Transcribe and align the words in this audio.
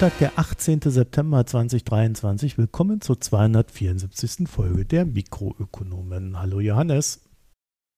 Montag, 0.00 0.18
der 0.18 0.38
18. 0.38 0.80
September 0.82 1.44
2023. 1.44 2.56
Willkommen 2.56 3.00
zur 3.00 3.20
274. 3.20 4.48
Folge 4.48 4.84
der 4.84 5.04
Mikroökonomen. 5.04 6.38
Hallo 6.38 6.60
Johannes. 6.60 7.28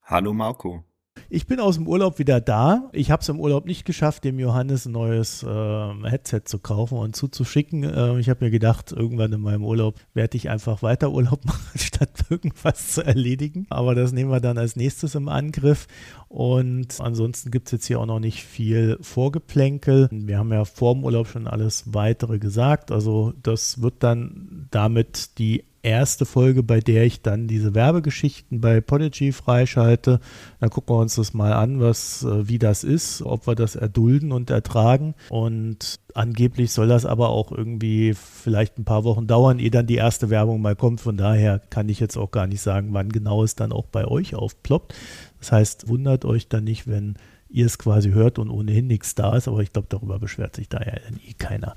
Hallo 0.05 0.33
Marco. 0.33 0.83
Ich 1.29 1.47
bin 1.47 1.61
aus 1.61 1.77
dem 1.77 1.87
Urlaub 1.87 2.19
wieder 2.19 2.41
da. 2.41 2.89
Ich 2.93 3.11
habe 3.11 3.23
es 3.23 3.29
im 3.29 3.41
Urlaub 3.41 3.67
nicht 3.67 3.85
geschafft, 3.85 4.25
dem 4.25 4.39
Johannes 4.39 4.87
ein 4.87 4.93
neues 4.93 5.43
äh, 5.43 5.95
Headset 6.05 6.43
zu 6.45 6.59
kaufen 6.59 6.99
und 6.99 7.15
zuzuschicken. 7.15 7.85
Äh, 7.85 8.19
ich 8.19 8.29
habe 8.29 8.45
mir 8.45 8.51
gedacht, 8.51 8.93
irgendwann 8.93 9.33
in 9.33 9.41
meinem 9.41 9.65
Urlaub 9.65 9.97
werde 10.15 10.37
ich 10.37 10.49
einfach 10.49 10.83
weiter 10.83 11.11
Urlaub 11.13 11.45
machen, 11.45 11.79
statt 11.79 12.25
irgendwas 12.31 12.93
zu 12.95 13.05
erledigen. 13.05 13.67
Aber 13.71 13.95
das 13.95 14.13
nehmen 14.13 14.31
wir 14.31 14.41
dann 14.41 14.59
als 14.59 14.77
nächstes 14.77 15.15
im 15.15 15.29
Angriff. 15.29 15.87
Und 16.29 17.01
ansonsten 17.01 17.51
gibt 17.51 17.69
es 17.69 17.73
jetzt 17.73 17.87
hier 17.87 18.01
auch 18.01 18.07
noch 18.07 18.21
nicht 18.21 18.45
viel 18.45 18.99
Vorgeplänkel. 19.01 20.09
Wir 20.13 20.39
haben 20.39 20.53
ja 20.53 20.65
vor 20.65 20.95
dem 20.95 21.05
Urlaub 21.05 21.27
schon 21.27 21.47
alles 21.47 21.93
weitere 21.93 22.39
gesagt. 22.39 22.91
Also 22.91 23.33
das 23.43 23.83
wird 23.83 24.03
dann 24.05 24.69
damit 24.71 25.39
die 25.39 25.65
erste 25.83 26.27
Folge, 26.27 26.63
bei 26.63 26.81
der 26.81 27.05
ich 27.05 27.23
dann 27.23 27.49
diese 27.49 27.75
Werbegeschichten 27.75 28.61
bei 28.61 28.81
Podigy 28.81 29.33
freischalte. 29.33 30.21
Dann 30.61 30.71
gucken 30.71 30.95
wir 30.95 31.01
uns 31.01 31.15
das 31.15 31.33
mal 31.35 31.53
an, 31.53 31.81
was, 31.81 32.25
äh, 32.25 32.49
wie 32.49 32.59
das 32.59 32.85
ist, 32.85 33.23
ob 33.23 33.47
wir 33.47 33.55
das 33.55 33.77
erdulden 33.77 34.33
und 34.33 34.51
ertragen. 34.51 35.15
Und 35.31 36.01
angeblich 36.15 36.73
soll 36.73 36.89
das 36.89 37.07
aber 37.07 37.31
auch 37.31 37.53
irgendwie 37.53 38.15
vielleicht 38.15 38.79
ein 38.79 38.85
paar 38.85 39.05
Wochen 39.05 39.27
dauern, 39.27 39.59
ehe 39.59 39.71
dann 39.71 39.87
die 39.87 39.97
erste 39.97 40.31
Werbung 40.31 40.61
mal 40.61 40.77
kommt. 40.77 41.01
Von 41.01 41.17
daher 41.17 41.59
kann 41.59 41.89
ich 41.89 42.01
jetzt 42.01 42.17
auch 42.17 42.31
gar 42.31 42.47
nicht 42.47 42.61
sagen, 42.61 42.89
wann 42.93 43.11
genau 43.11 43.43
es 43.43 43.55
dann 43.57 43.73
auch 43.73 43.87
bei 43.87 44.07
euch 44.07 44.35
aufploppt. 44.35 44.95
Das 45.39 45.53
heißt, 45.53 45.89
wundert 45.89 46.25
euch 46.25 46.49
dann 46.49 46.65
nicht, 46.65 46.87
wenn 46.87 47.17
ihr 47.49 47.67
es 47.67 47.79
quasi 47.79 48.11
hört 48.11 48.39
und 48.39 48.51
ohnehin 48.51 48.87
nichts 48.87 49.15
da 49.15 49.35
ist, 49.37 49.49
aber 49.49 49.61
ich 49.61 49.73
glaube, 49.73 49.89
darüber 49.91 50.19
beschwert 50.19 50.57
sich 50.57 50.69
da 50.69 50.79
ja 50.79 50.93
eh 50.93 51.33
keiner. 51.37 51.75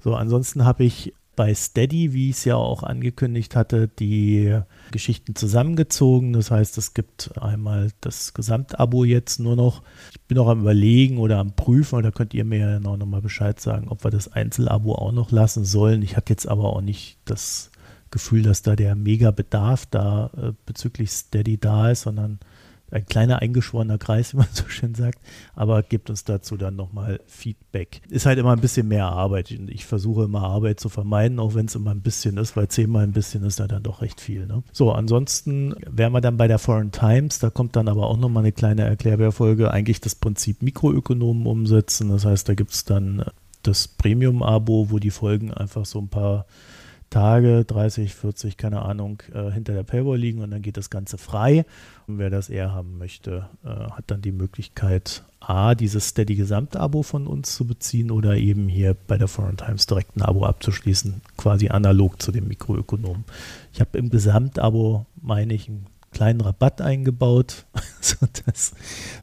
So, 0.00 0.14
ansonsten 0.14 0.64
habe 0.64 0.84
ich 0.84 1.14
bei 1.36 1.54
Steady, 1.54 2.12
wie 2.12 2.30
ich 2.30 2.36
es 2.36 2.44
ja 2.44 2.56
auch 2.56 2.82
angekündigt 2.82 3.56
hatte, 3.56 3.88
die 3.88 4.58
Geschichten 4.90 5.34
zusammengezogen. 5.34 6.32
Das 6.32 6.50
heißt, 6.50 6.78
es 6.78 6.94
gibt 6.94 7.30
einmal 7.40 7.90
das 8.00 8.34
Gesamtabo 8.34 9.04
jetzt 9.04 9.40
nur 9.40 9.56
noch. 9.56 9.82
Ich 10.12 10.20
bin 10.22 10.38
auch 10.38 10.48
am 10.48 10.60
Überlegen 10.60 11.18
oder 11.18 11.38
am 11.38 11.56
Prüfen, 11.56 12.02
da 12.02 12.10
könnt 12.10 12.34
ihr 12.34 12.44
mir 12.44 12.58
ja 12.58 12.80
noch 12.80 12.96
mal 12.96 13.22
Bescheid 13.22 13.60
sagen, 13.60 13.88
ob 13.88 14.04
wir 14.04 14.10
das 14.10 14.32
Einzelabo 14.32 14.94
auch 14.94 15.12
noch 15.12 15.30
lassen 15.30 15.64
sollen. 15.64 16.02
Ich 16.02 16.16
hatte 16.16 16.32
jetzt 16.32 16.48
aber 16.48 16.72
auch 16.72 16.80
nicht 16.80 17.18
das 17.24 17.70
Gefühl, 18.10 18.42
dass 18.42 18.62
da 18.62 18.76
der 18.76 18.94
Mega-Bedarf 18.94 19.86
da 19.86 20.30
äh, 20.36 20.52
bezüglich 20.66 21.10
Steady 21.10 21.58
da 21.58 21.90
ist, 21.90 22.02
sondern 22.02 22.38
ein 22.94 23.06
kleiner 23.06 23.42
eingeschworener 23.42 23.98
Kreis, 23.98 24.32
wie 24.32 24.38
man 24.38 24.46
so 24.52 24.68
schön 24.68 24.94
sagt, 24.94 25.18
aber 25.54 25.82
gibt 25.82 26.10
uns 26.10 26.24
dazu 26.24 26.56
dann 26.56 26.76
nochmal 26.76 27.20
Feedback. 27.26 28.00
Ist 28.08 28.26
halt 28.26 28.38
immer 28.38 28.52
ein 28.52 28.60
bisschen 28.60 28.88
mehr 28.88 29.06
Arbeit. 29.06 29.50
Ich 29.50 29.84
versuche 29.84 30.24
immer 30.24 30.42
Arbeit 30.42 30.80
zu 30.80 30.88
vermeiden, 30.88 31.38
auch 31.38 31.54
wenn 31.54 31.66
es 31.66 31.74
immer 31.74 31.90
ein 31.90 32.02
bisschen 32.02 32.36
ist, 32.36 32.56
weil 32.56 32.68
zehnmal 32.68 33.04
ein 33.04 33.12
bisschen 33.12 33.44
ist 33.44 33.58
ja 33.58 33.66
dann 33.66 33.82
doch 33.82 34.00
recht 34.00 34.20
viel. 34.20 34.46
Ne? 34.46 34.62
So, 34.72 34.92
ansonsten 34.92 35.74
wären 35.86 36.12
wir 36.12 36.20
dann 36.20 36.36
bei 36.36 36.48
der 36.48 36.58
Foreign 36.58 36.92
Times, 36.92 37.38
da 37.40 37.50
kommt 37.50 37.76
dann 37.76 37.88
aber 37.88 38.06
auch 38.06 38.16
nochmal 38.16 38.44
eine 38.44 38.52
kleine 38.52 38.82
Erklärbärfolge, 38.82 39.70
eigentlich 39.70 40.00
das 40.00 40.14
Prinzip 40.14 40.62
Mikroökonomen 40.62 41.46
umsetzen. 41.46 42.10
Das 42.10 42.24
heißt, 42.24 42.48
da 42.48 42.54
gibt 42.54 42.70
es 42.72 42.84
dann 42.84 43.24
das 43.62 43.88
Premium-Abo, 43.88 44.90
wo 44.90 44.98
die 44.98 45.10
Folgen 45.10 45.52
einfach 45.52 45.86
so 45.86 45.98
ein 45.98 46.08
paar 46.08 46.46
Tage, 47.14 47.64
30, 47.64 48.12
40, 48.12 48.56
keine 48.56 48.82
Ahnung, 48.82 49.22
äh, 49.32 49.48
hinter 49.52 49.72
der 49.72 49.84
Paywall 49.84 50.18
liegen 50.18 50.42
und 50.42 50.50
dann 50.50 50.62
geht 50.62 50.76
das 50.76 50.90
Ganze 50.90 51.16
frei. 51.16 51.64
Und 52.08 52.18
wer 52.18 52.28
das 52.28 52.48
eher 52.50 52.72
haben 52.72 52.98
möchte, 52.98 53.48
äh, 53.64 53.68
hat 53.68 54.06
dann 54.08 54.20
die 54.20 54.32
Möglichkeit, 54.32 55.22
A, 55.38 55.76
dieses 55.76 56.08
Steady 56.08 56.34
Gesamtabo 56.34 57.04
von 57.04 57.28
uns 57.28 57.54
zu 57.54 57.68
beziehen 57.68 58.10
oder 58.10 58.36
eben 58.36 58.66
hier 58.66 58.96
bei 59.06 59.16
der 59.16 59.28
Foreign 59.28 59.56
Times 59.56 59.86
direkt 59.86 60.16
ein 60.16 60.22
Abo 60.22 60.44
abzuschließen, 60.44 61.20
quasi 61.36 61.68
analog 61.68 62.20
zu 62.20 62.32
dem 62.32 62.48
Mikroökonom. 62.48 63.22
Ich 63.72 63.80
habe 63.80 63.96
im 63.96 64.10
Gesamtabo, 64.10 65.06
meine 65.22 65.54
ich, 65.54 65.68
einen 65.68 65.86
kleinen 66.10 66.40
Rabatt 66.40 66.80
eingebaut, 66.80 67.66
sodass 68.00 68.74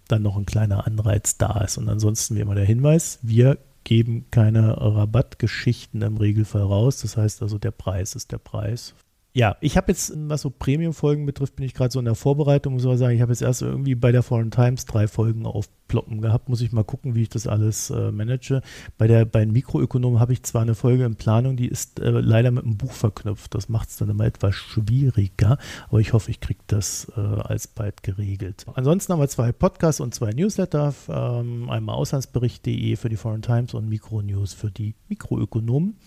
dann 0.08 0.22
noch 0.22 0.38
ein 0.38 0.46
kleiner 0.46 0.88
Anreiz 0.88 1.36
da 1.36 1.60
ist. 1.60 1.78
Und 1.78 1.90
ansonsten 1.90 2.38
wie 2.38 2.40
immer 2.40 2.56
der 2.56 2.64
Hinweis, 2.64 3.20
wir 3.22 3.58
geben 3.84 4.26
keine 4.32 4.78
Rabattgeschichten 4.78 6.02
im 6.02 6.18
Regelfall 6.18 6.64
raus. 6.64 7.02
Das 7.02 7.18
heißt 7.18 7.42
also, 7.42 7.58
der 7.58 7.72
Preis 7.72 8.16
ist 8.16 8.32
der 8.32 8.38
Preis 8.38 8.96
ja, 9.34 9.56
ich 9.62 9.78
habe 9.78 9.92
jetzt, 9.92 10.12
was 10.16 10.42
so 10.42 10.50
Premium-Folgen 10.50 11.26
betrifft, 11.26 11.56
bin 11.56 11.66
ich 11.66 11.74
gerade 11.74 11.92
so 11.92 12.00
in 12.00 12.06
der 12.06 12.16
Vorbereitung, 12.16 12.74
muss 12.74 12.84
ich 12.84 12.98
sagen. 12.98 13.16
Ich 13.16 13.22
habe 13.22 13.32
jetzt 13.32 13.42
erst 13.42 13.62
irgendwie 13.62 13.96
bei 13.96 14.12
der 14.12 14.24
Foreign 14.24 14.52
Times 14.52 14.86
drei 14.86 15.08
Folgen 15.08 15.46
aufploppen 15.92 16.22
gehabt. 16.22 16.50
Muss 16.50 16.62
ich 16.62 16.72
mal 16.72 16.84
gucken, 16.84 17.16
wie 17.16 17.24
ich 17.24 17.30
das 17.30 17.48
alles 17.48 17.90
äh, 17.90 18.12
manage. 18.12 18.62
Bei 18.98 19.08
der 19.08 19.26
bei 19.26 19.42
den 19.42 19.52
Mikroökonomen 19.52 20.20
habe 20.20 20.34
ich 20.34 20.44
zwar 20.44 20.62
eine 20.62 20.76
Folge 20.76 21.06
in 21.06 21.16
Planung, 21.16 21.58
die 21.58 21.68
ist 21.68 22.00
äh, 22.00 22.10
leider 22.10 22.52
mit 22.52 22.64
einem 22.64 22.78
Buch 22.78 22.92
verknüpft. 22.92 23.54
Das 23.54 23.70
macht 23.70 23.90
es 23.90 23.98
dann 23.98 24.10
immer 24.10 24.26
etwas 24.26 24.56
schwieriger, 24.56 25.58
aber 25.90 26.00
ich 26.00 26.14
hoffe, 26.14 26.32
ich 26.32 26.40
kriege 26.40 26.62
das 26.68 27.12
äh, 27.16 27.20
alsbald 27.20 28.04
geregelt. 28.04 28.66
Ansonsten 28.74 29.14
haben 29.14 29.20
wir 29.20 29.28
zwei 29.28 29.52
Podcasts 29.52 30.02
und 30.02 30.16
zwei 30.16 30.32
Newsletter. 30.32 30.94
Ähm, 31.10 31.70
einmal 31.70 31.96
auslandsbericht.de 31.96 32.96
für 32.96 33.10
die 33.10 33.18
Foreign 33.18 33.42
Times 33.42 33.74
und 33.74 33.90
Mikronews 33.90 34.54
für 34.54 34.72
die 34.72 34.96
Mikroökonomen. 35.10 35.98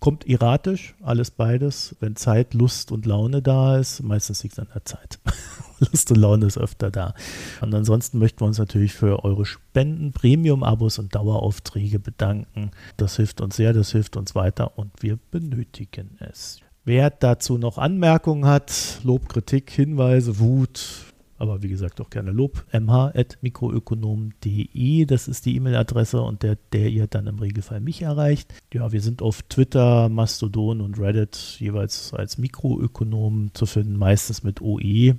Kommt 0.00 0.28
erratisch, 0.28 0.94
alles 1.02 1.30
beides. 1.30 1.96
Wenn 2.00 2.16
Zeit, 2.16 2.54
Lust 2.54 2.92
und 2.92 3.06
Laune 3.06 3.42
da 3.42 3.78
ist, 3.78 4.02
meistens 4.02 4.42
liegt 4.42 4.54
es 4.54 4.58
an 4.58 4.68
der 4.74 4.84
Zeit. 4.84 5.18
Lust 5.78 6.10
und 6.10 6.18
Laune 6.18 6.46
ist 6.46 6.58
öfter 6.58 6.90
da. 6.90 7.14
Und 7.60 7.74
ansonsten 7.74 8.18
möchten 8.18 8.40
wir 8.40 8.46
uns 8.46 8.58
natürlich 8.58 8.94
für 8.94 9.24
eure 9.24 9.44
Spenden, 9.44 10.12
Premium-Abos 10.12 10.98
und 10.98 11.14
Daueraufträge 11.14 11.98
bedanken. 11.98 12.70
Das 12.96 13.16
hilft 13.16 13.40
uns 13.40 13.56
sehr, 13.56 13.72
das 13.72 13.92
hilft 13.92 14.16
uns 14.16 14.34
weiter 14.34 14.78
und 14.78 15.02
wir 15.02 15.18
benötigen 15.30 16.16
es. 16.20 16.60
Wer 16.84 17.10
dazu 17.10 17.56
noch 17.56 17.78
Anmerkungen 17.78 18.44
hat, 18.44 19.00
Lob, 19.04 19.30
Kritik, 19.30 19.70
Hinweise, 19.70 20.38
Wut, 20.38 21.14
aber 21.38 21.62
wie 21.62 21.68
gesagt 21.68 22.00
auch 22.00 22.10
gerne 22.10 22.30
Lob, 22.30 22.64
mh.mikroökonom.de, 22.72 25.06
das 25.06 25.28
ist 25.28 25.46
die 25.46 25.56
E-Mail-Adresse 25.56 26.20
und 26.20 26.42
der, 26.42 26.58
der 26.72 26.90
ihr 26.90 27.06
dann 27.06 27.26
im 27.26 27.38
Regelfall 27.38 27.80
mich 27.80 28.02
erreicht. 28.02 28.52
Ja, 28.72 28.92
wir 28.92 29.00
sind 29.00 29.22
auf 29.22 29.42
Twitter, 29.42 30.08
Mastodon 30.08 30.80
und 30.80 30.98
Reddit 30.98 31.36
jeweils 31.58 32.12
als 32.12 32.38
Mikroökonom 32.38 33.50
zu 33.54 33.66
finden, 33.66 33.96
meistens 33.96 34.42
mit 34.42 34.60
OE 34.60 35.14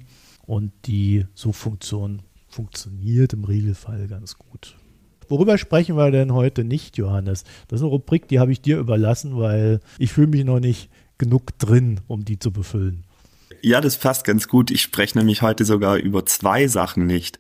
und 0.46 0.72
die 0.86 1.26
Suchfunktion 1.34 2.22
funktioniert 2.48 3.34
im 3.34 3.44
Regelfall 3.44 4.08
ganz 4.08 4.38
gut. 4.38 4.76
Worüber 5.28 5.58
sprechen 5.58 5.98
wir 5.98 6.12
denn 6.12 6.34
heute 6.34 6.64
nicht, 6.64 6.98
Johannes? 6.98 7.44
Das 7.68 7.80
ist 7.80 7.84
eine 7.84 7.92
Rubrik, 7.92 8.28
die 8.28 8.40
habe 8.40 8.52
ich 8.52 8.62
dir 8.62 8.78
überlassen, 8.78 9.38
weil 9.38 9.80
ich 9.98 10.12
fühle 10.12 10.28
mich 10.28 10.46
noch 10.46 10.60
nicht 10.60 10.90
genug 11.18 11.58
drin, 11.58 12.02
um 12.08 12.26
die 12.26 12.40
zu 12.40 12.52
befüllen. 12.52 13.06
Ja, 13.62 13.82
das 13.82 13.98
passt 13.98 14.26
ganz 14.26 14.48
gut. 14.48 14.70
Ich 14.70 14.82
spreche 14.82 15.18
nämlich 15.18 15.42
heute 15.42 15.66
sogar 15.66 15.98
über 15.98 16.26
zwei 16.26 16.68
Sachen 16.68 17.08
nicht. 17.08 17.40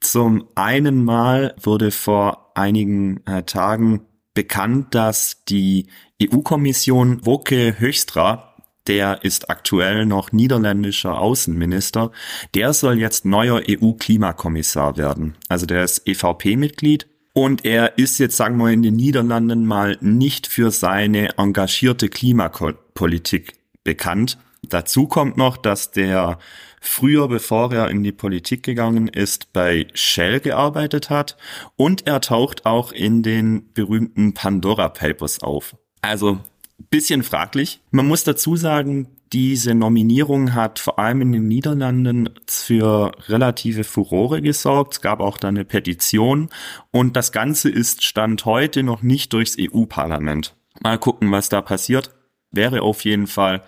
Zum 0.00 0.46
einen 0.54 1.04
Mal 1.04 1.54
wurde 1.60 1.90
vor 1.90 2.52
einigen 2.54 3.26
äh, 3.26 3.42
Tagen 3.44 4.02
bekannt, 4.34 4.94
dass 4.94 5.44
die 5.48 5.86
EU-Kommission 6.22 7.24
Woke 7.24 7.78
Höchstra, 7.78 8.45
der 8.88 9.24
ist 9.24 9.50
aktuell 9.50 10.06
noch 10.06 10.32
niederländischer 10.32 11.18
Außenminister, 11.20 12.10
der 12.54 12.72
soll 12.72 12.98
jetzt 12.98 13.24
neuer 13.24 13.62
EU-Klimakommissar 13.68 14.96
werden. 14.96 15.34
Also 15.48 15.66
der 15.66 15.84
ist 15.84 16.06
EVP-Mitglied 16.06 17.06
und 17.32 17.64
er 17.64 17.98
ist 17.98 18.18
jetzt, 18.18 18.36
sagen 18.36 18.56
wir, 18.56 18.70
in 18.70 18.82
den 18.82 18.96
Niederlanden 18.96 19.66
mal 19.66 19.98
nicht 20.00 20.46
für 20.46 20.70
seine 20.70 21.36
engagierte 21.36 22.08
Klimapolitik 22.08 23.54
bekannt. 23.84 24.38
Dazu 24.68 25.06
kommt 25.06 25.36
noch, 25.36 25.56
dass 25.56 25.90
der 25.90 26.38
früher, 26.80 27.28
bevor 27.28 27.72
er 27.72 27.90
in 27.90 28.02
die 28.02 28.12
Politik 28.12 28.62
gegangen 28.62 29.08
ist, 29.08 29.52
bei 29.52 29.86
Shell 29.94 30.40
gearbeitet 30.40 31.10
hat 31.10 31.36
und 31.76 32.06
er 32.06 32.20
taucht 32.20 32.64
auch 32.64 32.92
in 32.92 33.22
den 33.22 33.72
berühmten 33.74 34.34
Pandora 34.34 34.88
Papers 34.88 35.42
auf. 35.42 35.76
Also 36.02 36.38
bisschen 36.90 37.22
fraglich. 37.22 37.80
Man 37.90 38.06
muss 38.06 38.24
dazu 38.24 38.56
sagen, 38.56 39.08
diese 39.32 39.74
Nominierung 39.74 40.54
hat 40.54 40.78
vor 40.78 40.98
allem 40.98 41.20
in 41.22 41.32
den 41.32 41.48
Niederlanden 41.48 42.30
für 42.46 43.12
relative 43.28 43.84
Furore 43.84 44.40
gesorgt. 44.40 44.94
Es 44.94 45.00
gab 45.00 45.20
auch 45.20 45.38
da 45.38 45.48
eine 45.48 45.64
Petition 45.64 46.48
und 46.92 47.16
das 47.16 47.32
Ganze 47.32 47.68
ist 47.68 48.04
Stand 48.04 48.44
heute 48.44 48.82
noch 48.82 49.02
nicht 49.02 49.32
durchs 49.32 49.56
EU-Parlament. 49.58 50.54
Mal 50.80 50.98
gucken, 50.98 51.32
was 51.32 51.48
da 51.48 51.60
passiert. 51.60 52.14
Wäre 52.52 52.82
auf 52.82 53.04
jeden 53.04 53.26
Fall 53.26 53.62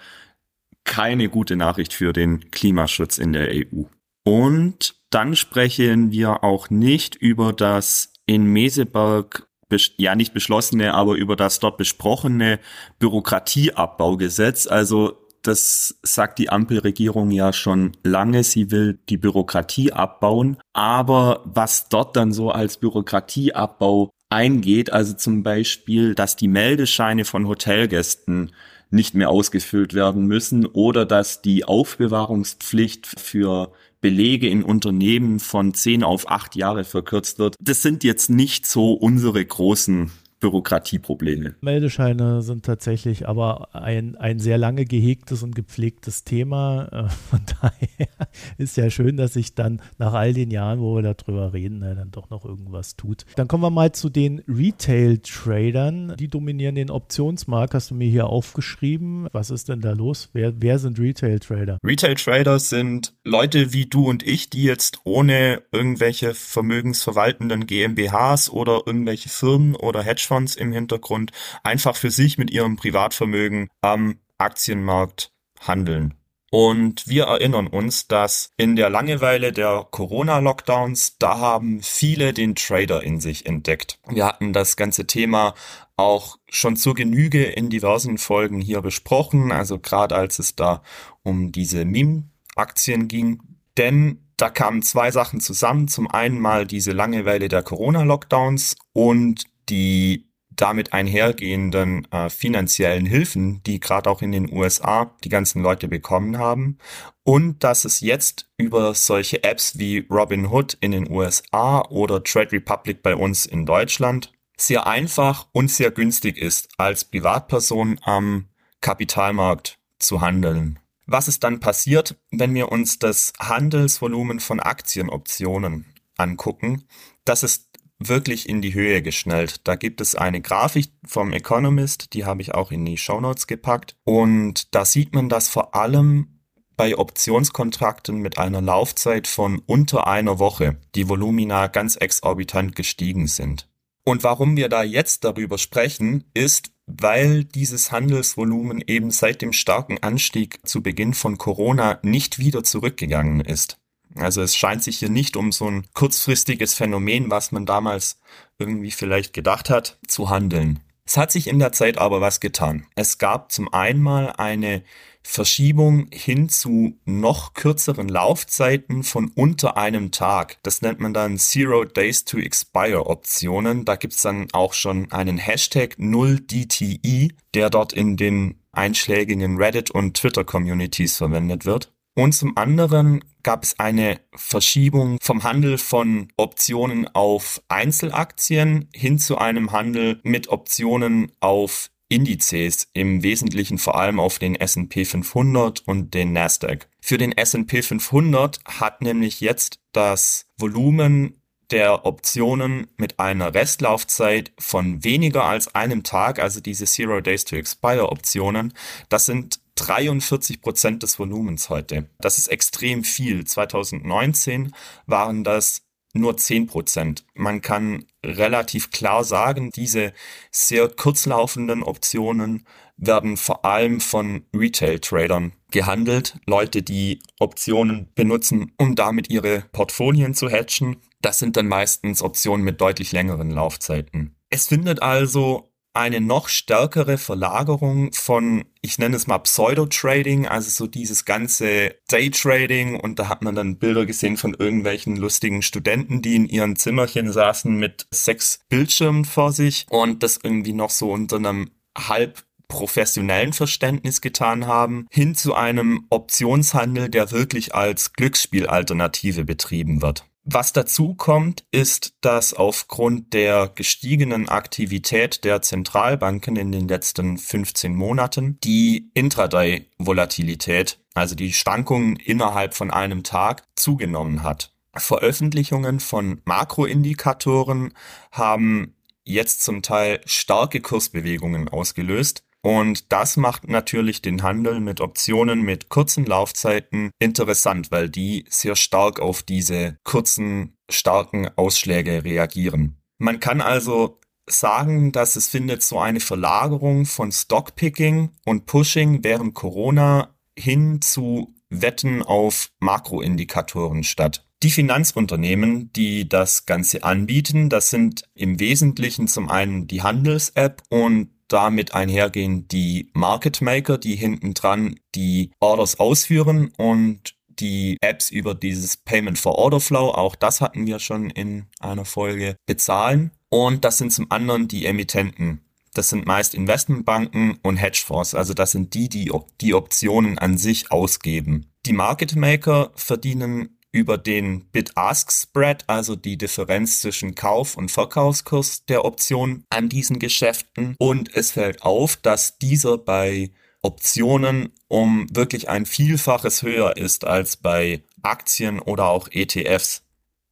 keine 0.84 1.28
gute 1.28 1.56
Nachricht 1.56 1.92
für 1.92 2.12
den 2.12 2.50
Klimaschutz 2.50 3.18
in 3.18 3.32
der 3.32 3.50
EU. 3.50 3.82
Und 4.24 4.94
dann 5.10 5.36
sprechen 5.36 6.12
wir 6.12 6.44
auch 6.44 6.70
nicht 6.70 7.16
über 7.16 7.52
das 7.52 8.12
in 8.26 8.44
Meseberg 8.44 9.47
ja 9.96 10.14
nicht 10.14 10.34
beschlossene, 10.34 10.94
aber 10.94 11.14
über 11.14 11.36
das 11.36 11.60
dort 11.60 11.76
besprochene 11.76 12.58
Bürokratieabbaugesetz. 12.98 14.66
Also 14.66 15.18
das 15.42 15.98
sagt 16.02 16.38
die 16.38 16.50
Ampelregierung 16.50 17.30
ja 17.30 17.52
schon 17.52 17.92
lange. 18.02 18.42
Sie 18.44 18.70
will 18.70 18.98
die 19.08 19.16
Bürokratie 19.16 19.92
abbauen. 19.92 20.58
Aber 20.72 21.42
was 21.44 21.88
dort 21.88 22.16
dann 22.16 22.32
so 22.32 22.50
als 22.50 22.78
Bürokratieabbau 22.78 24.10
eingeht. 24.30 24.92
Also 24.92 25.14
zum 25.14 25.42
Beispiel, 25.42 26.14
dass 26.14 26.36
die 26.36 26.48
Meldescheine 26.48 27.24
von 27.24 27.46
Hotelgästen 27.48 28.52
nicht 28.90 29.14
mehr 29.14 29.28
ausgefüllt 29.28 29.92
werden 29.94 30.26
müssen 30.26 30.64
oder 30.66 31.04
dass 31.04 31.42
die 31.42 31.64
Aufbewahrungspflicht 31.64 33.06
für 33.06 33.72
Belege 34.00 34.48
in 34.48 34.62
Unternehmen 34.62 35.40
von 35.40 35.74
zehn 35.74 36.02
auf 36.02 36.30
acht 36.30 36.56
Jahre 36.56 36.84
verkürzt 36.84 37.38
wird. 37.38 37.56
Das 37.60 37.82
sind 37.82 38.04
jetzt 38.04 38.30
nicht 38.30 38.66
so 38.66 38.92
unsere 38.92 39.44
großen 39.44 40.10
Bürokratieprobleme. 40.40 41.54
Meldescheine 41.60 42.42
sind 42.42 42.64
tatsächlich 42.64 43.28
aber 43.28 43.74
ein, 43.74 44.16
ein 44.16 44.38
sehr 44.38 44.58
lange 44.58 44.84
gehegtes 44.84 45.42
und 45.42 45.54
gepflegtes 45.54 46.24
Thema. 46.24 46.88
Äh, 46.92 47.08
von 47.08 47.40
daher 47.60 48.08
ist 48.56 48.76
ja 48.76 48.90
schön, 48.90 49.16
dass 49.16 49.32
sich 49.32 49.54
dann 49.54 49.82
nach 49.98 50.12
all 50.12 50.32
den 50.32 50.50
Jahren, 50.50 50.80
wo 50.80 50.94
wir 50.96 51.02
darüber 51.02 51.52
reden, 51.52 51.82
äh, 51.82 51.94
dann 51.96 52.10
doch 52.10 52.30
noch 52.30 52.44
irgendwas 52.44 52.96
tut. 52.96 53.24
Dann 53.36 53.48
kommen 53.48 53.62
wir 53.62 53.70
mal 53.70 53.92
zu 53.92 54.08
den 54.10 54.42
Retail-Tradern. 54.48 56.14
Die 56.18 56.28
dominieren 56.28 56.76
den 56.76 56.90
Optionsmarkt. 56.90 57.74
Hast 57.74 57.90
du 57.90 57.94
mir 57.94 58.08
hier 58.08 58.28
aufgeschrieben? 58.28 59.28
Was 59.32 59.50
ist 59.50 59.68
denn 59.68 59.80
da 59.80 59.92
los? 59.92 60.28
Wer, 60.32 60.54
wer 60.60 60.78
sind 60.78 60.98
Retail-Trader? 60.98 61.78
Retail-Trader 61.84 62.58
sind 62.60 63.14
Leute 63.24 63.72
wie 63.72 63.86
du 63.86 64.08
und 64.08 64.26
ich, 64.26 64.50
die 64.50 64.62
jetzt 64.62 65.00
ohne 65.04 65.62
irgendwelche 65.72 66.34
vermögensverwaltenden 66.34 67.66
GmbHs 67.66 68.50
oder 68.50 68.82
irgendwelche 68.86 69.28
Firmen 69.28 69.74
oder 69.74 70.02
Hedge 70.02 70.27
Hedgefonds 70.28 70.56
im 70.56 70.72
Hintergrund 70.72 71.32
einfach 71.62 71.96
für 71.96 72.10
sich 72.10 72.38
mit 72.38 72.50
ihrem 72.50 72.76
Privatvermögen 72.76 73.68
am 73.80 74.18
Aktienmarkt 74.36 75.32
handeln. 75.60 76.14
Und 76.50 77.06
wir 77.06 77.24
erinnern 77.24 77.66
uns, 77.66 78.08
dass 78.08 78.52
in 78.56 78.74
der 78.74 78.88
Langeweile 78.88 79.52
der 79.52 79.86
Corona-Lockdowns, 79.90 81.18
da 81.18 81.38
haben 81.38 81.82
viele 81.82 82.32
den 82.32 82.54
Trader 82.54 83.02
in 83.02 83.20
sich 83.20 83.44
entdeckt. 83.44 83.98
Wir 84.08 84.24
hatten 84.24 84.54
das 84.54 84.76
ganze 84.76 85.06
Thema 85.06 85.54
auch 85.96 86.38
schon 86.48 86.76
zur 86.76 86.94
Genüge 86.94 87.44
in 87.44 87.68
diversen 87.68 88.16
Folgen 88.16 88.60
hier 88.60 88.80
besprochen, 88.80 89.52
also 89.52 89.78
gerade 89.78 90.14
als 90.14 90.38
es 90.38 90.56
da 90.56 90.82
um 91.22 91.52
diese 91.52 91.84
Meme-Aktien 91.84 93.08
ging. 93.08 93.42
Denn 93.76 94.24
da 94.38 94.48
kamen 94.48 94.82
zwei 94.82 95.10
Sachen 95.10 95.40
zusammen. 95.40 95.88
Zum 95.88 96.10
einen 96.10 96.40
mal 96.40 96.66
diese 96.66 96.92
Langeweile 96.92 97.48
der 97.48 97.62
Corona-Lockdowns 97.62 98.76
und 98.94 99.44
die 99.68 100.28
damit 100.60 100.92
einhergehenden 100.92 102.10
äh, 102.10 102.28
finanziellen 102.28 103.06
Hilfen, 103.06 103.62
die 103.62 103.80
gerade 103.80 104.10
auch 104.10 104.22
in 104.22 104.32
den 104.32 104.52
USA 104.52 105.14
die 105.22 105.28
ganzen 105.28 105.62
Leute 105.62 105.88
bekommen 105.88 106.38
haben. 106.38 106.78
Und 107.22 107.62
dass 107.62 107.84
es 107.84 108.00
jetzt 108.00 108.50
über 108.56 108.92
solche 108.94 109.44
Apps 109.44 109.78
wie 109.78 110.06
Robinhood 110.10 110.76
in 110.80 110.90
den 110.90 111.10
USA 111.10 111.82
oder 111.82 112.22
Trade 112.24 112.52
Republic 112.52 113.02
bei 113.02 113.14
uns 113.14 113.46
in 113.46 113.66
Deutschland 113.66 114.32
sehr 114.56 114.86
einfach 114.86 115.46
und 115.52 115.70
sehr 115.70 115.92
günstig 115.92 116.36
ist, 116.36 116.68
als 116.76 117.04
Privatperson 117.04 118.00
am 118.02 118.48
Kapitalmarkt 118.80 119.78
zu 120.00 120.20
handeln. 120.20 120.80
Was 121.06 121.28
ist 121.28 121.44
dann 121.44 121.60
passiert, 121.60 122.16
wenn 122.30 122.54
wir 122.54 122.70
uns 122.70 122.98
das 122.98 123.32
Handelsvolumen 123.38 124.40
von 124.40 124.60
Aktienoptionen 124.60 125.86
angucken? 126.16 126.84
Das 127.24 127.42
ist 127.42 127.67
wirklich 127.98 128.48
in 128.48 128.62
die 128.62 128.74
Höhe 128.74 129.02
geschnellt. 129.02 129.66
Da 129.66 129.74
gibt 129.74 130.00
es 130.00 130.14
eine 130.14 130.40
Grafik 130.40 130.90
vom 131.04 131.32
Economist, 131.32 132.14
die 132.14 132.24
habe 132.24 132.42
ich 132.42 132.54
auch 132.54 132.70
in 132.70 132.84
die 132.84 132.96
Show 132.96 133.20
Notes 133.20 133.46
gepackt. 133.46 133.96
Und 134.04 134.74
da 134.74 134.84
sieht 134.84 135.14
man, 135.14 135.28
dass 135.28 135.48
vor 135.48 135.74
allem 135.74 136.38
bei 136.76 136.96
Optionskontrakten 136.96 138.18
mit 138.18 138.38
einer 138.38 138.62
Laufzeit 138.62 139.26
von 139.26 139.60
unter 139.66 140.06
einer 140.06 140.38
Woche 140.38 140.76
die 140.94 141.08
Volumina 141.08 141.66
ganz 141.66 141.96
exorbitant 141.96 142.76
gestiegen 142.76 143.26
sind. 143.26 143.68
Und 144.04 144.22
warum 144.22 144.56
wir 144.56 144.68
da 144.68 144.82
jetzt 144.84 145.24
darüber 145.24 145.58
sprechen, 145.58 146.24
ist, 146.32 146.70
weil 146.86 147.44
dieses 147.44 147.92
Handelsvolumen 147.92 148.82
eben 148.86 149.10
seit 149.10 149.42
dem 149.42 149.52
starken 149.52 150.02
Anstieg 150.02 150.66
zu 150.66 150.82
Beginn 150.82 151.12
von 151.12 151.36
Corona 151.36 151.98
nicht 152.02 152.38
wieder 152.38 152.64
zurückgegangen 152.64 153.40
ist. 153.40 153.78
Also 154.14 154.42
es 154.42 154.56
scheint 154.56 154.82
sich 154.82 154.98
hier 154.98 155.10
nicht 155.10 155.36
um 155.36 155.52
so 155.52 155.70
ein 155.70 155.86
kurzfristiges 155.94 156.74
Phänomen, 156.74 157.30
was 157.30 157.52
man 157.52 157.66
damals 157.66 158.18
irgendwie 158.58 158.90
vielleicht 158.90 159.32
gedacht 159.32 159.70
hat, 159.70 159.98
zu 160.06 160.30
handeln. 160.30 160.80
Es 161.06 161.16
hat 161.16 161.32
sich 161.32 161.46
in 161.46 161.58
der 161.58 161.72
Zeit 161.72 161.96
aber 161.96 162.20
was 162.20 162.38
getan. 162.38 162.86
Es 162.94 163.16
gab 163.16 163.50
zum 163.50 163.72
einen 163.72 164.02
mal 164.02 164.32
eine 164.32 164.82
Verschiebung 165.22 166.08
hin 166.12 166.48
zu 166.48 166.98
noch 167.04 167.54
kürzeren 167.54 168.08
Laufzeiten 168.08 169.02
von 169.02 169.30
unter 169.34 169.76
einem 169.76 170.10
Tag. 170.10 170.58
Das 170.62 170.82
nennt 170.82 171.00
man 171.00 171.14
dann 171.14 171.38
Zero 171.38 171.84
Days 171.84 172.24
to 172.24 172.38
Expire 172.38 173.06
Optionen. 173.06 173.84
Da 173.84 173.96
gibt's 173.96 174.22
dann 174.22 174.48
auch 174.52 174.72
schon 174.72 175.10
einen 175.10 175.38
Hashtag 175.38 175.96
0DTI, 175.98 177.32
der 177.54 177.70
dort 177.70 177.92
in 177.92 178.16
den 178.16 178.60
einschlägigen 178.72 179.56
Reddit 179.56 179.90
und 179.90 180.16
Twitter 180.16 180.44
Communities 180.44 181.16
verwendet 181.16 181.64
wird. 181.64 181.92
Und 182.18 182.32
zum 182.32 182.56
anderen 182.56 183.24
gab 183.44 183.62
es 183.62 183.78
eine 183.78 184.18
Verschiebung 184.34 185.18
vom 185.22 185.44
Handel 185.44 185.78
von 185.78 186.32
Optionen 186.36 187.06
auf 187.06 187.62
Einzelaktien 187.68 188.88
hin 188.92 189.20
zu 189.20 189.38
einem 189.38 189.70
Handel 189.70 190.18
mit 190.24 190.48
Optionen 190.48 191.30
auf 191.38 191.92
Indizes, 192.08 192.88
im 192.92 193.22
Wesentlichen 193.22 193.78
vor 193.78 193.94
allem 193.94 194.18
auf 194.18 194.40
den 194.40 194.56
S&P 194.56 195.04
500 195.04 195.86
und 195.86 196.12
den 196.12 196.32
Nasdaq. 196.32 196.88
Für 197.00 197.18
den 197.18 197.30
S&P 197.38 197.82
500 197.82 198.64
hat 198.64 199.00
nämlich 199.00 199.40
jetzt 199.40 199.78
das 199.92 200.46
Volumen 200.56 201.40
der 201.70 202.04
Optionen 202.04 202.88
mit 202.96 203.20
einer 203.20 203.54
Restlaufzeit 203.54 204.52
von 204.58 205.04
weniger 205.04 205.44
als 205.44 205.72
einem 205.72 206.02
Tag, 206.02 206.40
also 206.40 206.60
diese 206.60 206.86
Zero 206.86 207.20
Days 207.20 207.44
to 207.44 207.54
Expire 207.54 208.10
Optionen, 208.10 208.72
das 209.08 209.26
sind 209.26 209.60
43 209.78 210.60
Prozent 210.60 211.02
des 211.02 211.18
Volumens 211.18 211.70
heute. 211.70 212.08
Das 212.18 212.38
ist 212.38 212.48
extrem 212.48 213.04
viel. 213.04 213.44
2019 213.44 214.74
waren 215.06 215.44
das 215.44 215.82
nur 216.14 216.36
10 216.36 216.66
Prozent. 216.66 217.24
Man 217.34 217.60
kann 217.60 218.04
relativ 218.24 218.90
klar 218.90 219.24
sagen, 219.24 219.70
diese 219.70 220.12
sehr 220.50 220.88
kurzlaufenden 220.88 221.82
Optionen 221.82 222.66
werden 222.96 223.36
vor 223.36 223.64
allem 223.64 224.00
von 224.00 224.44
Retail-Tradern 224.54 225.52
gehandelt. 225.70 226.36
Leute, 226.46 226.82
die 226.82 227.20
Optionen 227.38 228.08
benutzen, 228.14 228.72
um 228.76 228.96
damit 228.96 229.30
ihre 229.30 229.62
Portfolien 229.72 230.34
zu 230.34 230.48
hatchen. 230.48 230.96
Das 231.20 231.38
sind 231.38 231.56
dann 231.56 231.68
meistens 231.68 232.22
Optionen 232.22 232.64
mit 232.64 232.80
deutlich 232.80 233.12
längeren 233.12 233.50
Laufzeiten. 233.50 234.34
Es 234.50 234.68
findet 234.68 235.02
also 235.02 235.67
eine 235.98 236.20
noch 236.20 236.48
stärkere 236.48 237.18
Verlagerung 237.18 238.12
von, 238.12 238.64
ich 238.80 238.98
nenne 238.98 239.16
es 239.16 239.26
mal 239.26 239.38
Pseudo-Trading, 239.38 240.46
also 240.46 240.70
so 240.70 240.86
dieses 240.86 241.24
ganze 241.24 241.96
Day-Trading 242.10 242.98
und 242.98 243.18
da 243.18 243.28
hat 243.28 243.42
man 243.42 243.54
dann 243.54 243.78
Bilder 243.78 244.06
gesehen 244.06 244.36
von 244.36 244.54
irgendwelchen 244.54 245.16
lustigen 245.16 245.62
Studenten, 245.62 246.22
die 246.22 246.36
in 246.36 246.48
ihren 246.48 246.76
Zimmerchen 246.76 247.32
saßen 247.32 247.76
mit 247.76 248.06
sechs 248.10 248.60
Bildschirmen 248.68 249.24
vor 249.24 249.52
sich 249.52 249.86
und 249.90 250.22
das 250.22 250.38
irgendwie 250.42 250.72
noch 250.72 250.90
so 250.90 251.10
unter 251.10 251.36
einem 251.36 251.70
halb 251.96 252.44
professionellen 252.68 253.52
Verständnis 253.52 254.20
getan 254.20 254.66
haben, 254.66 255.06
hin 255.10 255.34
zu 255.34 255.54
einem 255.54 256.06
Optionshandel, 256.10 257.08
der 257.08 257.32
wirklich 257.32 257.74
als 257.74 258.12
Glücksspielalternative 258.12 259.44
betrieben 259.44 260.02
wird. 260.02 260.27
Was 260.50 260.72
dazu 260.72 261.12
kommt, 261.12 261.66
ist, 261.72 262.14
dass 262.22 262.54
aufgrund 262.54 263.34
der 263.34 263.70
gestiegenen 263.74 264.48
Aktivität 264.48 265.44
der 265.44 265.60
Zentralbanken 265.60 266.56
in 266.56 266.72
den 266.72 266.88
letzten 266.88 267.36
15 267.36 267.94
Monaten 267.94 268.58
die 268.64 269.10
Intraday-Volatilität, 269.12 271.00
also 271.12 271.34
die 271.34 271.52
Schwankungen 271.52 272.16
innerhalb 272.16 272.72
von 272.72 272.90
einem 272.90 273.24
Tag, 273.24 273.64
zugenommen 273.76 274.42
hat. 274.42 274.72
Veröffentlichungen 274.96 276.00
von 276.00 276.40
Makroindikatoren 276.46 277.92
haben 278.32 278.96
jetzt 279.24 279.62
zum 279.62 279.82
Teil 279.82 280.22
starke 280.24 280.80
Kursbewegungen 280.80 281.68
ausgelöst, 281.68 282.42
und 282.68 283.12
das 283.14 283.38
macht 283.38 283.66
natürlich 283.66 284.20
den 284.20 284.42
Handel 284.42 284.80
mit 284.80 285.00
Optionen 285.00 285.62
mit 285.62 285.88
kurzen 285.88 286.26
Laufzeiten 286.26 287.12
interessant, 287.18 287.90
weil 287.90 288.10
die 288.10 288.44
sehr 288.50 288.76
stark 288.76 289.20
auf 289.20 289.42
diese 289.42 289.96
kurzen, 290.04 290.76
starken 290.90 291.48
Ausschläge 291.56 292.24
reagieren. 292.24 292.98
Man 293.16 293.40
kann 293.40 293.62
also 293.62 294.20
sagen, 294.46 295.12
dass 295.12 295.36
es 295.36 295.48
findet 295.48 295.82
so 295.82 295.98
eine 295.98 296.20
Verlagerung 296.20 297.06
von 297.06 297.32
Stockpicking 297.32 298.32
und 298.44 298.66
Pushing 298.66 299.24
während 299.24 299.54
Corona 299.54 300.36
hin 300.54 301.00
zu 301.00 301.54
Wetten 301.70 302.22
auf 302.22 302.68
Makroindikatoren 302.80 304.04
statt. 304.04 304.46
Die 304.62 304.70
Finanzunternehmen, 304.70 305.90
die 305.94 306.28
das 306.28 306.66
Ganze 306.66 307.02
anbieten, 307.02 307.70
das 307.70 307.88
sind 307.88 308.28
im 308.34 308.60
Wesentlichen 308.60 309.26
zum 309.26 309.48
einen 309.48 309.86
die 309.86 310.02
Handels-App 310.02 310.82
und 310.90 311.30
damit 311.48 311.94
einhergehen 311.94 312.68
die 312.68 313.10
Market 313.14 313.60
Maker, 313.60 313.98
die 313.98 314.16
hinten 314.16 314.54
dran 314.54 315.00
die 315.14 315.50
Orders 315.60 315.98
ausführen 315.98 316.72
und 316.76 317.34
die 317.60 317.96
Apps 318.00 318.30
über 318.30 318.54
dieses 318.54 318.96
Payment 318.96 319.38
for 319.38 319.56
Order 319.56 319.80
Flow, 319.80 320.10
auch 320.10 320.36
das 320.36 320.60
hatten 320.60 320.86
wir 320.86 320.98
schon 320.98 321.30
in 321.30 321.66
einer 321.80 322.04
Folge, 322.04 322.56
bezahlen. 322.66 323.32
Und 323.48 323.84
das 323.84 323.98
sind 323.98 324.12
zum 324.12 324.30
anderen 324.30 324.68
die 324.68 324.86
Emittenten. 324.86 325.64
Das 325.94 326.10
sind 326.10 326.26
meist 326.26 326.54
Investmentbanken 326.54 327.58
und 327.62 327.76
Hedgefonds. 327.76 328.34
Also 328.34 328.54
das 328.54 328.72
sind 328.72 328.94
die, 328.94 329.08
die 329.08 329.32
die 329.60 329.74
Optionen 329.74 330.38
an 330.38 330.58
sich 330.58 330.92
ausgeben. 330.92 331.72
Die 331.86 331.92
Market 331.92 332.36
Maker 332.36 332.92
verdienen 332.94 333.77
über 333.92 334.18
den 334.18 334.66
Bid-Ask-Spread, 334.70 335.84
also 335.86 336.16
die 336.16 336.36
Differenz 336.36 337.00
zwischen 337.00 337.34
Kauf- 337.34 337.76
und 337.76 337.90
Verkaufskurs 337.90 338.84
der 338.86 339.04
Option 339.04 339.64
an 339.70 339.88
diesen 339.88 340.18
Geschäften. 340.18 340.94
Und 340.98 341.34
es 341.34 341.52
fällt 341.52 341.82
auf, 341.82 342.16
dass 342.16 342.58
dieser 342.58 342.98
bei 342.98 343.50
Optionen 343.82 344.72
um 344.88 345.26
wirklich 345.32 345.68
ein 345.68 345.86
Vielfaches 345.86 346.62
höher 346.62 346.96
ist 346.96 347.24
als 347.24 347.56
bei 347.56 348.02
Aktien 348.22 348.80
oder 348.80 349.06
auch 349.06 349.28
ETFs. 349.30 350.02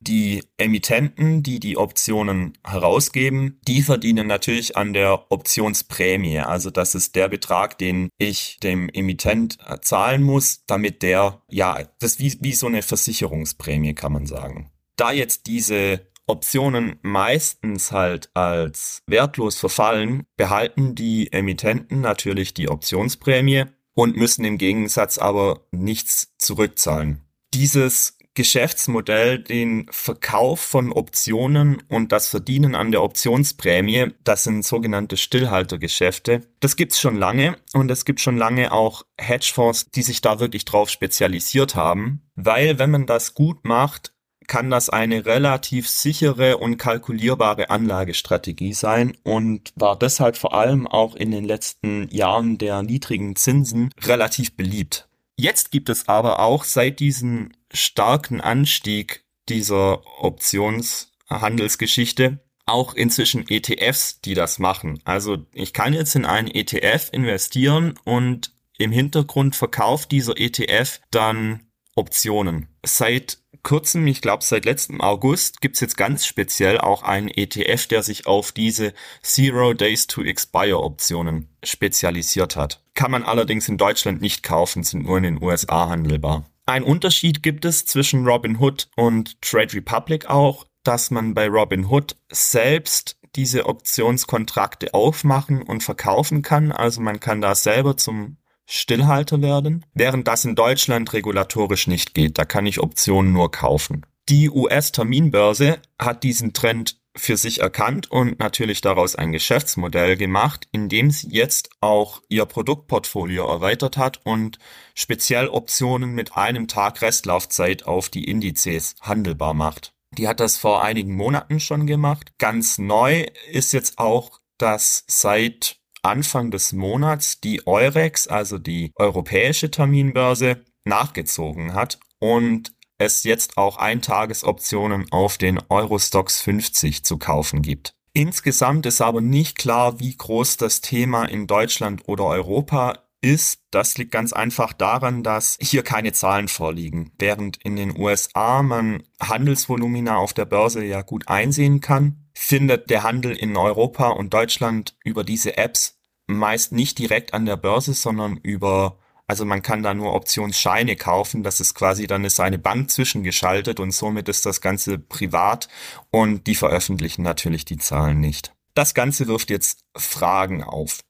Die 0.06 0.44
Emittenten, 0.56 1.42
die 1.42 1.58
die 1.58 1.76
Optionen 1.76 2.56
herausgeben, 2.64 3.60
die 3.66 3.82
verdienen 3.82 4.28
natürlich 4.28 4.76
an 4.76 4.92
der 4.92 5.32
Optionsprämie. 5.32 6.38
Also 6.38 6.70
das 6.70 6.94
ist 6.94 7.16
der 7.16 7.28
Betrag, 7.28 7.76
den 7.78 8.08
ich 8.16 8.58
dem 8.62 8.88
Emittent 8.88 9.58
zahlen 9.82 10.22
muss, 10.22 10.64
damit 10.66 11.02
der, 11.02 11.42
ja, 11.48 11.82
das 11.98 12.12
ist 12.12 12.20
wie, 12.20 12.36
wie 12.40 12.52
so 12.52 12.68
eine 12.68 12.82
Versicherungsprämie, 12.82 13.94
kann 13.94 14.12
man 14.12 14.26
sagen. 14.26 14.70
Da 14.96 15.10
jetzt 15.10 15.46
diese 15.46 16.06
Optionen 16.28 16.98
meistens 17.02 17.92
halt 17.92 18.30
als 18.34 19.02
wertlos 19.06 19.56
verfallen, 19.58 20.24
behalten 20.36 20.94
die 20.94 21.32
Emittenten 21.32 22.00
natürlich 22.00 22.54
die 22.54 22.68
Optionsprämie 22.68 23.64
und 23.94 24.16
müssen 24.16 24.44
im 24.44 24.58
Gegensatz 24.58 25.18
aber 25.18 25.66
nichts 25.70 26.34
zurückzahlen. 26.38 27.22
Dieses 27.54 28.15
Geschäftsmodell 28.36 29.40
den 29.40 29.86
Verkauf 29.90 30.60
von 30.60 30.92
Optionen 30.92 31.82
und 31.88 32.12
das 32.12 32.28
Verdienen 32.28 32.76
an 32.76 32.92
der 32.92 33.02
Optionsprämie, 33.02 34.12
das 34.22 34.44
sind 34.44 34.64
sogenannte 34.64 35.16
Stillhaltergeschäfte. 35.16 36.42
Das 36.60 36.76
gibt's 36.76 37.00
schon 37.00 37.16
lange 37.16 37.56
und 37.72 37.90
es 37.90 38.04
gibt 38.04 38.20
schon 38.20 38.36
lange 38.36 38.70
auch 38.72 39.02
Hedgefonds, 39.18 39.90
die 39.90 40.02
sich 40.02 40.20
da 40.20 40.38
wirklich 40.38 40.66
drauf 40.66 40.90
spezialisiert 40.90 41.74
haben, 41.74 42.22
weil 42.36 42.78
wenn 42.78 42.90
man 42.90 43.06
das 43.06 43.34
gut 43.34 43.64
macht, 43.64 44.12
kann 44.46 44.70
das 44.70 44.90
eine 44.90 45.26
relativ 45.26 45.88
sichere 45.88 46.58
und 46.58 46.76
kalkulierbare 46.76 47.70
Anlagestrategie 47.70 48.74
sein 48.74 49.16
und 49.24 49.72
war 49.76 49.98
deshalb 49.98 50.36
vor 50.36 50.54
allem 50.54 50.86
auch 50.86 51.16
in 51.16 51.30
den 51.30 51.44
letzten 51.44 52.06
Jahren 52.10 52.58
der 52.58 52.82
niedrigen 52.82 53.34
Zinsen 53.34 53.90
relativ 54.04 54.56
beliebt. 54.56 55.08
Jetzt 55.38 55.70
gibt 55.70 55.90
es 55.90 56.08
aber 56.08 56.40
auch 56.40 56.64
seit 56.64 56.98
diesem 56.98 57.50
starken 57.76 58.40
Anstieg 58.40 59.24
dieser 59.48 60.02
Optionshandelsgeschichte 60.22 62.40
auch 62.66 62.94
inzwischen 62.94 63.48
ETFs, 63.48 64.20
die 64.20 64.34
das 64.34 64.58
machen. 64.58 65.00
Also 65.04 65.38
ich 65.52 65.72
kann 65.72 65.94
jetzt 65.94 66.16
in 66.16 66.24
einen 66.24 66.48
ETF 66.48 67.08
investieren 67.12 67.94
und 68.04 68.52
im 68.76 68.90
Hintergrund 68.90 69.56
verkauft 69.56 70.10
dieser 70.10 70.36
ETF 70.36 71.00
dann 71.10 71.68
Optionen. 71.94 72.68
Seit 72.84 73.38
kurzem, 73.62 74.06
ich 74.06 74.20
glaube 74.20 74.44
seit 74.44 74.64
letztem 74.64 75.00
August, 75.00 75.60
gibt's 75.60 75.80
jetzt 75.80 75.96
ganz 75.96 76.26
speziell 76.26 76.78
auch 76.78 77.02
einen 77.02 77.28
ETF, 77.28 77.86
der 77.86 78.02
sich 78.02 78.26
auf 78.26 78.52
diese 78.52 78.92
Zero 79.22 79.72
Days 79.72 80.06
to 80.06 80.22
Expire 80.22 80.82
Optionen 80.82 81.48
spezialisiert 81.64 82.56
hat. 82.56 82.82
Kann 82.94 83.10
man 83.10 83.22
allerdings 83.22 83.68
in 83.68 83.78
Deutschland 83.78 84.20
nicht 84.20 84.42
kaufen, 84.42 84.84
sind 84.84 85.04
nur 85.04 85.16
in 85.16 85.22
den 85.22 85.42
USA 85.42 85.88
handelbar. 85.88 86.44
Ein 86.66 86.82
Unterschied 86.82 87.44
gibt 87.44 87.64
es 87.64 87.86
zwischen 87.86 88.26
Robinhood 88.26 88.88
und 88.96 89.40
Trade 89.40 89.72
Republic 89.74 90.28
auch, 90.28 90.66
dass 90.82 91.12
man 91.12 91.32
bei 91.32 91.46
Robinhood 91.46 92.16
selbst 92.30 93.16
diese 93.36 93.66
Optionskontrakte 93.66 94.92
aufmachen 94.92 95.62
und 95.62 95.84
verkaufen 95.84 96.42
kann. 96.42 96.72
Also 96.72 97.00
man 97.00 97.20
kann 97.20 97.40
da 97.40 97.54
selber 97.54 97.96
zum 97.96 98.38
Stillhalter 98.66 99.42
werden, 99.42 99.86
während 99.94 100.26
das 100.26 100.44
in 100.44 100.56
Deutschland 100.56 101.12
regulatorisch 101.12 101.86
nicht 101.86 102.14
geht. 102.14 102.36
Da 102.36 102.44
kann 102.44 102.66
ich 102.66 102.80
Optionen 102.80 103.32
nur 103.32 103.52
kaufen. 103.52 104.04
Die 104.28 104.50
US-Terminbörse 104.50 105.78
hat 106.00 106.24
diesen 106.24 106.52
Trend 106.52 106.98
für 107.16 107.36
sich 107.36 107.60
erkannt 107.60 108.10
und 108.10 108.38
natürlich 108.38 108.80
daraus 108.80 109.16
ein 109.16 109.32
Geschäftsmodell 109.32 110.16
gemacht, 110.16 110.68
indem 110.72 111.10
sie 111.10 111.28
jetzt 111.30 111.70
auch 111.80 112.22
ihr 112.28 112.44
Produktportfolio 112.44 113.46
erweitert 113.46 113.96
hat 113.96 114.20
und 114.24 114.58
speziell 114.94 115.48
Optionen 115.48 116.14
mit 116.14 116.36
einem 116.36 116.68
Tag 116.68 117.02
Restlaufzeit 117.02 117.86
auf 117.86 118.08
die 118.08 118.24
Indizes 118.24 118.94
handelbar 119.00 119.54
macht. 119.54 119.94
Die 120.12 120.28
hat 120.28 120.40
das 120.40 120.56
vor 120.56 120.82
einigen 120.82 121.14
Monaten 121.14 121.60
schon 121.60 121.86
gemacht. 121.86 122.32
Ganz 122.38 122.78
neu 122.78 123.26
ist 123.50 123.72
jetzt 123.72 123.98
auch, 123.98 124.40
dass 124.58 125.04
seit 125.08 125.78
Anfang 126.02 126.50
des 126.50 126.72
Monats 126.72 127.40
die 127.40 127.66
Eurex, 127.66 128.28
also 128.28 128.58
die 128.58 128.92
europäische 128.94 129.70
Terminbörse, 129.70 130.64
nachgezogen 130.84 131.74
hat 131.74 131.98
und 132.20 132.75
es 132.98 133.24
jetzt 133.24 133.56
auch 133.56 133.76
Eintagesoptionen 133.76 135.10
auf 135.12 135.38
den 135.38 135.60
Eurostox 135.68 136.40
50 136.40 137.04
zu 137.04 137.18
kaufen 137.18 137.62
gibt. 137.62 137.94
Insgesamt 138.12 138.86
ist 138.86 139.02
aber 139.02 139.20
nicht 139.20 139.58
klar, 139.58 140.00
wie 140.00 140.16
groß 140.16 140.56
das 140.56 140.80
Thema 140.80 141.26
in 141.26 141.46
Deutschland 141.46 142.02
oder 142.06 142.24
Europa 142.24 142.98
ist. 143.20 143.60
Das 143.70 143.98
liegt 143.98 144.12
ganz 144.12 144.32
einfach 144.32 144.72
daran, 144.72 145.22
dass 145.22 145.58
hier 145.60 145.82
keine 145.82 146.12
Zahlen 146.12 146.48
vorliegen. 146.48 147.12
Während 147.18 147.58
in 147.58 147.76
den 147.76 147.98
USA 147.98 148.62
man 148.62 149.02
Handelsvolumina 149.20 150.16
auf 150.16 150.32
der 150.32 150.46
Börse 150.46 150.84
ja 150.84 151.02
gut 151.02 151.28
einsehen 151.28 151.80
kann, 151.80 152.26
findet 152.32 152.88
der 152.88 153.02
Handel 153.02 153.36
in 153.36 153.56
Europa 153.56 154.08
und 154.08 154.32
Deutschland 154.32 154.96
über 155.04 155.24
diese 155.24 155.56
Apps 155.58 155.98
meist 156.26 156.72
nicht 156.72 156.98
direkt 156.98 157.34
an 157.34 157.46
der 157.46 157.56
Börse, 157.56 157.94
sondern 157.94 158.36
über, 158.38 158.98
also 159.26 159.44
man 159.44 159.62
kann 159.62 159.82
da 159.82 159.92
nur 159.92 160.14
Optionsscheine 160.14 160.96
kaufen. 160.96 161.42
Das 161.42 161.60
ist 161.60 161.74
quasi, 161.74 162.06
dann 162.06 162.24
ist 162.24 162.40
eine 162.40 162.58
Bank 162.58 162.90
zwischengeschaltet 162.90 163.80
und 163.80 163.90
somit 163.90 164.28
ist 164.28 164.46
das 164.46 164.60
Ganze 164.60 164.98
privat 164.98 165.68
und 166.10 166.46
die 166.46 166.54
veröffentlichen 166.54 167.22
natürlich 167.22 167.64
die 167.64 167.78
Zahlen 167.78 168.20
nicht. 168.20 168.52
Das 168.74 168.94
Ganze 168.94 169.26
wirft 169.26 169.50
jetzt 169.50 169.80
Fragen 169.96 170.62
auf. 170.62 171.00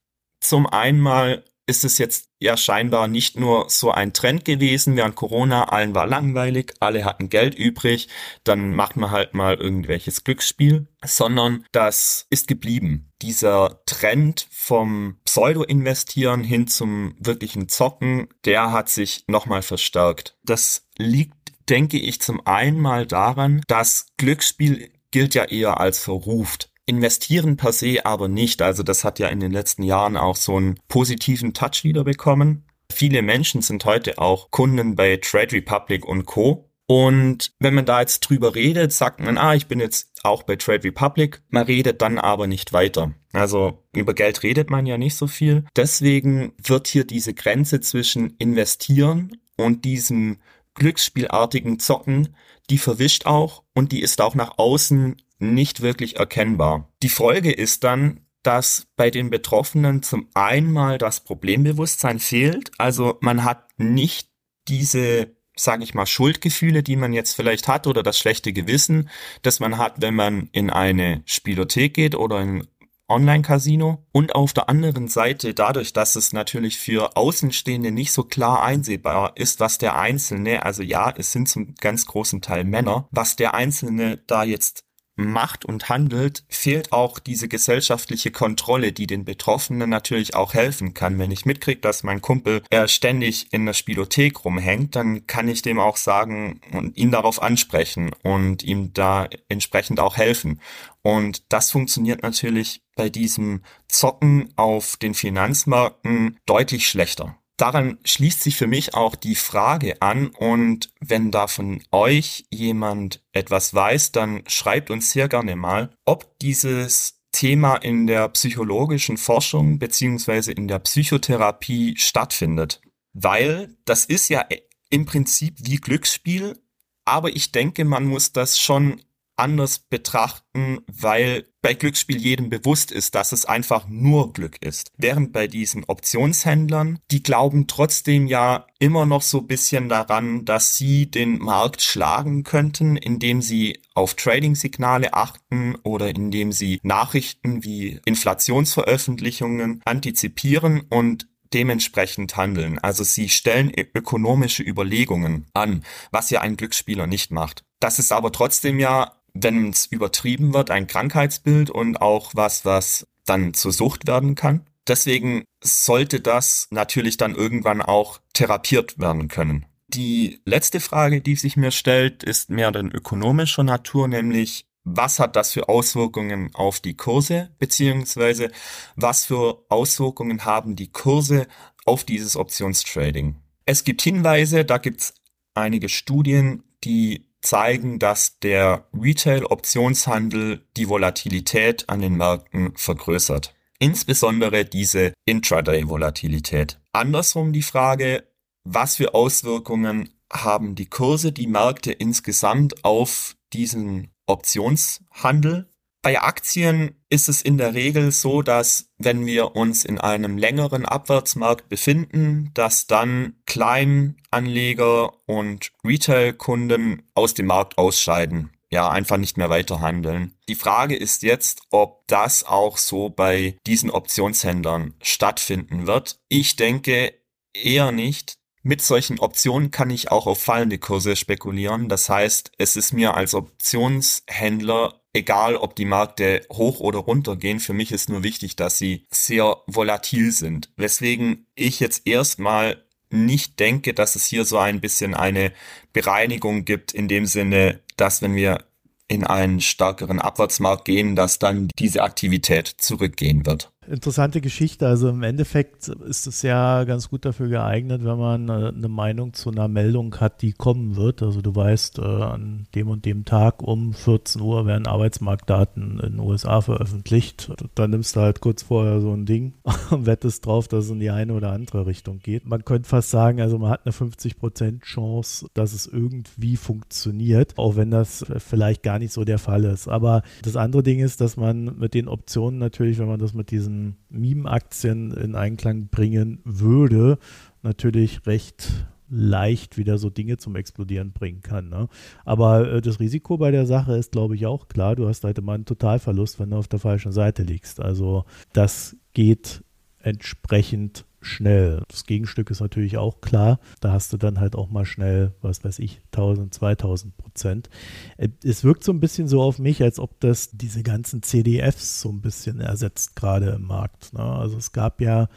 Zum 0.40 0.66
einen 0.66 1.00
mal 1.00 1.44
ist 1.66 1.84
es 1.84 1.98
jetzt 1.98 2.28
ja 2.38 2.56
scheinbar 2.56 3.08
nicht 3.08 3.38
nur 3.38 3.68
so 3.68 3.90
ein 3.90 4.12
Trend 4.12 4.44
gewesen, 4.44 4.96
während 4.96 5.16
Corona 5.16 5.68
allen 5.68 5.94
war 5.94 6.06
langweilig, 6.06 6.74
alle 6.80 7.04
hatten 7.04 7.28
Geld 7.28 7.54
übrig, 7.54 8.08
dann 8.44 8.74
macht 8.74 8.96
man 8.96 9.10
halt 9.10 9.34
mal 9.34 9.56
irgendwelches 9.56 10.22
Glücksspiel, 10.22 10.86
sondern 11.04 11.64
das 11.72 12.26
ist 12.30 12.46
geblieben. 12.46 13.12
Dieser 13.22 13.82
Trend 13.86 14.46
vom 14.50 15.18
Pseudo-Investieren 15.24 16.44
hin 16.44 16.68
zum 16.68 17.16
wirklichen 17.18 17.68
Zocken, 17.68 18.28
der 18.44 18.70
hat 18.70 18.88
sich 18.88 19.24
nochmal 19.26 19.62
verstärkt. 19.62 20.36
Das 20.44 20.86
liegt, 20.96 21.34
denke 21.68 21.98
ich, 21.98 22.20
zum 22.20 22.46
einen 22.46 22.78
mal 22.78 23.06
daran, 23.06 23.62
dass 23.66 24.06
Glücksspiel 24.18 24.90
gilt 25.10 25.34
ja 25.34 25.44
eher 25.44 25.80
als 25.80 25.98
verruft. 25.98 26.70
Investieren 26.86 27.56
per 27.56 27.72
se 27.72 28.06
aber 28.06 28.28
nicht. 28.28 28.62
Also 28.62 28.82
das 28.82 29.04
hat 29.04 29.18
ja 29.18 29.28
in 29.28 29.40
den 29.40 29.52
letzten 29.52 29.82
Jahren 29.82 30.16
auch 30.16 30.36
so 30.36 30.56
einen 30.56 30.78
positiven 30.88 31.52
Touch 31.52 31.82
wieder 31.82 32.04
bekommen. 32.04 32.64
Viele 32.90 33.22
Menschen 33.22 33.60
sind 33.60 33.84
heute 33.84 34.18
auch 34.18 34.50
Kunden 34.52 34.94
bei 34.94 35.16
Trade 35.16 35.52
Republic 35.52 36.06
und 36.06 36.26
Co. 36.26 36.70
Und 36.86 37.52
wenn 37.58 37.74
man 37.74 37.84
da 37.84 38.00
jetzt 38.00 38.20
drüber 38.20 38.54
redet, 38.54 38.92
sagt 38.92 39.18
man, 39.18 39.38
ah, 39.38 39.54
ich 39.54 39.66
bin 39.66 39.80
jetzt 39.80 40.20
auch 40.22 40.44
bei 40.44 40.54
Trade 40.54 40.84
Republic. 40.84 41.42
Man 41.48 41.64
redet 41.64 42.00
dann 42.00 42.18
aber 42.18 42.46
nicht 42.46 42.72
weiter. 42.72 43.12
Also 43.32 43.82
über 43.92 44.14
Geld 44.14 44.44
redet 44.44 44.70
man 44.70 44.86
ja 44.86 44.96
nicht 44.96 45.16
so 45.16 45.26
viel. 45.26 45.64
Deswegen 45.74 46.52
wird 46.62 46.86
hier 46.86 47.04
diese 47.04 47.34
Grenze 47.34 47.80
zwischen 47.80 48.36
investieren 48.38 49.36
und 49.56 49.84
diesem 49.84 50.38
glücksspielartigen 50.74 51.80
Zocken, 51.80 52.36
die 52.70 52.78
verwischt 52.78 53.26
auch 53.26 53.64
und 53.74 53.92
die 53.92 54.00
ist 54.02 54.20
auch 54.20 54.34
nach 54.34 54.58
außen 54.58 55.16
nicht 55.38 55.80
wirklich 55.80 56.16
erkennbar. 56.16 56.88
Die 57.02 57.08
Folge 57.08 57.52
ist 57.52 57.84
dann, 57.84 58.20
dass 58.42 58.86
bei 58.96 59.10
den 59.10 59.28
Betroffenen 59.28 60.02
zum 60.02 60.28
einen 60.34 60.72
mal 60.72 60.98
das 60.98 61.20
Problembewusstsein 61.20 62.20
fehlt. 62.20 62.70
Also 62.78 63.18
man 63.20 63.42
hat 63.42 63.68
nicht 63.76 64.30
diese, 64.68 65.36
sage 65.56 65.82
ich 65.82 65.94
mal, 65.94 66.06
Schuldgefühle, 66.06 66.82
die 66.84 66.96
man 66.96 67.12
jetzt 67.12 67.34
vielleicht 67.34 67.66
hat 67.66 67.88
oder 67.88 68.04
das 68.04 68.18
schlechte 68.18 68.52
Gewissen, 68.52 69.10
das 69.42 69.58
man 69.58 69.78
hat, 69.78 70.00
wenn 70.00 70.14
man 70.14 70.48
in 70.52 70.70
eine 70.70 71.22
Spielothek 71.26 71.94
geht 71.94 72.14
oder 72.14 72.40
in 72.40 72.66
Online-Casino 73.08 74.04
und 74.12 74.34
auf 74.34 74.52
der 74.52 74.68
anderen 74.68 75.08
Seite 75.08 75.54
dadurch, 75.54 75.92
dass 75.92 76.16
es 76.16 76.32
natürlich 76.32 76.78
für 76.78 77.16
Außenstehende 77.16 77.92
nicht 77.92 78.12
so 78.12 78.24
klar 78.24 78.62
einsehbar 78.62 79.32
ist, 79.36 79.60
was 79.60 79.78
der 79.78 79.96
Einzelne, 79.96 80.64
also 80.64 80.82
ja, 80.82 81.12
es 81.16 81.32
sind 81.32 81.48
zum 81.48 81.74
ganz 81.76 82.06
großen 82.06 82.42
Teil 82.42 82.64
Männer, 82.64 83.08
was 83.12 83.36
der 83.36 83.54
Einzelne 83.54 84.18
da 84.26 84.42
jetzt 84.42 84.85
macht 85.16 85.64
und 85.64 85.88
handelt, 85.88 86.44
fehlt 86.48 86.92
auch 86.92 87.18
diese 87.18 87.48
gesellschaftliche 87.48 88.30
Kontrolle, 88.30 88.92
die 88.92 89.06
den 89.06 89.24
Betroffenen 89.24 89.90
natürlich 89.90 90.34
auch 90.34 90.54
helfen 90.54 90.94
kann. 90.94 91.18
Wenn 91.18 91.30
ich 91.30 91.46
mitkriege, 91.46 91.80
dass 91.80 92.02
mein 92.02 92.20
Kumpel 92.20 92.62
er 92.70 92.86
ständig 92.88 93.52
in 93.52 93.66
der 93.66 93.72
Spielothek 93.72 94.44
rumhängt, 94.44 94.94
dann 94.94 95.26
kann 95.26 95.48
ich 95.48 95.62
dem 95.62 95.80
auch 95.80 95.96
sagen 95.96 96.60
und 96.72 96.96
ihn 96.96 97.10
darauf 97.10 97.42
ansprechen 97.42 98.10
und 98.22 98.62
ihm 98.62 98.92
da 98.92 99.28
entsprechend 99.48 100.00
auch 100.00 100.16
helfen. 100.16 100.60
Und 101.02 101.52
das 101.52 101.70
funktioniert 101.70 102.22
natürlich 102.22 102.82
bei 102.94 103.08
diesem 103.08 103.62
Zocken 103.88 104.52
auf 104.56 104.96
den 104.96 105.14
Finanzmärkten 105.14 106.38
deutlich 106.46 106.88
schlechter 106.88 107.36
daran 107.56 107.98
schließt 108.04 108.42
sich 108.42 108.56
für 108.56 108.66
mich 108.66 108.94
auch 108.94 109.14
die 109.14 109.34
Frage 109.34 110.00
an 110.02 110.28
und 110.28 110.90
wenn 111.00 111.30
da 111.30 111.46
von 111.46 111.82
euch 111.90 112.46
jemand 112.50 113.22
etwas 113.32 113.74
weiß, 113.74 114.12
dann 114.12 114.42
schreibt 114.46 114.90
uns 114.90 115.10
sehr 115.10 115.28
gerne 115.28 115.56
mal, 115.56 115.90
ob 116.04 116.38
dieses 116.38 117.20
Thema 117.32 117.76
in 117.76 118.06
der 118.06 118.28
psychologischen 118.30 119.16
Forschung 119.16 119.78
beziehungsweise 119.78 120.52
in 120.52 120.68
der 120.68 120.78
Psychotherapie 120.78 121.96
stattfindet. 121.98 122.80
Weil 123.12 123.76
das 123.84 124.04
ist 124.04 124.28
ja 124.28 124.46
im 124.90 125.04
Prinzip 125.04 125.56
wie 125.60 125.76
Glücksspiel, 125.76 126.58
aber 127.04 127.34
ich 127.34 127.52
denke, 127.52 127.84
man 127.84 128.04
muss 128.04 128.32
das 128.32 128.58
schon 128.58 129.02
anders 129.36 129.78
betrachten, 129.78 130.80
weil 130.86 131.44
bei 131.62 131.74
Glücksspiel 131.74 132.18
jedem 132.18 132.48
bewusst 132.48 132.92
ist, 132.92 133.14
dass 133.14 133.32
es 133.32 133.44
einfach 133.44 133.86
nur 133.88 134.32
Glück 134.32 134.62
ist. 134.64 134.92
Während 134.96 135.32
bei 135.32 135.46
diesen 135.46 135.84
Optionshändlern, 135.84 137.00
die 137.10 137.22
glauben 137.22 137.66
trotzdem 137.66 138.26
ja 138.26 138.66
immer 138.78 139.04
noch 139.04 139.22
so 139.22 139.42
bisschen 139.42 139.88
daran, 139.88 140.44
dass 140.44 140.76
sie 140.76 141.10
den 141.10 141.38
Markt 141.38 141.82
schlagen 141.82 142.44
könnten, 142.44 142.96
indem 142.96 143.42
sie 143.42 143.80
auf 143.94 144.14
Trading-Signale 144.14 145.14
achten 145.14 145.74
oder 145.82 146.08
indem 146.08 146.52
sie 146.52 146.80
Nachrichten 146.82 147.64
wie 147.64 148.00
Inflationsveröffentlichungen 148.04 149.82
antizipieren 149.84 150.82
und 150.88 151.28
dementsprechend 151.52 152.36
handeln. 152.36 152.78
Also 152.78 153.04
sie 153.04 153.28
stellen 153.28 153.72
ökonomische 153.94 154.62
Überlegungen 154.62 155.46
an, 155.54 155.84
was 156.10 156.30
ja 156.30 156.40
ein 156.40 156.56
Glücksspieler 156.56 157.06
nicht 157.06 157.30
macht. 157.30 157.64
Das 157.80 157.98
ist 157.98 158.12
aber 158.12 158.32
trotzdem 158.32 158.78
ja 158.78 159.12
wenn 159.42 159.70
es 159.70 159.86
übertrieben 159.86 160.54
wird, 160.54 160.70
ein 160.70 160.86
Krankheitsbild 160.86 161.70
und 161.70 162.00
auch 162.00 162.32
was, 162.34 162.64
was 162.64 163.06
dann 163.24 163.54
zur 163.54 163.72
Sucht 163.72 164.06
werden 164.06 164.34
kann. 164.34 164.66
Deswegen 164.86 165.44
sollte 165.62 166.20
das 166.20 166.68
natürlich 166.70 167.16
dann 167.16 167.34
irgendwann 167.34 167.82
auch 167.82 168.20
therapiert 168.32 168.98
werden 168.98 169.28
können. 169.28 169.66
Die 169.88 170.40
letzte 170.44 170.80
Frage, 170.80 171.20
die 171.20 171.36
sich 171.36 171.56
mir 171.56 171.70
stellt, 171.70 172.22
ist 172.22 172.50
mehr 172.50 172.72
dann 172.72 172.90
ökonomischer 172.90 173.62
Natur, 173.62 174.08
nämlich 174.08 174.66
was 174.84 175.18
hat 175.18 175.34
das 175.34 175.52
für 175.52 175.68
Auswirkungen 175.68 176.54
auf 176.54 176.78
die 176.78 176.96
Kurse, 176.96 177.50
beziehungsweise 177.58 178.52
was 178.94 179.26
für 179.26 179.64
Auswirkungen 179.68 180.44
haben 180.44 180.76
die 180.76 180.92
Kurse 180.92 181.48
auf 181.84 182.04
dieses 182.04 182.36
Optionstrading. 182.36 183.36
Es 183.64 183.82
gibt 183.82 184.02
Hinweise, 184.02 184.64
da 184.64 184.78
gibt 184.78 185.00
es 185.00 185.14
einige 185.54 185.88
Studien, 185.88 186.62
die 186.84 187.26
zeigen, 187.46 187.98
dass 187.98 188.38
der 188.40 188.88
Retail-Optionshandel 188.92 190.66
die 190.76 190.88
Volatilität 190.88 191.88
an 191.88 192.00
den 192.00 192.16
Märkten 192.16 192.76
vergrößert. 192.76 193.54
Insbesondere 193.78 194.64
diese 194.64 195.12
Intraday-Volatilität. 195.26 196.80
Andersrum 196.92 197.52
die 197.52 197.62
Frage, 197.62 198.24
was 198.64 198.96
für 198.96 199.14
Auswirkungen 199.14 200.10
haben 200.32 200.74
die 200.74 200.86
Kurse, 200.86 201.32
die 201.32 201.46
Märkte 201.46 201.92
insgesamt 201.92 202.84
auf 202.84 203.36
diesen 203.52 204.10
Optionshandel? 204.26 205.68
Bei 206.06 206.22
Aktien 206.22 206.94
ist 207.08 207.28
es 207.28 207.42
in 207.42 207.58
der 207.58 207.74
Regel 207.74 208.12
so, 208.12 208.40
dass 208.40 208.92
wenn 208.96 209.26
wir 209.26 209.56
uns 209.56 209.84
in 209.84 209.98
einem 209.98 210.38
längeren 210.38 210.86
Abwärtsmarkt 210.86 211.68
befinden, 211.68 212.52
dass 212.54 212.86
dann 212.86 213.34
Kleinanleger 213.44 215.14
und 215.26 215.72
Retail-Kunden 215.84 217.02
aus 217.14 217.34
dem 217.34 217.46
Markt 217.46 217.76
ausscheiden. 217.76 218.52
Ja, 218.70 218.88
einfach 218.88 219.16
nicht 219.16 219.36
mehr 219.36 219.50
weiterhandeln. 219.50 220.36
Die 220.48 220.54
Frage 220.54 220.94
ist 220.94 221.24
jetzt, 221.24 221.62
ob 221.70 222.06
das 222.06 222.44
auch 222.44 222.78
so 222.78 223.08
bei 223.08 223.56
diesen 223.66 223.90
Optionshändlern 223.90 224.94
stattfinden 225.02 225.88
wird. 225.88 226.20
Ich 226.28 226.54
denke 226.54 227.14
eher 227.52 227.90
nicht, 227.90 228.38
mit 228.62 228.82
solchen 228.82 229.20
Optionen 229.20 229.70
kann 229.70 229.90
ich 229.90 230.10
auch 230.10 230.26
auf 230.26 230.42
fallende 230.42 230.78
Kurse 230.78 231.14
spekulieren. 231.14 231.88
Das 231.88 232.08
heißt, 232.08 232.50
es 232.58 232.76
ist 232.76 232.92
mir 232.92 233.14
als 233.14 233.34
Optionshändler 233.34 235.00
egal 235.16 235.56
ob 235.56 235.74
die 235.74 235.84
Märkte 235.84 236.42
hoch 236.52 236.80
oder 236.80 237.00
runter 237.00 237.36
gehen, 237.36 237.58
für 237.58 237.72
mich 237.72 237.90
ist 237.90 238.08
nur 238.08 238.22
wichtig, 238.22 238.56
dass 238.56 238.78
sie 238.78 239.06
sehr 239.10 239.56
volatil 239.66 240.30
sind. 240.30 240.70
Weswegen 240.76 241.46
ich 241.54 241.80
jetzt 241.80 242.06
erstmal 242.06 242.84
nicht 243.10 243.58
denke, 243.58 243.94
dass 243.94 244.16
es 244.16 244.26
hier 244.26 244.44
so 244.44 244.58
ein 244.58 244.80
bisschen 244.80 245.14
eine 245.14 245.52
Bereinigung 245.92 246.64
gibt, 246.64 246.92
in 246.92 247.08
dem 247.08 247.26
Sinne, 247.26 247.80
dass 247.96 248.22
wenn 248.22 248.34
wir 248.34 248.64
in 249.08 249.24
einen 249.24 249.60
stärkeren 249.60 250.20
Abwärtsmarkt 250.20 250.84
gehen, 250.84 251.14
dass 251.14 251.38
dann 251.38 251.68
diese 251.78 252.02
Aktivität 252.02 252.66
zurückgehen 252.66 253.46
wird 253.46 253.72
interessante 253.88 254.40
Geschichte. 254.40 254.86
Also 254.86 255.08
im 255.08 255.22
Endeffekt 255.22 255.88
ist 255.88 256.26
es 256.26 256.42
ja 256.42 256.84
ganz 256.84 257.08
gut 257.08 257.24
dafür 257.24 257.48
geeignet, 257.48 258.04
wenn 258.04 258.18
man 258.18 258.48
äh, 258.48 258.68
eine 258.68 258.88
Meinung 258.88 259.32
zu 259.32 259.50
einer 259.50 259.68
Meldung 259.68 260.14
hat, 260.16 260.42
die 260.42 260.52
kommen 260.52 260.96
wird. 260.96 261.22
Also 261.22 261.40
du 261.42 261.54
weißt, 261.54 261.98
äh, 261.98 262.02
an 262.02 262.66
dem 262.74 262.88
und 262.88 263.04
dem 263.04 263.24
Tag 263.24 263.62
um 263.62 263.92
14 263.92 264.40
Uhr 264.40 264.66
werden 264.66 264.86
Arbeitsmarktdaten 264.86 266.00
in 266.00 266.12
den 266.12 266.20
USA 266.20 266.60
veröffentlicht. 266.60 267.52
Dann 267.74 267.90
nimmst 267.90 268.16
du 268.16 268.20
halt 268.20 268.40
kurz 268.40 268.62
vorher 268.62 269.00
so 269.00 269.12
ein 269.12 269.26
Ding 269.26 269.54
und 269.90 270.06
wettest 270.06 270.46
drauf, 270.46 270.68
dass 270.68 270.86
es 270.86 270.90
in 270.90 271.00
die 271.00 271.10
eine 271.10 271.32
oder 271.32 271.52
andere 271.52 271.86
Richtung 271.86 272.18
geht. 272.18 272.46
Man 272.46 272.64
könnte 272.64 272.88
fast 272.88 273.10
sagen, 273.10 273.40
also 273.40 273.58
man 273.58 273.70
hat 273.70 273.86
eine 273.86 273.92
50% 273.92 274.80
Chance, 274.80 275.46
dass 275.54 275.72
es 275.72 275.86
irgendwie 275.86 276.56
funktioniert, 276.56 277.56
auch 277.56 277.76
wenn 277.76 277.90
das 277.90 278.24
vielleicht 278.38 278.82
gar 278.82 278.98
nicht 278.98 279.12
so 279.12 279.24
der 279.24 279.38
Fall 279.38 279.64
ist. 279.64 279.88
Aber 279.88 280.22
das 280.42 280.56
andere 280.56 280.82
Ding 280.82 281.00
ist, 281.00 281.20
dass 281.20 281.36
man 281.36 281.78
mit 281.78 281.94
den 281.94 282.08
Optionen 282.08 282.58
natürlich, 282.58 282.98
wenn 282.98 283.08
man 283.08 283.20
das 283.20 283.34
mit 283.34 283.50
diesen 283.50 283.75
Meme-Aktien 284.08 285.12
in 285.12 285.34
Einklang 285.34 285.88
bringen 285.88 286.40
würde, 286.44 287.18
natürlich 287.62 288.26
recht 288.26 288.86
leicht 289.08 289.76
wieder 289.76 289.98
so 289.98 290.10
Dinge 290.10 290.36
zum 290.36 290.56
Explodieren 290.56 291.12
bringen 291.12 291.40
kann. 291.40 291.68
Ne? 291.68 291.88
Aber 292.24 292.72
äh, 292.72 292.82
das 292.82 293.00
Risiko 293.00 293.38
bei 293.38 293.50
der 293.50 293.66
Sache 293.66 293.96
ist, 293.96 294.12
glaube 294.12 294.34
ich, 294.34 294.46
auch 294.46 294.68
klar. 294.68 294.96
Du 294.96 295.08
hast 295.08 295.24
halt 295.24 295.38
immer 295.38 295.52
einen 295.52 295.64
Totalverlust, 295.64 296.40
wenn 296.40 296.50
du 296.50 296.56
auf 296.56 296.68
der 296.68 296.80
falschen 296.80 297.12
Seite 297.12 297.42
liegst. 297.42 297.80
Also 297.80 298.24
das 298.52 298.96
geht 299.12 299.62
entsprechend 300.00 301.05
schnell. 301.20 301.82
Das 301.88 302.04
Gegenstück 302.04 302.50
ist 302.50 302.60
natürlich 302.60 302.98
auch 302.98 303.20
klar. 303.20 303.58
Da 303.80 303.92
hast 303.92 304.12
du 304.12 304.16
dann 304.16 304.40
halt 304.40 304.54
auch 304.54 304.70
mal 304.70 304.84
schnell, 304.84 305.34
was 305.42 305.64
weiß 305.64 305.78
ich, 305.80 306.00
1000, 306.12 306.54
2000 306.54 307.16
Prozent. 307.16 307.70
Äh, 308.16 308.28
es 308.44 308.64
wirkt 308.64 308.84
so 308.84 308.92
ein 308.92 309.00
bisschen 309.00 309.28
so 309.28 309.42
auf 309.42 309.58
mich, 309.58 309.82
als 309.82 309.98
ob 309.98 310.20
das 310.20 310.50
diese 310.52 310.82
ganzen 310.82 311.22
CDFs 311.22 312.00
so 312.00 312.10
ein 312.10 312.20
bisschen 312.20 312.60
ersetzt 312.60 313.16
gerade 313.16 313.50
im 313.50 313.62
Markt. 313.62 314.12
Ne? 314.12 314.22
Also 314.22 314.56
es 314.56 314.72
gab 314.72 315.00
ja 315.00 315.28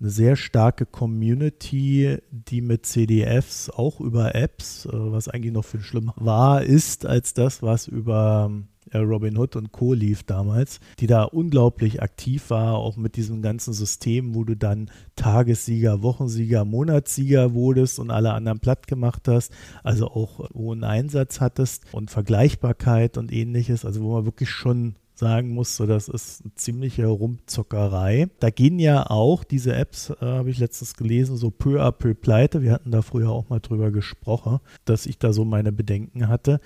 eine 0.00 0.10
sehr 0.10 0.36
starke 0.36 0.86
Community, 0.86 2.18
die 2.30 2.60
mit 2.60 2.84
CDFs 2.84 3.70
auch 3.70 4.00
über 4.00 4.34
Apps, 4.34 4.86
äh, 4.86 4.90
was 4.92 5.28
eigentlich 5.28 5.52
noch 5.52 5.64
viel 5.64 5.80
schlimmer 5.80 6.14
war, 6.16 6.62
ist 6.62 7.06
als 7.06 7.34
das, 7.34 7.62
was 7.62 7.88
über 7.88 8.50
äh, 8.50 8.73
Robin 8.98 9.36
Hood 9.38 9.56
und 9.56 9.72
Co. 9.72 9.92
lief 9.92 10.22
damals, 10.22 10.80
die 10.98 11.06
da 11.06 11.24
unglaublich 11.24 12.02
aktiv 12.02 12.50
war, 12.50 12.74
auch 12.74 12.96
mit 12.96 13.16
diesem 13.16 13.42
ganzen 13.42 13.72
System, 13.72 14.34
wo 14.34 14.44
du 14.44 14.56
dann 14.56 14.90
Tagessieger, 15.16 16.02
Wochensieger, 16.02 16.64
Monatssieger 16.64 17.54
wurdest 17.54 17.98
und 17.98 18.10
alle 18.10 18.32
anderen 18.32 18.60
platt 18.60 18.86
gemacht 18.86 19.28
hast, 19.28 19.52
also 19.82 20.08
auch 20.08 20.50
hohen 20.54 20.84
Einsatz 20.84 21.40
hattest 21.40 21.84
und 21.92 22.10
Vergleichbarkeit 22.10 23.18
und 23.18 23.32
ähnliches, 23.32 23.84
also 23.84 24.02
wo 24.02 24.14
man 24.14 24.24
wirklich 24.24 24.50
schon 24.50 24.94
sagen 25.14 25.50
muss, 25.50 25.76
so 25.76 25.86
das 25.86 26.08
ist 26.08 26.42
eine 26.42 26.54
ziemliche 26.54 27.06
Rumzockerei. 27.06 28.28
Da 28.40 28.50
gehen 28.50 28.78
ja 28.78 29.08
auch 29.08 29.44
diese 29.44 29.74
Apps, 29.74 30.10
äh, 30.10 30.16
habe 30.20 30.50
ich 30.50 30.58
letztens 30.58 30.94
gelesen, 30.94 31.36
so 31.36 31.50
peu 31.50 31.80
à 31.80 31.92
peu 31.92 32.14
pleite. 32.14 32.62
Wir 32.62 32.72
hatten 32.72 32.90
da 32.90 33.02
früher 33.02 33.30
auch 33.30 33.48
mal 33.48 33.60
drüber 33.60 33.90
gesprochen, 33.90 34.58
dass 34.84 35.06
ich 35.06 35.18
da 35.18 35.32
so 35.32 35.44
meine 35.44 35.72
Bedenken 35.72 36.28
hatte. 36.28 36.60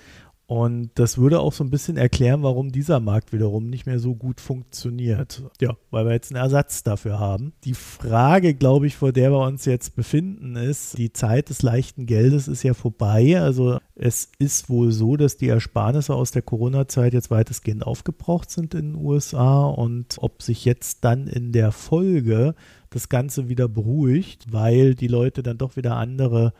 Und 0.49 0.89
das 0.95 1.19
würde 1.19 1.41
auch 1.41 1.53
so 1.53 1.63
ein 1.63 1.69
bisschen 1.69 1.95
erklären, 1.95 2.41
warum 2.41 2.71
dieser 2.71 2.99
Markt 2.99 3.31
wiederum 3.31 3.69
nicht 3.69 3.85
mehr 3.85 3.99
so 3.99 4.15
gut 4.15 4.41
funktioniert. 4.41 5.43
Ja, 5.61 5.77
weil 5.91 6.05
wir 6.05 6.13
jetzt 6.13 6.31
einen 6.31 6.41
Ersatz 6.41 6.81
dafür 6.81 7.19
haben. 7.19 7.53
Die 7.65 7.75
Frage, 7.75 8.55
glaube 8.55 8.87
ich, 8.87 8.95
vor 8.95 9.11
der 9.11 9.31
wir 9.31 9.45
uns 9.45 9.65
jetzt 9.65 9.95
befinden, 9.95 10.55
ist, 10.55 10.97
die 10.97 11.13
Zeit 11.13 11.49
des 11.49 11.61
leichten 11.61 12.07
Geldes 12.07 12.47
ist 12.47 12.63
ja 12.63 12.73
vorbei. 12.73 13.39
Also 13.39 13.77
es 13.93 14.31
ist 14.39 14.71
wohl 14.71 14.91
so, 14.91 15.17
dass 15.17 15.37
die 15.37 15.49
Ersparnisse 15.49 16.15
aus 16.15 16.31
der 16.31 16.41
Corona-Zeit 16.41 17.13
jetzt 17.13 17.29
weitestgehend 17.29 17.85
aufgebraucht 17.85 18.49
sind 18.49 18.73
in 18.73 18.93
den 18.93 19.05
USA 19.05 19.67
und 19.67 20.15
ob 20.17 20.41
sich 20.41 20.65
jetzt 20.65 21.03
dann 21.03 21.27
in 21.27 21.51
der 21.51 21.71
Folge 21.71 22.55
das 22.89 23.07
Ganze 23.07 23.49
wieder 23.49 23.67
beruhigt, 23.67 24.51
weil 24.51 24.95
die 24.95 25.09
Leute 25.09 25.43
dann 25.43 25.59
doch 25.59 25.75
wieder 25.75 25.95
andere 25.95 26.53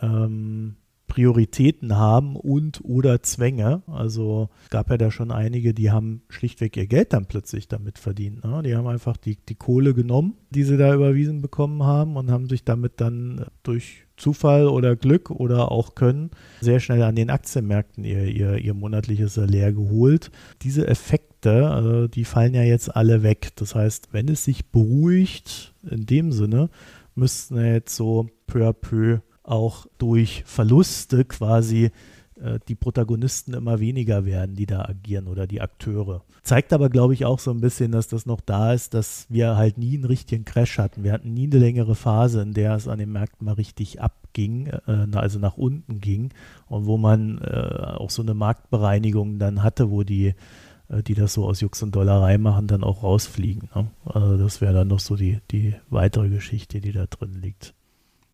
ähm, 0.00 0.74
Prioritäten 1.12 1.98
haben 1.98 2.36
und 2.36 2.80
oder 2.82 3.22
Zwänge. 3.22 3.82
Also 3.86 4.48
gab 4.70 4.88
ja 4.88 4.96
da 4.96 5.10
schon 5.10 5.30
einige, 5.30 5.74
die 5.74 5.90
haben 5.90 6.22
schlichtweg 6.30 6.74
ihr 6.78 6.86
Geld 6.86 7.12
dann 7.12 7.26
plötzlich 7.26 7.68
damit 7.68 7.98
verdient. 7.98 8.42
Ne? 8.42 8.62
Die 8.64 8.74
haben 8.74 8.86
einfach 8.86 9.18
die, 9.18 9.36
die 9.36 9.54
Kohle 9.54 9.92
genommen, 9.92 10.38
die 10.48 10.62
sie 10.62 10.78
da 10.78 10.94
überwiesen 10.94 11.42
bekommen 11.42 11.82
haben 11.82 12.16
und 12.16 12.30
haben 12.30 12.48
sich 12.48 12.64
damit 12.64 12.94
dann 13.02 13.44
durch 13.62 14.06
Zufall 14.16 14.66
oder 14.68 14.96
Glück 14.96 15.30
oder 15.30 15.70
auch 15.70 15.94
Können 15.94 16.30
sehr 16.62 16.80
schnell 16.80 17.02
an 17.02 17.14
den 17.14 17.28
Aktienmärkten 17.28 18.04
ihr, 18.04 18.24
ihr, 18.24 18.56
ihr 18.56 18.72
monatliches 18.72 19.34
Salär 19.34 19.74
geholt. 19.74 20.30
Diese 20.62 20.88
Effekte, 20.88 21.68
also 21.68 22.08
die 22.08 22.24
fallen 22.24 22.54
ja 22.54 22.62
jetzt 22.62 22.96
alle 22.96 23.22
weg. 23.22 23.50
Das 23.56 23.74
heißt, 23.74 24.08
wenn 24.12 24.28
es 24.28 24.44
sich 24.44 24.70
beruhigt, 24.70 25.74
in 25.90 26.06
dem 26.06 26.32
Sinne, 26.32 26.70
müssten 27.14 27.62
jetzt 27.62 27.96
so 27.96 28.30
peu 28.46 28.66
à 28.66 28.72
peu 28.72 29.20
auch 29.42 29.86
durch 29.98 30.42
Verluste 30.46 31.24
quasi 31.24 31.90
äh, 32.42 32.58
die 32.68 32.74
Protagonisten 32.74 33.54
immer 33.54 33.80
weniger 33.80 34.24
werden, 34.24 34.56
die 34.56 34.66
da 34.66 34.84
agieren 34.84 35.28
oder 35.28 35.46
die 35.46 35.60
Akteure. 35.60 36.22
Zeigt 36.42 36.72
aber, 36.72 36.88
glaube 36.88 37.14
ich, 37.14 37.24
auch 37.24 37.38
so 37.38 37.50
ein 37.50 37.60
bisschen, 37.60 37.92
dass 37.92 38.08
das 38.08 38.26
noch 38.26 38.40
da 38.40 38.72
ist, 38.72 38.94
dass 38.94 39.26
wir 39.28 39.56
halt 39.56 39.78
nie 39.78 39.94
einen 39.94 40.04
richtigen 40.04 40.44
Crash 40.44 40.78
hatten. 40.78 41.04
Wir 41.04 41.12
hatten 41.12 41.32
nie 41.34 41.46
eine 41.46 41.58
längere 41.58 41.94
Phase, 41.94 42.42
in 42.42 42.52
der 42.52 42.74
es 42.74 42.88
an 42.88 42.98
den 42.98 43.12
Märkten 43.12 43.44
mal 43.44 43.54
richtig 43.54 44.00
abging, 44.00 44.66
äh, 44.66 45.06
also 45.14 45.38
nach 45.38 45.56
unten 45.56 46.00
ging 46.00 46.30
und 46.68 46.86
wo 46.86 46.96
man 46.96 47.38
äh, 47.38 47.96
auch 47.96 48.10
so 48.10 48.22
eine 48.22 48.34
Marktbereinigung 48.34 49.38
dann 49.38 49.62
hatte, 49.62 49.90
wo 49.90 50.02
die 50.02 50.34
die 51.06 51.14
das 51.14 51.32
so 51.32 51.46
aus 51.46 51.62
Jux 51.62 51.82
und 51.82 51.96
Dollerei 51.96 52.36
machen, 52.36 52.66
dann 52.66 52.84
auch 52.84 53.02
rausfliegen. 53.02 53.70
Ne? 53.74 53.88
Also 54.04 54.36
das 54.36 54.60
wäre 54.60 54.74
dann 54.74 54.88
noch 54.88 55.00
so 55.00 55.16
die, 55.16 55.38
die 55.50 55.74
weitere 55.88 56.28
Geschichte, 56.28 56.82
die 56.82 56.92
da 56.92 57.06
drin 57.06 57.40
liegt. 57.40 57.72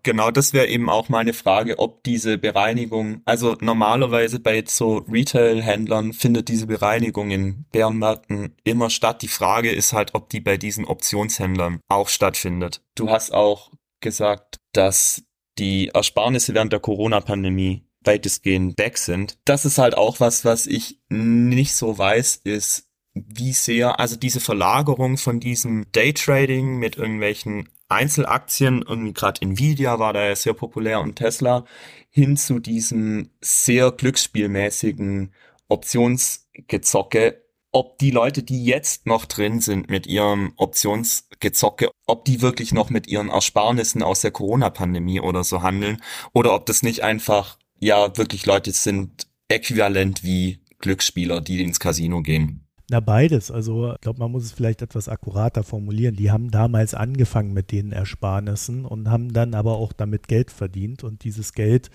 Genau, 0.03 0.31
das 0.31 0.53
wäre 0.53 0.69
eben 0.69 0.89
auch 0.89 1.09
meine 1.09 1.33
Frage, 1.33 1.79
ob 1.79 2.05
diese 2.05 2.39
Bereinigung, 2.39 3.21
also 3.25 3.57
normalerweise 3.61 4.39
bei 4.41 4.63
so 4.67 4.99
Retail-Händlern 5.11 6.13
findet 6.13 6.49
diese 6.49 6.67
Bereinigung 6.67 7.31
in 7.31 7.65
Bärenmärkten 7.73 8.55
immer 8.65 8.91
statt. 8.91 9.23
Die 9.23 9.29
Frage 9.29 9.71
ist 9.71 9.93
halt, 9.93 10.15
ob 10.15 10.31
die 10.31 10.41
bei 10.41 10.57
diesen 10.57 10.85
Optionshändlern 10.85 11.81
auch 11.89 12.09
stattfindet. 12.09 12.83
Du 12.95 13.11
hast 13.11 13.35
auch 13.35 13.73
gesagt, 14.01 14.61
dass 14.73 15.25
die 15.59 15.89
Ersparnisse 15.89 16.55
während 16.55 16.73
der 16.73 16.81
Corona-Pandemie 16.81 17.85
weitestgehend 18.05 18.79
weg 18.79 18.97
sind. 18.99 19.39
Das 19.45 19.65
ist 19.65 19.79
halt 19.79 19.97
auch 19.97 20.21
was, 20.21 20.45
was 20.45 20.67
ich 20.67 21.01
nicht 21.09 21.75
so 21.75 21.99
weiß, 21.99 22.41
ist, 22.45 22.89
wie 23.15 23.53
sehr, 23.53 23.99
also 23.99 24.17
diese 24.17 24.41
Verlagerung 24.41 25.17
von 25.17 25.41
diesem 25.41 25.87
Daytrading 25.93 26.79
mit 26.79 26.97
irgendwelchen 26.97 27.69
Einzelaktien, 27.89 28.83
und 28.83 29.15
gerade 29.15 29.43
Nvidia 29.43 29.99
war 29.99 30.13
da 30.13 30.27
ja 30.27 30.37
sehr 30.37 30.55
populär 30.55 31.01
und 31.01 31.17
Tesla, 31.17 31.65
hin 32.11 32.37
zu 32.37 32.59
diesem 32.59 33.31
sehr 33.41 33.93
glücksspielmäßigen 33.93 35.33
Optionsgezocke, 35.69 37.43
ob 37.71 37.99
die 37.99 38.11
Leute, 38.11 38.43
die 38.43 38.65
jetzt 38.65 39.07
noch 39.07 39.27
drin 39.27 39.61
sind 39.61 39.91
mit 39.91 40.07
ihrem 40.07 40.53
Optionsgezocke, 40.57 41.91
ob 42.07 42.25
die 42.25 42.41
wirklich 42.41 42.73
noch 42.73 42.91
mit 42.91 43.07
ihren 43.07 43.29
Ersparnissen 43.29 44.03
aus 44.03 44.23
der 44.23 44.31
Corona-Pandemie 44.31 45.21
oder 45.21 45.45
so 45.45 45.63
handeln, 45.63 46.03
oder 46.33 46.55
ob 46.55 46.67
das 46.67 46.83
nicht 46.83 47.03
einfach, 47.03 47.59
ja, 47.79 48.17
wirklich 48.17 48.47
Leute 48.47 48.73
sind 48.73 49.27
äquivalent 49.49 50.25
wie 50.25 50.61
Glücksspieler, 50.79 51.41
die 51.41 51.63
ins 51.63 51.81
Casino 51.81 52.23
gehen. 52.23 52.68
Na, 52.91 53.01
beides. 53.01 53.51
Also, 53.51 53.93
ich 53.93 54.01
glaube, 54.01 54.19
man 54.19 54.33
muss 54.33 54.45
es 54.45 54.53
vielleicht 54.53 54.81
etwas 54.81 55.11
akkurater 55.11 55.63
formulieren. 55.63 56.17
Die 56.17 56.31
haben 56.31 56.51
damals 56.51 56.95
angefangen 56.95 57.53
mit 57.53 57.71
den 57.71 57.93
Ersparnissen 57.93 58.87
und 58.87 59.11
haben 59.11 59.35
dann 59.35 59.53
aber 59.53 59.77
auch 59.77 59.93
damit 59.93 60.27
Geld 60.27 60.51
verdient. 60.51 61.05
Und 61.05 61.23
dieses 61.23 61.53
Geld 61.53 61.91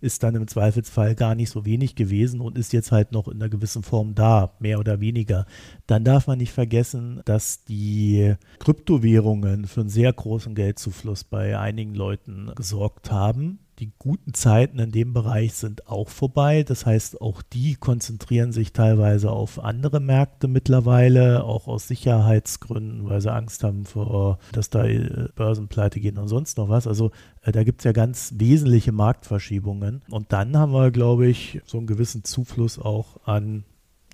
ist 0.00 0.22
dann 0.22 0.36
im 0.36 0.46
Zweifelsfall 0.46 1.16
gar 1.16 1.34
nicht 1.34 1.50
so 1.50 1.64
wenig 1.64 1.96
gewesen 1.96 2.40
und 2.40 2.56
ist 2.58 2.72
jetzt 2.72 2.92
halt 2.92 3.10
noch 3.10 3.26
in 3.26 3.42
einer 3.42 3.48
gewissen 3.48 3.82
Form 3.82 4.14
da, 4.14 4.54
mehr 4.60 4.78
oder 4.78 5.00
weniger. 5.00 5.46
Dann 5.88 6.04
darf 6.04 6.28
man 6.28 6.38
nicht 6.38 6.52
vergessen, 6.52 7.22
dass 7.24 7.64
die 7.64 8.34
Kryptowährungen 8.60 9.66
für 9.66 9.80
einen 9.80 9.90
sehr 9.90 10.12
großen 10.12 10.54
Geldzufluss 10.54 11.24
bei 11.24 11.58
einigen 11.58 11.94
Leuten 11.96 12.52
gesorgt 12.54 13.10
haben 13.10 13.58
die 13.78 13.92
guten 13.98 14.32
Zeiten 14.32 14.78
in 14.78 14.90
dem 14.90 15.12
Bereich 15.12 15.54
sind 15.54 15.88
auch 15.88 16.08
vorbei. 16.08 16.62
Das 16.62 16.86
heißt, 16.86 17.20
auch 17.20 17.42
die 17.42 17.74
konzentrieren 17.74 18.52
sich 18.52 18.72
teilweise 18.72 19.30
auf 19.30 19.62
andere 19.62 20.00
Märkte 20.00 20.48
mittlerweile, 20.48 21.44
auch 21.44 21.68
aus 21.68 21.88
Sicherheitsgründen, 21.88 23.08
weil 23.08 23.20
sie 23.20 23.32
Angst 23.32 23.64
haben 23.64 23.84
vor, 23.84 24.38
dass 24.52 24.70
da 24.70 24.84
äh, 24.84 25.28
Börsenpleite 25.34 26.00
gehen 26.00 26.18
und 26.18 26.28
sonst 26.28 26.56
noch 26.56 26.68
was. 26.68 26.86
Also 26.86 27.10
äh, 27.42 27.52
da 27.52 27.64
gibt 27.64 27.80
es 27.80 27.84
ja 27.84 27.92
ganz 27.92 28.34
wesentliche 28.36 28.92
Marktverschiebungen. 28.92 30.02
Und 30.10 30.32
dann 30.32 30.56
haben 30.56 30.72
wir, 30.72 30.90
glaube 30.90 31.26
ich, 31.26 31.60
so 31.66 31.78
einen 31.78 31.86
gewissen 31.86 32.24
Zufluss 32.24 32.78
auch 32.78 33.18
an 33.26 33.64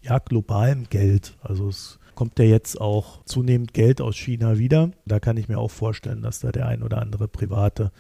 ja, 0.03 0.19
globalem 0.19 0.89
Geld. 0.91 1.37
Also 1.41 1.69
es 1.69 2.01
kommt 2.15 2.39
ja 2.39 2.45
jetzt 2.45 2.81
auch 2.81 3.25
zunehmend 3.25 3.73
Geld 3.75 4.01
aus 4.01 4.17
China 4.17 4.59
wieder. 4.59 4.91
Da 5.07 5.21
kann 5.21 5.37
ich 5.37 5.49
mir 5.49 5.59
auch 5.59 5.71
vorstellen, 5.71 6.23
dass 6.23 6.41
da 6.41 6.53
der 6.53 6.67
ein 6.67 6.83
oder 6.83 7.01
andere 7.01 7.29
private 7.29 7.93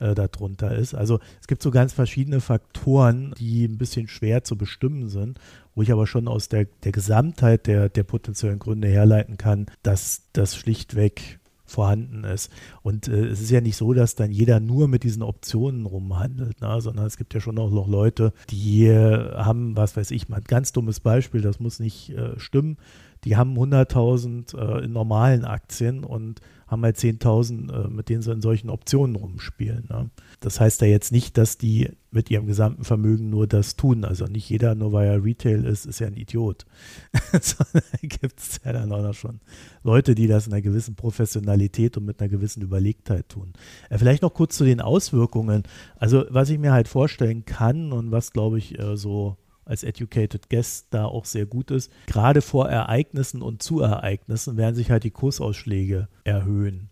äh, 0.00 0.14
darunter 0.14 0.74
ist. 0.74 0.94
Also 0.94 1.20
es 1.40 1.46
gibt 1.46 1.62
so 1.62 1.70
ganz 1.70 1.92
verschiedene 1.92 2.40
Faktoren, 2.40 3.34
die 3.38 3.64
ein 3.64 3.78
bisschen 3.78 4.08
schwer 4.08 4.44
zu 4.44 4.56
bestimmen 4.56 5.08
sind, 5.08 5.38
wo 5.74 5.82
ich 5.82 5.92
aber 5.92 6.06
schon 6.06 6.26
aus 6.28 6.48
der, 6.48 6.66
der 6.84 6.92
Gesamtheit 6.92 7.66
der, 7.66 7.88
der 7.88 8.02
potenziellen 8.02 8.58
Gründe 8.58 8.88
herleiten 8.88 9.38
kann, 9.38 9.66
dass 9.82 10.22
das 10.32 10.56
schlichtweg 10.56 11.40
vorhanden 11.70 12.24
ist. 12.24 12.50
Und 12.82 13.08
äh, 13.08 13.26
es 13.26 13.40
ist 13.40 13.50
ja 13.50 13.60
nicht 13.60 13.76
so, 13.76 13.94
dass 13.94 14.16
dann 14.16 14.30
jeder 14.30 14.60
nur 14.60 14.88
mit 14.88 15.04
diesen 15.04 15.22
Optionen 15.22 15.86
rumhandelt, 15.86 16.60
ne? 16.60 16.80
sondern 16.80 17.06
es 17.06 17.16
gibt 17.16 17.32
ja 17.32 17.40
schon 17.40 17.58
auch 17.58 17.70
noch 17.70 17.88
Leute, 17.88 18.32
die 18.50 18.86
äh, 18.86 19.34
haben, 19.34 19.76
was 19.76 19.96
weiß 19.96 20.10
ich, 20.10 20.28
mal 20.28 20.38
ein 20.38 20.44
ganz 20.44 20.72
dummes 20.72 21.00
Beispiel, 21.00 21.40
das 21.40 21.60
muss 21.60 21.78
nicht 21.78 22.10
äh, 22.10 22.38
stimmen, 22.38 22.76
die 23.24 23.36
haben 23.36 23.56
100.000 23.56 24.56
äh, 24.56 24.84
in 24.84 24.92
normalen 24.92 25.44
Aktien 25.44 26.04
und 26.04 26.40
haben 26.70 26.84
halt 26.84 26.96
10.000, 26.96 27.72
äh, 27.72 27.88
mit 27.88 28.08
denen 28.08 28.22
sie 28.22 28.30
in 28.30 28.40
solchen 28.40 28.70
Optionen 28.70 29.16
rumspielen. 29.16 29.86
Ne? 29.90 30.08
Das 30.38 30.60
heißt 30.60 30.80
ja 30.82 30.86
jetzt 30.86 31.10
nicht, 31.10 31.36
dass 31.36 31.58
die 31.58 31.90
mit 32.12 32.30
ihrem 32.30 32.46
gesamten 32.46 32.84
Vermögen 32.84 33.28
nur 33.28 33.48
das 33.48 33.74
tun. 33.74 34.04
Also 34.04 34.26
nicht 34.26 34.48
jeder, 34.48 34.76
nur 34.76 34.92
weil 34.92 35.08
er 35.08 35.24
Retail 35.24 35.64
ist, 35.64 35.84
ist 35.84 35.98
ja 35.98 36.06
ein 36.06 36.16
Idiot. 36.16 36.66
Sondern 37.40 37.82
gibt 38.02 38.38
es 38.38 38.60
ja 38.64 38.72
dann 38.72 38.92
auch 38.92 39.02
noch 39.02 39.14
schon 39.14 39.40
Leute, 39.82 40.14
die 40.14 40.28
das 40.28 40.46
in 40.46 40.52
einer 40.52 40.62
gewissen 40.62 40.94
Professionalität 40.94 41.96
und 41.96 42.04
mit 42.04 42.20
einer 42.20 42.28
gewissen 42.28 42.62
Überlegtheit 42.62 43.28
tun. 43.28 43.52
Äh, 43.88 43.98
vielleicht 43.98 44.22
noch 44.22 44.32
kurz 44.32 44.56
zu 44.56 44.64
den 44.64 44.80
Auswirkungen. 44.80 45.64
Also 45.96 46.24
was 46.30 46.50
ich 46.50 46.58
mir 46.60 46.72
halt 46.72 46.86
vorstellen 46.86 47.44
kann 47.44 47.92
und 47.92 48.12
was, 48.12 48.32
glaube 48.32 48.58
ich, 48.58 48.78
äh, 48.78 48.96
so 48.96 49.36
als 49.70 49.84
Educated 49.84 50.50
Guest 50.50 50.88
da 50.90 51.04
auch 51.04 51.24
sehr 51.24 51.46
gut 51.46 51.70
ist. 51.70 51.92
Gerade 52.06 52.42
vor 52.42 52.68
Ereignissen 52.68 53.40
und 53.40 53.62
zu 53.62 53.80
Ereignissen 53.80 54.56
werden 54.56 54.74
sich 54.74 54.90
halt 54.90 55.04
die 55.04 55.12
Kursausschläge 55.12 56.08
erhöhen. 56.24 56.90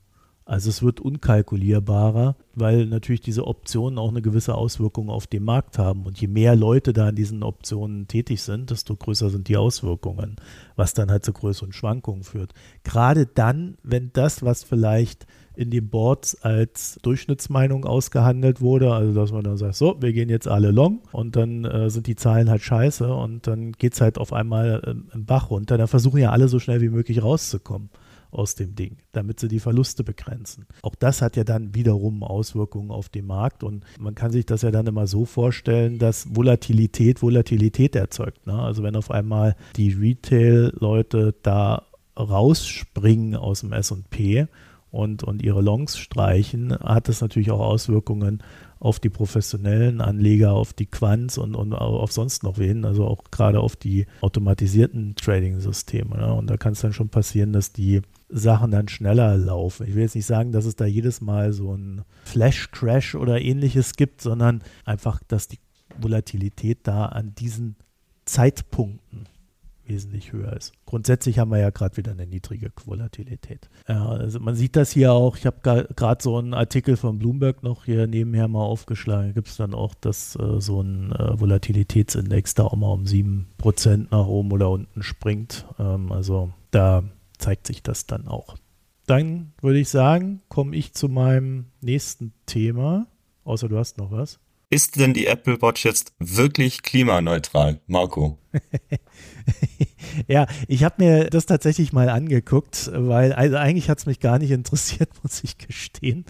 Also 0.48 0.70
es 0.70 0.82
wird 0.82 0.98
unkalkulierbarer, 0.98 2.34
weil 2.54 2.86
natürlich 2.86 3.20
diese 3.20 3.46
Optionen 3.46 3.98
auch 3.98 4.08
eine 4.08 4.22
gewisse 4.22 4.54
Auswirkung 4.54 5.10
auf 5.10 5.26
den 5.26 5.44
Markt 5.44 5.76
haben. 5.76 6.06
Und 6.06 6.18
je 6.22 6.26
mehr 6.26 6.56
Leute 6.56 6.94
da 6.94 7.08
an 7.08 7.16
diesen 7.16 7.42
Optionen 7.42 8.08
tätig 8.08 8.40
sind, 8.40 8.70
desto 8.70 8.96
größer 8.96 9.28
sind 9.28 9.48
die 9.48 9.58
Auswirkungen, 9.58 10.36
was 10.74 10.94
dann 10.94 11.10
halt 11.10 11.22
zu 11.22 11.34
größeren 11.34 11.74
Schwankungen 11.74 12.22
führt. 12.22 12.54
Gerade 12.82 13.26
dann, 13.26 13.76
wenn 13.82 14.10
das, 14.14 14.42
was 14.42 14.64
vielleicht 14.64 15.26
in 15.54 15.68
den 15.68 15.90
Boards 15.90 16.42
als 16.42 16.98
Durchschnittsmeinung 17.02 17.84
ausgehandelt 17.84 18.62
wurde. 18.62 18.94
Also, 18.94 19.12
dass 19.12 19.32
man 19.32 19.44
dann 19.44 19.58
sagt, 19.58 19.74
so, 19.74 20.00
wir 20.00 20.14
gehen 20.14 20.30
jetzt 20.30 20.48
alle 20.48 20.70
long 20.70 21.02
und 21.12 21.36
dann 21.36 21.66
äh, 21.66 21.90
sind 21.90 22.06
die 22.06 22.16
Zahlen 22.16 22.48
halt 22.48 22.62
scheiße 22.62 23.12
und 23.12 23.46
dann 23.46 23.72
geht 23.72 23.92
es 23.92 24.00
halt 24.00 24.16
auf 24.16 24.32
einmal 24.32 24.82
ähm, 24.86 25.08
im 25.12 25.26
Bach 25.26 25.50
runter. 25.50 25.76
Da 25.76 25.86
versuchen 25.86 26.20
ja 26.20 26.30
alle 26.30 26.48
so 26.48 26.58
schnell 26.58 26.80
wie 26.80 26.88
möglich 26.88 27.22
rauszukommen 27.22 27.90
aus 28.30 28.54
dem 28.54 28.74
Ding, 28.74 28.98
damit 29.12 29.40
sie 29.40 29.48
die 29.48 29.60
Verluste 29.60 30.04
begrenzen. 30.04 30.66
Auch 30.82 30.94
das 30.94 31.22
hat 31.22 31.36
ja 31.36 31.44
dann 31.44 31.74
wiederum 31.74 32.22
Auswirkungen 32.22 32.90
auf 32.90 33.08
den 33.08 33.26
Markt 33.26 33.64
und 33.64 33.84
man 33.98 34.14
kann 34.14 34.32
sich 34.32 34.46
das 34.46 34.62
ja 34.62 34.70
dann 34.70 34.86
immer 34.86 35.06
so 35.06 35.24
vorstellen, 35.24 35.98
dass 35.98 36.34
Volatilität 36.34 37.22
Volatilität 37.22 37.96
erzeugt. 37.96 38.46
Ne? 38.46 38.54
Also 38.54 38.82
wenn 38.82 38.96
auf 38.96 39.10
einmal 39.10 39.56
die 39.76 39.92
Retail-Leute 39.92 41.34
da 41.42 41.84
rausspringen 42.18 43.36
aus 43.36 43.60
dem 43.60 43.72
S&P 43.72 44.46
und, 44.90 45.22
und 45.22 45.42
ihre 45.42 45.62
Longs 45.62 45.98
streichen, 45.98 46.72
hat 46.72 47.08
das 47.08 47.20
natürlich 47.20 47.50
auch 47.50 47.60
Auswirkungen 47.60 48.42
auf 48.80 49.00
die 49.00 49.10
professionellen 49.10 50.00
Anleger, 50.00 50.52
auf 50.52 50.72
die 50.72 50.86
Quants 50.86 51.36
und, 51.36 51.54
und 51.54 51.74
auf 51.74 52.12
sonst 52.12 52.42
noch 52.42 52.58
wen, 52.58 52.84
also 52.84 53.06
auch 53.06 53.24
gerade 53.30 53.60
auf 53.60 53.76
die 53.76 54.06
automatisierten 54.20 55.14
Trading-Systeme. 55.16 56.16
Ne? 56.16 56.32
Und 56.32 56.48
da 56.48 56.56
kann 56.56 56.72
es 56.72 56.80
dann 56.80 56.92
schon 56.92 57.08
passieren, 57.08 57.52
dass 57.52 57.72
die 57.72 58.02
Sachen 58.28 58.70
dann 58.70 58.88
schneller 58.88 59.36
laufen. 59.36 59.86
Ich 59.86 59.94
will 59.94 60.02
jetzt 60.02 60.14
nicht 60.14 60.26
sagen, 60.26 60.52
dass 60.52 60.64
es 60.64 60.76
da 60.76 60.84
jedes 60.84 61.20
Mal 61.20 61.52
so 61.52 61.74
ein 61.74 62.02
Flash-Crash 62.24 63.14
oder 63.14 63.40
ähnliches 63.40 63.94
gibt, 63.94 64.20
sondern 64.20 64.62
einfach, 64.84 65.20
dass 65.26 65.48
die 65.48 65.58
Volatilität 65.98 66.80
da 66.82 67.06
an 67.06 67.34
diesen 67.34 67.76
Zeitpunkten 68.26 69.26
wesentlich 69.88 70.32
höher 70.32 70.52
ist. 70.52 70.72
Grundsätzlich 70.84 71.38
haben 71.38 71.50
wir 71.50 71.58
ja 71.58 71.70
gerade 71.70 71.96
wieder 71.96 72.12
eine 72.12 72.26
niedrige 72.26 72.70
Volatilität. 72.84 73.70
Ja, 73.88 74.06
also 74.06 74.38
man 74.38 74.54
sieht 74.54 74.76
das 74.76 74.92
hier 74.92 75.12
auch, 75.12 75.36
ich 75.36 75.46
habe 75.46 75.60
gerade 75.62 76.22
so 76.22 76.36
einen 76.36 76.52
Artikel 76.52 76.96
von 76.96 77.18
Bloomberg 77.18 77.62
noch 77.62 77.86
hier 77.86 78.06
nebenher 78.06 78.48
mal 78.48 78.62
aufgeschlagen. 78.62 79.28
Da 79.28 79.32
gibt 79.32 79.48
es 79.48 79.56
dann 79.56 79.74
auch, 79.74 79.94
dass 79.94 80.36
äh, 80.36 80.60
so 80.60 80.82
ein 80.82 81.12
äh, 81.12 81.40
Volatilitätsindex 81.40 82.54
da 82.54 82.64
auch 82.64 82.76
mal 82.76 82.92
um 82.92 83.04
7% 83.04 84.08
nach 84.10 84.26
oben 84.26 84.52
oder 84.52 84.70
unten 84.70 85.02
springt. 85.02 85.66
Ähm, 85.78 86.12
also 86.12 86.52
da 86.70 87.02
zeigt 87.38 87.66
sich 87.66 87.82
das 87.82 88.06
dann 88.06 88.28
auch. 88.28 88.56
Dann 89.06 89.52
würde 89.62 89.78
ich 89.78 89.88
sagen, 89.88 90.42
komme 90.48 90.76
ich 90.76 90.92
zu 90.92 91.08
meinem 91.08 91.66
nächsten 91.80 92.32
Thema. 92.46 93.06
Außer 93.44 93.68
du 93.68 93.78
hast 93.78 93.96
noch 93.96 94.10
was. 94.10 94.38
Ist 94.70 94.96
denn 94.96 95.14
die 95.14 95.26
Apple 95.26 95.62
Watch 95.62 95.86
jetzt 95.86 96.12
wirklich 96.18 96.82
klimaneutral, 96.82 97.80
Marco? 97.86 98.36
ja, 100.28 100.46
ich 100.66 100.84
habe 100.84 101.02
mir 101.02 101.30
das 101.30 101.46
tatsächlich 101.46 101.94
mal 101.94 102.10
angeguckt, 102.10 102.90
weil 102.92 103.32
also 103.32 103.56
eigentlich 103.56 103.88
hat 103.88 103.98
es 103.98 104.06
mich 104.06 104.20
gar 104.20 104.38
nicht 104.38 104.50
interessiert, 104.50 105.08
muss 105.22 105.42
ich 105.42 105.56
gestehen. 105.56 106.26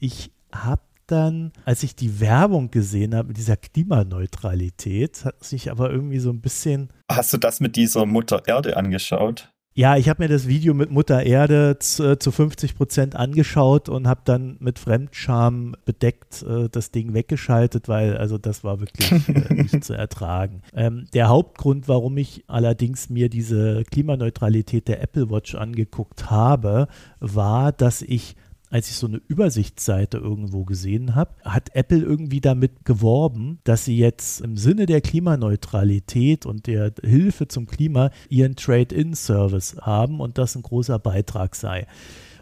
Ich 0.00 0.32
habe 0.50 0.80
dann, 1.06 1.52
als 1.66 1.82
ich 1.82 1.94
die 1.94 2.20
Werbung 2.20 2.70
gesehen 2.70 3.14
habe 3.14 3.28
mit 3.28 3.36
dieser 3.36 3.58
Klimaneutralität, 3.58 5.26
hat 5.26 5.44
sich 5.44 5.70
aber 5.70 5.90
irgendwie 5.90 6.20
so 6.20 6.30
ein 6.30 6.40
bisschen. 6.40 6.90
Hast 7.12 7.34
du 7.34 7.36
das 7.36 7.60
mit 7.60 7.76
dieser 7.76 8.06
Mutter 8.06 8.42
Erde 8.46 8.78
angeschaut? 8.78 9.52
Ja, 9.76 9.96
ich 9.96 10.08
habe 10.08 10.22
mir 10.22 10.28
das 10.28 10.46
Video 10.46 10.72
mit 10.72 10.92
Mutter 10.92 11.24
Erde 11.24 11.78
zu, 11.80 12.16
zu 12.16 12.30
50 12.30 12.76
Prozent 12.76 13.16
angeschaut 13.16 13.88
und 13.88 14.06
habe 14.06 14.20
dann 14.24 14.56
mit 14.60 14.78
Fremdscham 14.78 15.74
bedeckt 15.84 16.44
äh, 16.44 16.68
das 16.68 16.92
Ding 16.92 17.12
weggeschaltet, 17.12 17.88
weil 17.88 18.16
also 18.16 18.38
das 18.38 18.62
war 18.62 18.78
wirklich 18.78 19.10
äh, 19.28 19.54
nicht 19.54 19.82
zu 19.82 19.92
ertragen. 19.94 20.62
Ähm, 20.74 21.08
der 21.12 21.28
Hauptgrund, 21.28 21.88
warum 21.88 22.16
ich 22.18 22.44
allerdings 22.46 23.10
mir 23.10 23.28
diese 23.28 23.82
Klimaneutralität 23.90 24.86
der 24.86 25.02
Apple 25.02 25.28
Watch 25.28 25.56
angeguckt 25.56 26.30
habe, 26.30 26.86
war, 27.18 27.72
dass 27.72 28.00
ich 28.00 28.36
als 28.74 28.90
ich 28.90 28.96
so 28.96 29.06
eine 29.06 29.22
Übersichtsseite 29.28 30.18
irgendwo 30.18 30.64
gesehen 30.64 31.14
habe, 31.14 31.30
hat 31.44 31.76
Apple 31.76 32.00
irgendwie 32.00 32.40
damit 32.40 32.84
geworben, 32.84 33.60
dass 33.62 33.84
sie 33.84 33.96
jetzt 33.96 34.40
im 34.40 34.56
Sinne 34.56 34.86
der 34.86 35.00
Klimaneutralität 35.00 36.44
und 36.44 36.66
der 36.66 36.92
Hilfe 37.00 37.46
zum 37.46 37.68
Klima 37.68 38.10
ihren 38.28 38.56
Trade-in-Service 38.56 39.76
haben 39.82 40.18
und 40.18 40.38
das 40.38 40.56
ein 40.56 40.62
großer 40.62 40.98
Beitrag 40.98 41.54
sei. 41.54 41.86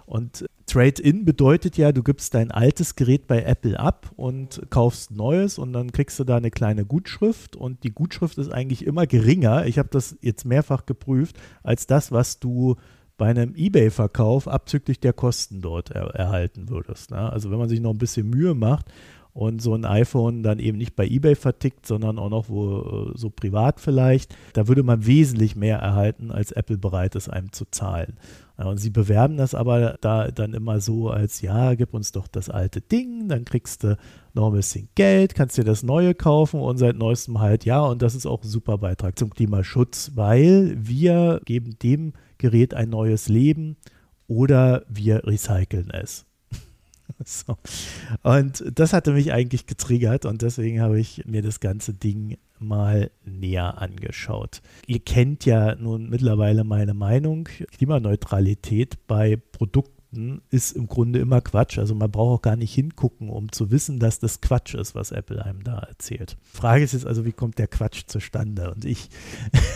Und 0.07 0.47
Trade-in 0.65 1.27
bedeutet 1.27 1.77
ja, 1.77 1.93
du 1.93 2.03
gibst 2.03 2.33
dein 2.33 2.51
altes 2.51 2.97
Gerät 2.97 3.27
bei 3.27 3.43
Apple 3.43 3.79
ab 3.79 4.11
und 4.17 4.63
kaufst 4.71 5.11
neues 5.11 5.59
und 5.59 5.75
dann 5.75 5.93
kriegst 5.93 6.19
du 6.19 6.25
da 6.25 6.39
eine 6.39 6.51
kleine 6.51 6.87
Gutschrift 6.87 7.57
und 7.57 7.85
die 7.85 7.93
Gutschrift 7.93 8.39
ist 8.39 8.51
eigentlich 8.51 8.87
immer 8.87 9.07
geringer, 9.07 9.67
ich 9.67 9.79
habe 9.79 9.91
das 9.93 10.17
jetzt 10.23 10.47
mehrfach 10.47 10.87
geprüft, 10.87 11.37
als 11.63 11.87
das, 11.87 12.11
was 12.11 12.39
du 12.39 12.77
bei 13.23 13.29
einem 13.29 13.55
Ebay-Verkauf 13.55 14.49
abzüglich 14.49 14.99
der 14.99 15.13
Kosten 15.13 15.63
dort 15.63 15.93
er, 15.93 16.09
erhalten 16.09 16.69
würdest. 16.69 17.13
Ne? 17.13 17.31
Also 17.31 17.53
wenn 17.53 17.59
man 17.61 17.69
sich 17.69 17.81
noch 17.81 17.93
ein 17.93 17.99
bisschen 17.99 18.29
Mühe 18.29 18.53
macht 18.53 18.87
und 19.33 19.63
so 19.63 19.77
ein 19.77 19.85
iPhone 19.85 20.43
dann 20.43 20.59
eben 20.59 20.77
nicht 20.77 20.97
bei 20.97 21.07
eBay 21.07 21.37
vertickt, 21.37 21.87
sondern 21.87 22.19
auch 22.19 22.31
noch 22.31 22.49
wo 22.49 22.81
äh, 22.81 23.13
so 23.15 23.31
privat 23.31 23.79
vielleicht, 23.79 24.37
da 24.55 24.67
würde 24.67 24.83
man 24.83 25.07
wesentlich 25.07 25.55
mehr 25.55 25.79
erhalten, 25.79 26.33
als 26.33 26.51
Apple 26.51 26.79
bereit 26.79 27.15
ist, 27.15 27.29
einem 27.29 27.53
zu 27.53 27.65
zahlen. 27.71 28.15
und 28.57 28.79
sie 28.79 28.91
bewerben 28.91 29.37
das 29.37 29.55
aber 29.55 29.99
da 30.01 30.33
dann 30.33 30.53
immer 30.53 30.81
so 30.81 31.09
als, 31.09 31.43
ja, 31.43 31.77
gib 31.77 31.95
uns 31.95 32.11
doch 32.11 32.27
das 32.27 32.51
alte 32.51 32.81
Ding, 32.81 33.29
dann 33.29 33.45
kriegst 33.45 33.85
du 33.85 33.97
noch 34.35 34.49
ein 34.49 34.55
bisschen 34.55 34.89
Geld, 34.97 35.37
kannst 35.37 35.57
dir 35.57 35.65
das 35.65 35.85
neue 35.85 36.17
kaufen 36.17 36.59
und 36.59 36.79
seit 36.79 36.97
neuestem 36.97 37.39
halt, 37.39 37.65
ja, 37.65 37.83
und 37.83 38.03
das 38.03 38.17
ist 38.17 38.27
auch 38.27 38.43
ein 38.43 38.49
super 38.49 38.79
Beitrag 38.79 39.17
zum 39.17 39.31
Klimaschutz, 39.31 40.11
weil 40.17 40.77
wir 40.77 41.41
geben 41.45 41.77
dem 41.81 42.15
Gerät 42.43 42.75
ein 42.75 42.91
neues 42.91 43.29
Leben 43.29 43.77
oder 44.27 44.85
wir 44.89 45.25
recyceln 45.25 45.91
es. 45.91 46.27
so. 47.25 47.57
Und 48.23 48.65
das 48.75 48.93
hatte 48.93 49.13
mich 49.13 49.33
eigentlich 49.33 49.67
getriggert 49.67 50.27
und 50.27 50.43
deswegen 50.43 50.81
habe 50.81 50.99
ich 50.99 51.25
mir 51.25 51.43
das 51.43 51.61
ganze 51.61 51.95
Ding 51.95 52.37
mal 52.59 53.11
näher 53.25 53.81
angeschaut. 53.81 54.61
Ihr 54.87 54.99
kennt 54.99 55.45
ja 55.45 55.77
nun 55.77 56.09
mittlerweile 56.09 56.65
meine 56.65 56.95
Meinung. 56.95 57.45
Klimaneutralität 57.45 59.07
bei 59.07 59.37
Produkten 59.37 59.92
ist 60.51 60.73
im 60.73 60.87
Grunde 60.87 61.19
immer 61.19 61.41
Quatsch. 61.41 61.79
Also 61.79 61.95
man 61.95 62.11
braucht 62.11 62.39
auch 62.39 62.43
gar 62.43 62.57
nicht 62.57 62.75
hingucken, 62.75 63.31
um 63.31 63.51
zu 63.51 63.71
wissen, 63.71 63.99
dass 63.99 64.19
das 64.19 64.41
Quatsch 64.41 64.75
ist, 64.75 64.95
was 64.95 65.11
Apple 65.11 65.45
einem 65.45 65.65
da 65.65 65.79
erzählt. 65.79 66.37
Frage 66.43 66.85
ist 66.85 66.93
jetzt 66.93 67.07
also, 67.07 67.25
wie 67.25 67.33
kommt 67.33 67.59
der 67.59 67.69
Quatsch 67.69 68.03
zustande? 68.07 68.73
Und 68.73 68.85
ich 68.85 69.09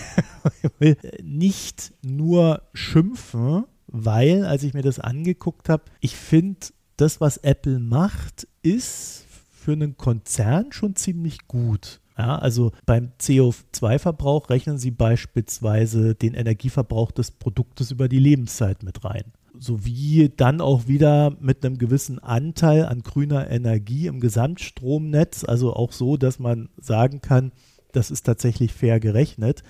will 0.79 0.97
nicht 1.23 1.93
nur 2.03 2.63
schimpfen, 2.75 3.65
weil, 3.87 4.45
als 4.45 4.63
ich 4.63 4.75
mir 4.75 4.83
das 4.83 4.99
angeguckt 4.99 5.69
habe, 5.69 5.85
ich 6.01 6.17
finde, 6.17 6.69
das, 6.97 7.21
was 7.21 7.37
Apple 7.39 7.79
macht, 7.79 8.49
ist 8.63 9.25
für 9.53 9.73
einen 9.73 9.97
Konzern 9.97 10.73
schon 10.73 10.97
ziemlich 10.97 11.47
gut. 11.47 12.01
Ja, 12.19 12.39
also 12.39 12.73
beim 12.87 13.13
CO2-Verbrauch 13.21 14.49
rechnen 14.49 14.79
Sie 14.79 14.91
beispielsweise 14.91 16.15
den 16.15 16.33
Energieverbrauch 16.33 17.11
des 17.11 17.31
Produktes 17.31 17.91
über 17.91 18.09
die 18.09 18.19
Lebenszeit 18.19 18.83
mit 18.83 19.05
rein. 19.05 19.25
Sowie 19.61 20.33
dann 20.35 20.61
auch 20.61 20.89
wieder 20.89 21.37
mit 21.41 21.65
einem 21.65 21.79
gewissen 21.79 22.19
Anteil 22.19 22.87
an 22.87 23.03
grüner 23.03 23.51
Energie 23.51 24.07
im 24.07 24.21
Gesamtstromnetz, 24.21 25.45
also 25.45 25.75
auch 25.75 25.93
so, 25.93 26.17
dass 26.17 26.39
man 26.39 26.69
sagen 26.77 27.21
kann, 27.21 27.53
das 27.93 28.11
ist 28.11 28.23
tatsächlich 28.23 28.73
fair 28.73 29.01
gerechnet 29.01 29.63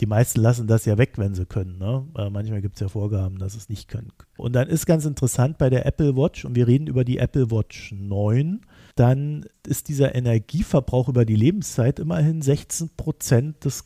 die 0.00 0.06
meisten 0.06 0.40
lassen 0.40 0.66
das 0.66 0.86
ja 0.86 0.96
weg, 0.96 1.12
wenn 1.16 1.34
sie 1.34 1.44
können. 1.44 1.78
Ne? 1.78 2.06
Äh, 2.16 2.30
manchmal 2.30 2.62
gibt 2.62 2.76
es 2.76 2.80
ja 2.80 2.88
Vorgaben, 2.88 3.38
dass 3.38 3.54
es 3.54 3.68
nicht 3.68 3.88
können. 3.88 4.12
Und 4.38 4.54
dann 4.54 4.68
ist 4.68 4.86
ganz 4.86 5.04
interessant 5.04 5.58
bei 5.58 5.68
der 5.68 5.84
Apple 5.84 6.16
Watch, 6.16 6.44
und 6.44 6.54
wir 6.54 6.66
reden 6.66 6.86
über 6.86 7.04
die 7.04 7.18
Apple 7.18 7.50
Watch 7.50 7.92
9, 7.92 8.62
dann 8.96 9.44
ist 9.66 9.88
dieser 9.88 10.14
Energieverbrauch 10.14 11.08
über 11.08 11.24
die 11.24 11.36
Lebenszeit 11.36 11.98
immerhin 11.98 12.40
16 12.40 12.90
Prozent 12.96 13.64
des 13.64 13.84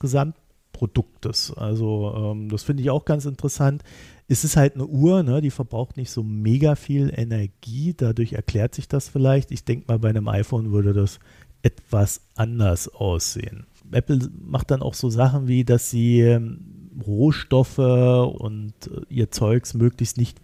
Gesamtproduktes. 0.75 1.53
Also 1.57 2.15
ähm, 2.17 2.49
das 2.49 2.63
finde 2.63 2.83
ich 2.83 2.91
auch 2.91 3.05
ganz 3.05 3.25
interessant. 3.25 3.83
Es 4.29 4.45
ist 4.45 4.57
halt 4.57 4.75
eine 4.75 4.87
Uhr, 4.87 5.23
ne? 5.23 5.41
die 5.41 5.51
verbraucht 5.51 5.97
nicht 5.97 6.11
so 6.11 6.23
mega 6.23 6.77
viel 6.77 7.13
Energie, 7.15 7.95
dadurch 7.97 8.33
erklärt 8.33 8.75
sich 8.75 8.89
das 8.89 9.09
vielleicht. 9.09 9.51
Ich 9.51 9.65
denke 9.65 9.87
mal, 9.89 9.99
bei 9.99 10.09
einem 10.09 10.29
iPhone 10.29 10.73
würde 10.73 10.93
das 10.93 11.21
etwas 11.63 12.23
anders 12.35 12.89
aussehen. 12.89 13.67
Apple 13.91 14.31
macht 14.41 14.71
dann 14.71 14.83
auch 14.83 14.95
so 14.95 15.11
Sachen 15.11 15.47
wie, 15.47 15.65
dass 15.65 15.91
sie 15.91 16.21
ähm, 16.21 16.91
Rohstoffe 17.07 17.79
und 17.79 18.73
äh, 18.87 19.01
ihr 19.09 19.31
Zeugs 19.31 19.75
möglichst 19.75 20.17
nicht 20.17 20.41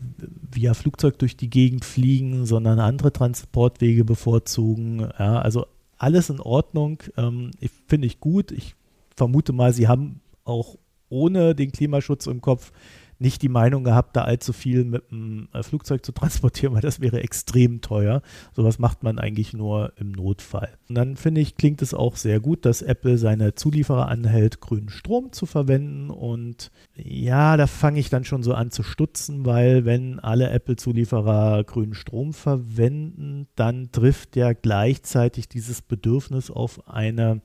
via 0.53 0.75
Flugzeug 0.75 1.19
durch 1.19 1.37
die 1.37 1.51
Gegend 1.51 1.85
fliegen, 1.85 2.45
sondern 2.47 2.81
andere 2.81 3.13
Transportwege 3.13 4.05
bevorzugen. 4.05 5.01
Ja, 5.19 5.41
also 5.41 5.67
alles 5.97 6.31
in 6.31 6.41
Ordnung, 6.41 7.03
ähm, 7.17 7.51
finde 7.87 8.07
ich 8.07 8.21
gut. 8.21 8.53
Ich 8.53 8.75
vermute 9.21 9.53
mal, 9.53 9.75
sie 9.75 9.87
haben 9.87 10.23
auch 10.45 10.79
ohne 11.11 11.55
den 11.55 11.73
Klimaschutz 11.73 12.27
im 12.27 12.41
Kopf 12.41 12.73
nicht 13.19 13.43
die 13.43 13.51
Meinung 13.51 13.85
gehabt, 13.85 14.17
da 14.17 14.23
allzu 14.23 14.55
viel 14.55 14.87
mit 14.87 15.11
dem 15.11 15.49
äh, 15.53 15.63
Flugzeug 15.63 16.07
zu 16.07 16.13
transportieren, 16.21 16.73
weil 16.73 16.81
das 16.81 17.01
wäre 17.01 17.23
extrem 17.23 17.83
teuer. 17.83 18.23
Sowas 18.57 18.79
macht 18.79 19.03
man 19.03 19.19
eigentlich 19.19 19.53
nur 19.53 19.93
im 19.97 20.13
Notfall. 20.13 20.71
Und 20.89 20.95
dann 20.95 21.17
finde 21.17 21.43
ich, 21.43 21.57
klingt 21.57 21.83
es 21.83 21.93
auch 21.93 22.17
sehr 22.17 22.41
gut, 22.41 22.65
dass 22.65 22.81
Apple 22.81 23.19
seine 23.19 23.55
Zulieferer 23.55 24.09
anhält, 24.09 24.63
grünen 24.63 24.89
Strom 24.89 25.33
zu 25.33 25.45
verwenden. 25.45 26.09
Und 26.09 26.71
ja, 26.97 27.59
da 27.59 27.67
fange 27.67 28.01
ich 28.01 28.09
dann 28.09 28.25
schon 28.25 28.43
so 28.43 28.55
an 28.55 28.71
zu 28.71 28.83
stutzen, 28.83 29.45
weil 29.45 29.85
wenn 29.85 30.19
alle 30.19 30.49
Apple-Zulieferer 30.49 31.65
grünen 31.65 31.93
Strom 31.93 32.33
verwenden, 32.33 33.49
dann 33.55 33.93
trifft 33.93 34.35
ja 34.35 34.55
gleichzeitig 34.55 35.47
dieses 35.47 35.83
Bedürfnis 35.83 36.51
auf 36.51 36.89
eine 36.89 37.43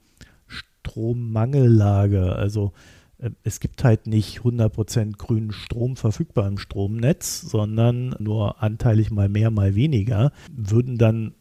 Strommangellage. 0.85 2.35
Also 2.35 2.73
äh, 3.17 3.31
es 3.43 3.59
gibt 3.59 3.83
halt 3.83 4.07
nicht 4.07 4.39
100% 4.39 5.17
grünen 5.17 5.51
Strom 5.51 5.95
verfügbar 5.95 6.47
im 6.47 6.57
Stromnetz, 6.57 7.41
sondern 7.41 8.15
nur 8.19 8.61
anteilig 8.61 9.11
mal 9.11 9.29
mehr, 9.29 9.51
mal 9.51 9.75
weniger, 9.75 10.31
würden 10.51 10.97
dann 10.97 11.33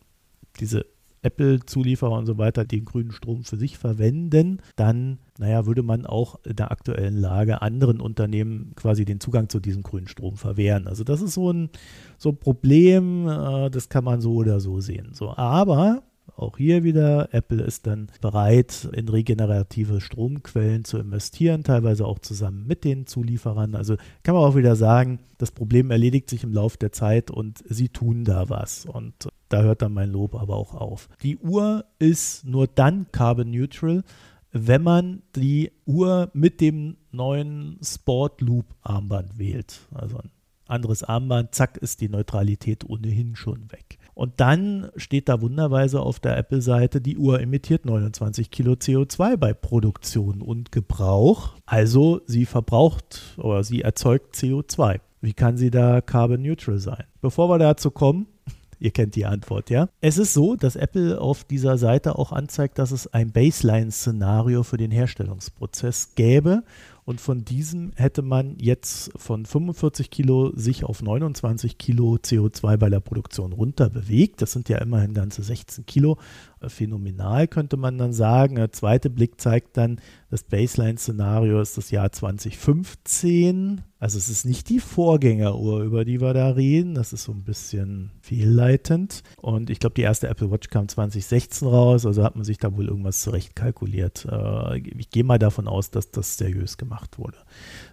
diese 0.61 0.87
Apple-Zulieferer 1.23 2.13
und 2.13 2.27
so 2.27 2.37
weiter 2.37 2.67
den 2.67 2.85
grünen 2.85 3.11
Strom 3.11 3.45
für 3.45 3.57
sich 3.57 3.79
verwenden, 3.79 4.61
dann, 4.77 5.19
naja, 5.39 5.65
würde 5.65 5.83
man 5.83 6.05
auch 6.05 6.39
in 6.45 6.57
der 6.57 6.71
aktuellen 6.71 7.17
Lage 7.17 7.63
anderen 7.63 7.99
Unternehmen 7.99 8.73
quasi 8.77 9.07
den 9.07 9.21
Zugang 9.21 9.49
zu 9.49 9.59
diesem 9.59 9.83
grünen 9.83 10.07
Strom 10.07 10.37
verwehren. 10.37 10.87
Also 10.87 11.03
das 11.03 11.23
ist 11.23 11.33
so 11.33 11.51
ein, 11.51 11.71
so 12.19 12.29
ein 12.29 12.37
Problem, 12.37 13.27
äh, 13.27 13.71
das 13.71 13.89
kann 13.89 14.05
man 14.05 14.21
so 14.21 14.35
oder 14.35 14.61
so 14.61 14.81
sehen. 14.81 15.15
So, 15.15 15.35
aber 15.35 16.03
auch 16.37 16.57
hier 16.57 16.83
wieder, 16.83 17.33
Apple 17.33 17.63
ist 17.63 17.87
dann 17.87 18.09
bereit, 18.21 18.89
in 18.93 19.09
regenerative 19.09 20.01
Stromquellen 20.01 20.85
zu 20.85 20.99
investieren, 20.99 21.63
teilweise 21.63 22.07
auch 22.07 22.19
zusammen 22.19 22.67
mit 22.67 22.85
den 22.85 23.07
Zulieferern. 23.07 23.75
Also 23.75 23.97
kann 24.23 24.35
man 24.35 24.45
auch 24.45 24.57
wieder 24.57 24.75
sagen, 24.77 25.21
das 25.39 25.53
Problem 25.53 25.91
erledigt 25.91 26.29
sich 26.29 26.43
im 26.43 26.53
Laufe 26.53 26.79
der 26.79 26.93
Zeit 26.93 27.31
und 27.31 27.63
sie 27.69 27.89
tun 27.89 28.25
da 28.25 28.49
was. 28.49 28.85
Und 28.87 29.29
da 29.49 29.63
hört 29.63 29.83
dann 29.83 29.95
mein 29.95 30.11
Lob 30.11 30.35
aber 30.35 30.57
auch 30.57 30.75
auf. 30.75 31.09
Die 31.23 31.39
Uhr 31.39 31.85
ist 31.99 32.45
nur 32.45 32.67
dann 32.67 33.07
carbon 33.13 33.51
neutral, 33.51 34.03
wenn 34.51 34.83
man 34.83 35.23
die 35.37 35.73
Uhr 35.85 36.31
mit 36.33 36.61
dem 36.61 36.97
neuen 37.13 37.79
Sport 37.83 38.41
Loop 38.41 38.67
Armband 38.83 39.39
wählt. 39.39 39.81
Also 39.93 40.19
ein 40.19 40.31
anderes 40.67 41.03
Armband, 41.03 41.55
zack, 41.55 41.77
ist 41.77 42.01
die 42.01 42.09
Neutralität 42.09 42.89
ohnehin 42.89 43.37
schon 43.37 43.71
weg. 43.71 43.99
Und 44.15 44.35
dann 44.37 44.91
steht 44.97 45.29
da 45.29 45.41
wunderweise 45.41 46.01
auf 46.01 46.21
der 46.21 46.37
Apple-Seite, 46.37 47.01
die 47.01 47.19
Uhr 47.19 47.41
emittiert 47.41 47.85
29 47.85 48.51
Kilo 48.51 48.73
CO2 48.73 49.37
bei 49.37 49.53
Produktion 49.53 50.41
und 50.41 50.73
Gebrauch. 50.73 51.55
Also 51.67 52.21
sie 52.27 52.47
verbraucht 52.47 53.37
oder 53.37 53.65
sie 53.65 53.83
erzeugt 53.83 54.37
CO2. 54.37 55.01
Wie 55.21 55.33
kann 55.33 55.57
sie 55.57 55.71
da 55.71 56.01
carbon 56.01 56.43
neutral 56.43 56.79
sein? 56.79 57.05
Bevor 57.21 57.49
wir 57.49 57.59
dazu 57.59 57.91
kommen, 57.91 58.27
Ihr 58.81 58.91
kennt 58.91 59.15
die 59.15 59.25
Antwort, 59.25 59.71
ja? 59.71 59.89
Es 60.03 60.19
ist 60.19 60.35
so, 60.35 60.57
dass 60.57 60.77
Apple 60.77 61.19
auf 61.19 61.45
dieser 61.45 61.79
Seite 61.79 62.19
auch 62.19 62.33
anzeigt, 62.33 62.79
dass 62.79 62.91
es 62.91 63.07
ein 63.07 63.31
Baseline-Szenario 63.33 64.63
für 64.63 64.77
den 64.77 64.91
Herstellungsprozess 64.91 66.15
gäbe 66.17 66.65
und 67.05 67.21
von 67.21 67.45
diesem 67.45 67.93
hätte 67.97 68.23
man 68.23 68.57
jetzt 68.59 69.13
von 69.17 69.45
45 69.45 70.11
Kilo 70.11 70.53
sich 70.57 70.85
auf 70.85 71.03
29 71.03 71.77
Kilo 71.77 72.15
CO2 72.15 72.79
bei 72.79 72.89
der 72.89 73.01
Produktion 73.01 73.53
runter 73.53 73.91
bewegt. 73.91 74.41
Das 74.41 74.53
sind 74.53 74.71
ja 74.71 74.79
immerhin 74.79 75.13
ganze 75.13 75.43
16 75.43 75.85
Kilo. 75.85 76.19
Äh, 76.61 76.71
phänomenal 76.71 77.47
könnte 77.47 77.77
man 77.77 77.99
dann 77.99 78.15
sagen. 78.15 78.57
Der 78.57 78.73
zweite 78.73 79.11
Blick 79.11 79.39
zeigt 79.39 79.77
dann, 79.77 80.01
das 80.35 80.43
Baseline-Szenario 80.43 81.61
ist 81.61 81.79
das 81.79 81.93
Jahr 81.93 82.11
2015. 82.11 83.83
Also 84.01 84.19
es 84.19 84.29
ist 84.29 84.45
nicht 84.45 84.69
die 84.69 84.81
Vorgängeruhr, 84.81 85.83
über 85.85 86.05
die 86.05 86.21
wir 86.21 86.35
da 86.35 86.51
reden. 86.51 86.97
Das 86.97 87.13
ist 87.13 87.23
so 87.23 87.31
ein 87.31 87.45
bisschen 87.45 88.11
fehlleitend. 88.21 89.23
Und 89.37 89.71
ich 89.71 89.79
glaube, 89.79 89.95
die 89.95 90.03
erste 90.03 90.27
Apple 90.27 90.51
Watch 90.51 90.71
kam 90.71 90.89
2016 90.89 91.69
raus. 91.69 92.05
Also 92.05 92.25
hat 92.25 92.35
man 92.35 92.45
sich 92.45 92.59
da 92.59 92.77
wohl 92.77 92.89
irgendwas 92.89 93.21
zurecht 93.21 93.55
kalkuliert. 93.55 94.27
Äh, 94.29 94.79
ich 94.79 95.11
gehe 95.11 95.23
mal 95.23 95.39
davon 95.39 95.69
aus, 95.69 95.93
dass 95.93 96.11
das 96.11 96.37
seriös 96.37 96.79
gemacht 96.79 96.95
gemacht 96.95 97.19
wurde. 97.19 97.39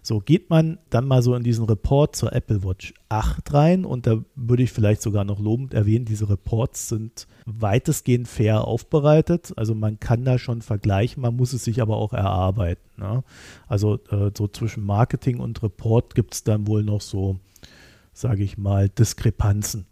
So 0.04 0.20
geht 0.20 0.50
man 0.50 0.80
dann 0.90 1.08
mal 1.08 1.22
so 1.22 1.36
in 1.36 1.44
diesen 1.44 1.66
Report 1.66 2.16
zur 2.16 2.34
Apple 2.34 2.64
Watch 2.64 2.94
8 3.10 3.54
rein 3.54 3.86
und 3.86 4.08
da 4.08 4.24
würde 4.36 4.64
ich 4.64 4.72
vielleicht 4.72 5.02
sogar 5.02 5.24
noch 5.26 5.40
lobend 5.40 5.76
erwähnen, 5.76 6.06
diese 6.06 6.28
Reports 6.28 6.90
sind 6.90 7.28
weitestgehend 7.46 8.28
fair 8.28 8.68
aufbereitet. 8.68 9.54
Also 9.58 9.76
man 9.76 10.00
kann 10.00 10.26
da 10.26 10.40
schon 10.40 10.64
vergleichen, 10.64 11.22
man 11.22 11.36
muss 11.36 11.54
es 11.54 11.64
sich 11.64 11.82
aber 11.84 11.98
auch 11.98 12.14
erarbeiten. 12.14 12.82
Ne? 12.98 13.24
Also 13.68 14.00
äh, 14.10 14.32
so 14.36 14.48
zwischen 14.48 14.84
Marketing 14.84 15.40
und 15.40 15.62
Report 15.62 16.16
gibt 16.16 16.34
es 16.34 16.44
dann 16.44 16.66
wohl 16.66 16.84
noch 16.84 17.02
so, 17.02 17.38
sage 18.12 18.44
ich 18.44 18.58
mal, 18.58 18.90
Diskrepanzen. 18.90 19.86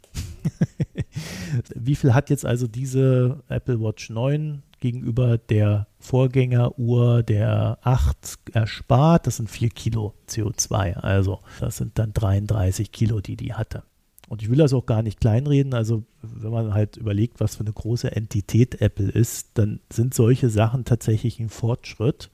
Wie 1.76 1.95
viel 1.95 2.15
hat 2.15 2.32
jetzt 2.32 2.45
also 2.45 2.65
diese 2.67 3.43
Apple 3.48 3.80
Watch 3.80 4.10
9 4.10 4.63
gegenüber 4.80 5.38
der 5.38 5.88
Vorgängeruhr 6.00 7.24
der 7.24 7.80
8 7.82 8.38
erspart. 8.54 9.28
Das 9.28 9.38
sind 9.38 9.50
4 9.50 9.70
Kilo 9.70 10.13
CO2. 10.28 10.94
Also 10.96 11.39
das 11.60 11.78
sind 11.78 12.00
dann 12.00 12.13
33 12.13 12.92
Kilo, 12.92 13.22
die 13.22 13.36
die 13.36 13.54
hatte. 13.54 13.84
Und 14.30 14.44
ich 14.44 14.50
will 14.50 14.58
das 14.58 14.74
auch 14.74 14.86
gar 14.86 15.02
nicht 15.02 15.20
kleinreden. 15.20 15.74
Also 15.74 16.04
wenn 16.22 16.52
man 16.52 16.74
halt 16.74 16.98
überlegt, 16.98 17.39
was 17.39 17.56
für 17.56 17.63
eine 17.63 17.74
große 17.74 18.15
Entität 18.15 18.80
Apple 18.80 19.10
ist, 19.10 19.50
dann 19.56 19.80
sind 19.92 20.13
solche 20.13 20.50
Sachen 20.50 20.86
tatsächlich 20.86 21.39
ein 21.39 21.50
Fortschritt. 21.50 22.30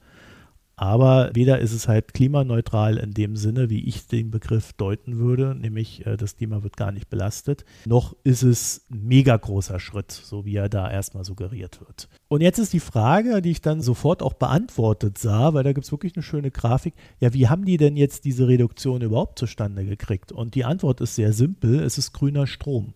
Aber 0.78 1.30
weder 1.32 1.58
ist 1.58 1.72
es 1.72 1.88
halt 1.88 2.12
klimaneutral 2.12 2.98
in 2.98 3.12
dem 3.12 3.34
Sinne, 3.34 3.70
wie 3.70 3.84
ich 3.88 4.06
den 4.08 4.30
Begriff 4.30 4.74
deuten 4.74 5.16
würde, 5.16 5.54
nämlich 5.54 6.04
äh, 6.04 6.18
das 6.18 6.36
Klima 6.36 6.62
wird 6.62 6.76
gar 6.76 6.92
nicht 6.92 7.08
belastet, 7.08 7.64
noch 7.86 8.14
ist 8.24 8.42
es 8.42 8.84
ein 8.90 9.06
mega 9.06 9.34
großer 9.34 9.80
Schritt, 9.80 10.12
so 10.12 10.44
wie 10.44 10.56
er 10.56 10.68
da 10.68 10.90
erstmal 10.90 11.24
suggeriert 11.24 11.80
wird. 11.80 12.10
Und 12.28 12.42
jetzt 12.42 12.58
ist 12.58 12.74
die 12.74 12.80
Frage, 12.80 13.40
die 13.40 13.52
ich 13.52 13.62
dann 13.62 13.80
sofort 13.80 14.22
auch 14.22 14.34
beantwortet 14.34 15.16
sah, 15.16 15.54
weil 15.54 15.64
da 15.64 15.72
gibt 15.72 15.86
es 15.86 15.92
wirklich 15.92 16.14
eine 16.14 16.22
schöne 16.22 16.50
Grafik. 16.50 16.92
Ja, 17.20 17.32
wie 17.32 17.48
haben 17.48 17.64
die 17.64 17.78
denn 17.78 17.96
jetzt 17.96 18.26
diese 18.26 18.46
Reduktion 18.46 19.00
überhaupt 19.00 19.38
zustande 19.38 19.86
gekriegt? 19.86 20.30
Und 20.30 20.54
die 20.54 20.66
Antwort 20.66 21.00
ist 21.00 21.14
sehr 21.14 21.32
simpel, 21.32 21.80
es 21.80 21.96
ist 21.96 22.12
grüner 22.12 22.46
Strom. 22.46 22.92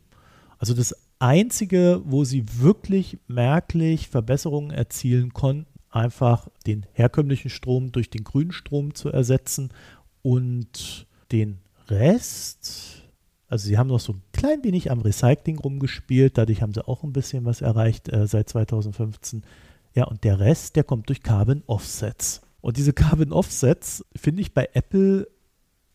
Also 0.58 0.74
das 0.74 0.94
Einzige, 1.18 2.02
wo 2.04 2.24
sie 2.24 2.44
wirklich 2.60 3.18
merklich 3.26 4.08
Verbesserungen 4.08 4.70
erzielen 4.70 5.32
konnten, 5.32 5.69
einfach 5.90 6.48
den 6.66 6.86
herkömmlichen 6.92 7.50
Strom 7.50 7.92
durch 7.92 8.10
den 8.10 8.24
grünen 8.24 8.52
Strom 8.52 8.94
zu 8.94 9.08
ersetzen 9.10 9.70
und 10.22 11.06
den 11.32 11.58
Rest, 11.88 13.02
also 13.48 13.66
sie 13.66 13.76
haben 13.76 13.88
noch 13.88 14.00
so 14.00 14.12
ein 14.12 14.22
klein 14.32 14.62
wenig 14.62 14.90
am 14.90 15.00
Recycling 15.00 15.58
rumgespielt, 15.58 16.38
dadurch 16.38 16.62
haben 16.62 16.72
sie 16.72 16.86
auch 16.86 17.02
ein 17.02 17.12
bisschen 17.12 17.44
was 17.44 17.60
erreicht 17.60 18.08
äh, 18.12 18.26
seit 18.26 18.48
2015. 18.48 19.42
Ja, 19.94 20.04
und 20.04 20.22
der 20.22 20.38
Rest, 20.38 20.76
der 20.76 20.84
kommt 20.84 21.08
durch 21.08 21.22
Carbon 21.22 21.64
Offsets. 21.66 22.42
Und 22.60 22.76
diese 22.76 22.92
Carbon 22.92 23.32
Offsets 23.32 24.04
finde 24.14 24.42
ich 24.42 24.54
bei 24.54 24.68
Apple 24.74 25.28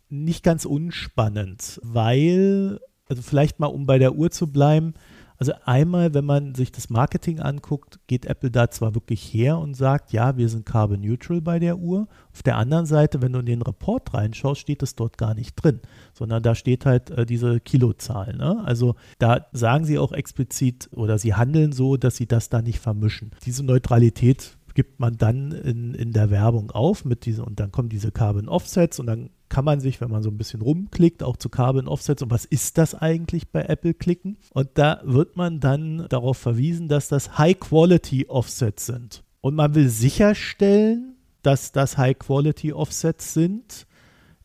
nicht 0.10 0.44
ganz 0.44 0.66
unspannend, 0.66 1.80
weil, 1.84 2.80
also 3.08 3.22
vielleicht 3.22 3.60
mal 3.60 3.68
um 3.68 3.86
bei 3.86 4.00
der 4.00 4.16
Uhr 4.16 4.32
zu 4.32 4.48
bleiben, 4.48 4.94
also 5.38 5.54
einmal, 5.66 6.14
wenn 6.14 6.26
man 6.26 6.56
sich 6.56 6.72
das 6.72 6.90
Marketing 6.90 7.40
anguckt, 7.40 8.00
geht 8.08 8.26
Apple 8.26 8.52
da 8.52 8.70
zwar 8.70 8.96
wirklich 8.96 9.22
her 9.34 9.58
und 9.58 9.76
sagt, 9.76 10.14
ja, 10.14 10.38
wir 10.38 10.48
sind 10.50 10.66
carbon 10.66 11.02
neutral 11.02 11.42
bei 11.42 11.60
der 11.60 11.78
Uhr. 11.78 12.08
Auf 12.34 12.44
der 12.44 12.58
anderen 12.58 12.86
Seite, 12.86 13.22
wenn 13.22 13.34
du 13.34 13.40
in 13.40 13.46
den 13.46 13.62
Report 13.62 14.14
reinschaust, 14.14 14.62
steht 14.62 14.84
es 14.84 14.96
dort 14.96 15.18
gar 15.18 15.34
nicht 15.34 15.56
drin, 15.56 15.82
sondern 16.14 16.44
da 16.44 16.56
steht 16.56 16.86
halt 16.86 17.10
äh, 17.12 17.26
diese 17.26 17.60
Kilozahl. 17.60 18.36
Ne? 18.36 18.64
Also 18.66 18.96
da 19.20 19.48
sagen 19.52 19.86
sie 19.86 20.00
auch 20.00 20.12
explizit 20.12 20.90
oder 20.94 21.18
sie 21.18 21.34
handeln 21.34 21.72
so, 21.72 21.98
dass 21.98 22.16
sie 22.16 22.28
das 22.28 22.50
da 22.50 22.62
nicht 22.62 22.80
vermischen. 22.80 23.32
Diese 23.46 23.64
Neutralität 23.64 24.58
gibt 24.76 25.00
man 25.00 25.18
dann 25.18 25.52
in, 25.52 25.96
in 25.96 26.12
der 26.12 26.30
Werbung 26.30 26.70
auf 26.70 27.06
mit 27.06 27.26
diese, 27.26 27.44
und 27.44 27.60
dann 27.60 27.72
kommen 27.72 27.90
diese 27.90 28.12
Carbon 28.12 28.48
Offsets 28.48 29.00
und 29.00 29.08
dann 29.08 29.32
kann 29.50 29.66
man 29.66 29.80
sich, 29.80 30.02
wenn 30.02 30.12
man 30.12 30.22
so 30.22 30.30
ein 30.30 30.38
bisschen 30.38 30.62
rumklickt, 30.62 31.24
auch 31.24 31.38
zu 31.38 31.50
Carbon 31.50 31.88
Offsets 31.88 32.22
und 32.22 32.30
was 32.30 32.46
ist 32.46 32.78
das 32.78 32.94
eigentlich 32.94 33.50
bei 33.50 33.64
Apple 33.64 33.94
klicken? 33.94 34.38
Und 34.52 34.70
da 34.76 35.02
wird 35.04 35.38
man 35.38 35.60
dann 35.60 36.06
darauf 36.10 36.38
verwiesen, 36.38 36.88
dass 36.88 37.08
das 37.08 37.38
High-Quality 37.38 38.28
Offsets 38.28 38.86
sind. 38.86 39.24
Und 39.42 39.56
man 39.56 39.74
will 39.76 39.90
sicherstellen, 39.90 41.16
dass 41.42 41.72
das 41.72 41.98
High-Quality 41.98 42.74
Offsets 42.74 43.34
sind 43.34 43.88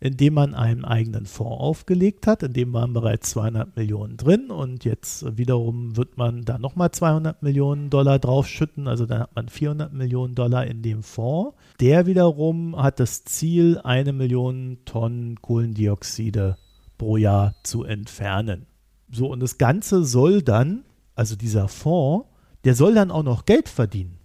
indem 0.00 0.34
man 0.34 0.54
einen 0.54 0.84
eigenen 0.84 1.26
Fonds 1.26 1.60
aufgelegt 1.60 2.26
hat. 2.26 2.42
In 2.42 2.54
dem 2.54 2.72
waren 2.72 2.94
bereits 2.94 3.30
200 3.30 3.76
Millionen 3.76 4.16
drin 4.16 4.50
und 4.50 4.84
jetzt 4.84 5.36
wiederum 5.36 5.96
wird 5.96 6.16
man 6.16 6.44
da 6.44 6.58
nochmal 6.58 6.90
200 6.90 7.42
Millionen 7.42 7.90
Dollar 7.90 8.18
draufschütten. 8.18 8.88
Also 8.88 9.04
dann 9.04 9.20
hat 9.20 9.36
man 9.36 9.48
400 9.48 9.92
Millionen 9.92 10.34
Dollar 10.34 10.66
in 10.66 10.80
dem 10.80 11.02
Fonds. 11.02 11.54
Der 11.80 12.06
wiederum 12.06 12.76
hat 12.82 12.98
das 12.98 13.24
Ziel, 13.24 13.78
eine 13.84 14.14
Million 14.14 14.78
Tonnen 14.86 15.40
Kohlendioxide 15.42 16.56
pro 16.96 17.18
Jahr 17.18 17.54
zu 17.62 17.84
entfernen. 17.84 18.66
So, 19.12 19.26
und 19.30 19.40
das 19.40 19.58
Ganze 19.58 20.04
soll 20.04 20.40
dann, 20.40 20.84
also 21.14 21.36
dieser 21.36 21.68
Fonds, 21.68 22.26
der 22.64 22.74
soll 22.74 22.94
dann 22.94 23.10
auch 23.10 23.22
noch 23.22 23.44
Geld 23.44 23.68
verdienen. 23.68 24.18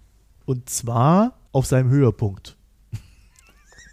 Und 0.45 0.69
zwar 0.69 1.33
auf 1.51 1.65
seinem 1.65 1.89
Höhepunkt. 1.89 2.57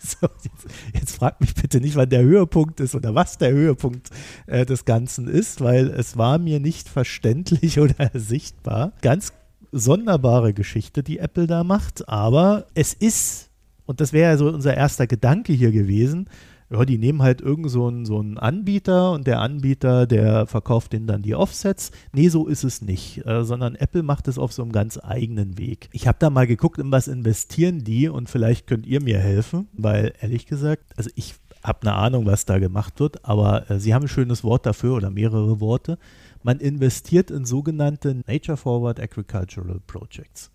So, 0.20 0.28
jetzt, 0.42 0.66
jetzt 0.94 1.16
fragt 1.16 1.40
mich 1.40 1.54
bitte 1.54 1.80
nicht, 1.80 1.94
wann 1.94 2.08
der 2.08 2.22
Höhepunkt 2.22 2.80
ist 2.80 2.94
oder 2.94 3.14
was 3.14 3.38
der 3.38 3.52
Höhepunkt 3.52 4.10
äh, 4.46 4.66
des 4.66 4.84
Ganzen 4.84 5.28
ist, 5.28 5.60
weil 5.60 5.88
es 5.88 6.16
war 6.16 6.38
mir 6.38 6.60
nicht 6.60 6.88
verständlich 6.88 7.78
oder 7.80 8.10
sichtbar. 8.14 8.92
Ganz 9.00 9.32
sonderbare 9.70 10.52
Geschichte, 10.52 11.02
die 11.02 11.18
Apple 11.18 11.46
da 11.46 11.64
macht, 11.64 12.08
aber 12.08 12.66
es 12.74 12.92
ist, 12.92 13.50
und 13.86 14.00
das 14.00 14.12
wäre 14.12 14.32
ja 14.32 14.36
so 14.36 14.48
unser 14.48 14.76
erster 14.76 15.06
Gedanke 15.06 15.52
hier 15.52 15.72
gewesen, 15.72 16.28
ja, 16.72 16.85
die 16.87 16.96
nehmen 16.96 17.22
halt 17.22 17.42
irgend 17.42 17.70
so 17.70 17.87
einen, 17.87 18.06
so 18.06 18.18
einen 18.18 18.38
Anbieter 18.38 19.12
und 19.12 19.26
der 19.26 19.40
Anbieter, 19.40 20.06
der 20.06 20.46
verkauft 20.46 20.94
denen 20.94 21.06
dann 21.06 21.22
die 21.22 21.35
Offsets. 21.35 21.90
Nee, 22.12 22.28
so 22.28 22.46
ist 22.46 22.64
es 22.64 22.80
nicht, 22.80 23.26
äh, 23.26 23.44
sondern 23.44 23.74
Apple 23.74 24.02
macht 24.02 24.26
es 24.26 24.38
auf 24.38 24.52
so 24.52 24.62
einem 24.62 24.72
ganz 24.72 24.98
eigenen 25.02 25.58
Weg. 25.58 25.90
Ich 25.92 26.08
habe 26.08 26.16
da 26.18 26.30
mal 26.30 26.46
geguckt, 26.46 26.78
in 26.78 26.90
was 26.90 27.08
investieren 27.08 27.85
die 27.85 28.08
und 28.08 28.30
vielleicht 28.30 28.66
könnt 28.66 28.87
ihr 28.87 29.03
mir 29.03 29.18
helfen, 29.18 29.68
weil 29.74 30.14
ehrlich 30.20 30.47
gesagt, 30.47 30.84
also 30.97 31.11
ich 31.14 31.34
habe 31.62 31.82
eine 31.82 31.94
Ahnung, 31.94 32.24
was 32.26 32.47
da 32.47 32.59
gemacht 32.59 32.99
wird, 33.01 33.24
aber 33.24 33.70
äh, 33.70 33.78
sie 33.78 33.92
haben 33.92 34.05
ein 34.05 34.09
schönes 34.09 34.42
Wort 34.42 34.64
dafür 34.64 34.94
oder 34.94 35.11
mehrere 35.11 35.61
Worte. 35.61 35.99
Man 36.42 36.59
investiert 36.59 37.30
in 37.30 37.44
sogenannte 37.44 38.22
Nature 38.26 38.57
Forward 38.57 38.99
Agricultural 38.99 39.80
Projects. 39.86 40.51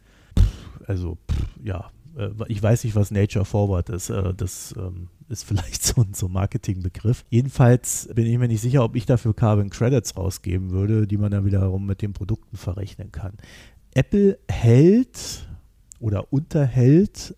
also, 0.87 1.17
pff, 1.29 1.47
ja, 1.63 1.91
ich 2.47 2.61
weiß 2.61 2.84
nicht, 2.84 2.95
was 2.95 3.11
Nature 3.11 3.45
Forward 3.45 3.89
ist. 3.89 4.09
Äh, 4.09 4.34
das 4.34 4.74
ähm, 4.78 5.09
ist 5.30 5.43
vielleicht 5.43 5.84
so 5.86 6.01
ein 6.01 6.13
so 6.13 6.28
Marketingbegriff. 6.28 7.26
Jedenfalls 7.30 8.09
bin 8.13 8.26
ich 8.26 8.38
mir 8.38 8.47
nicht 8.47 8.61
sicher, 8.61 8.84
ob 8.84 8.95
ich 8.95 9.05
dafür 9.05 9.34
Carbon 9.34 9.70
Credits 9.70 10.18
rausgeben 10.18 10.72
würde, 10.72 11.07
die 11.07 11.18
man 11.18 11.32
dann 11.32 11.45
wiederum 11.45 11.86
mit 11.86 12.01
den 12.01 12.13
Produkten 12.13 12.57
verrechnen 12.57 13.11
kann. 13.11 13.34
Apple 13.93 14.38
hält 14.47 15.47
oder 15.99 16.32
unterhält 16.32 17.36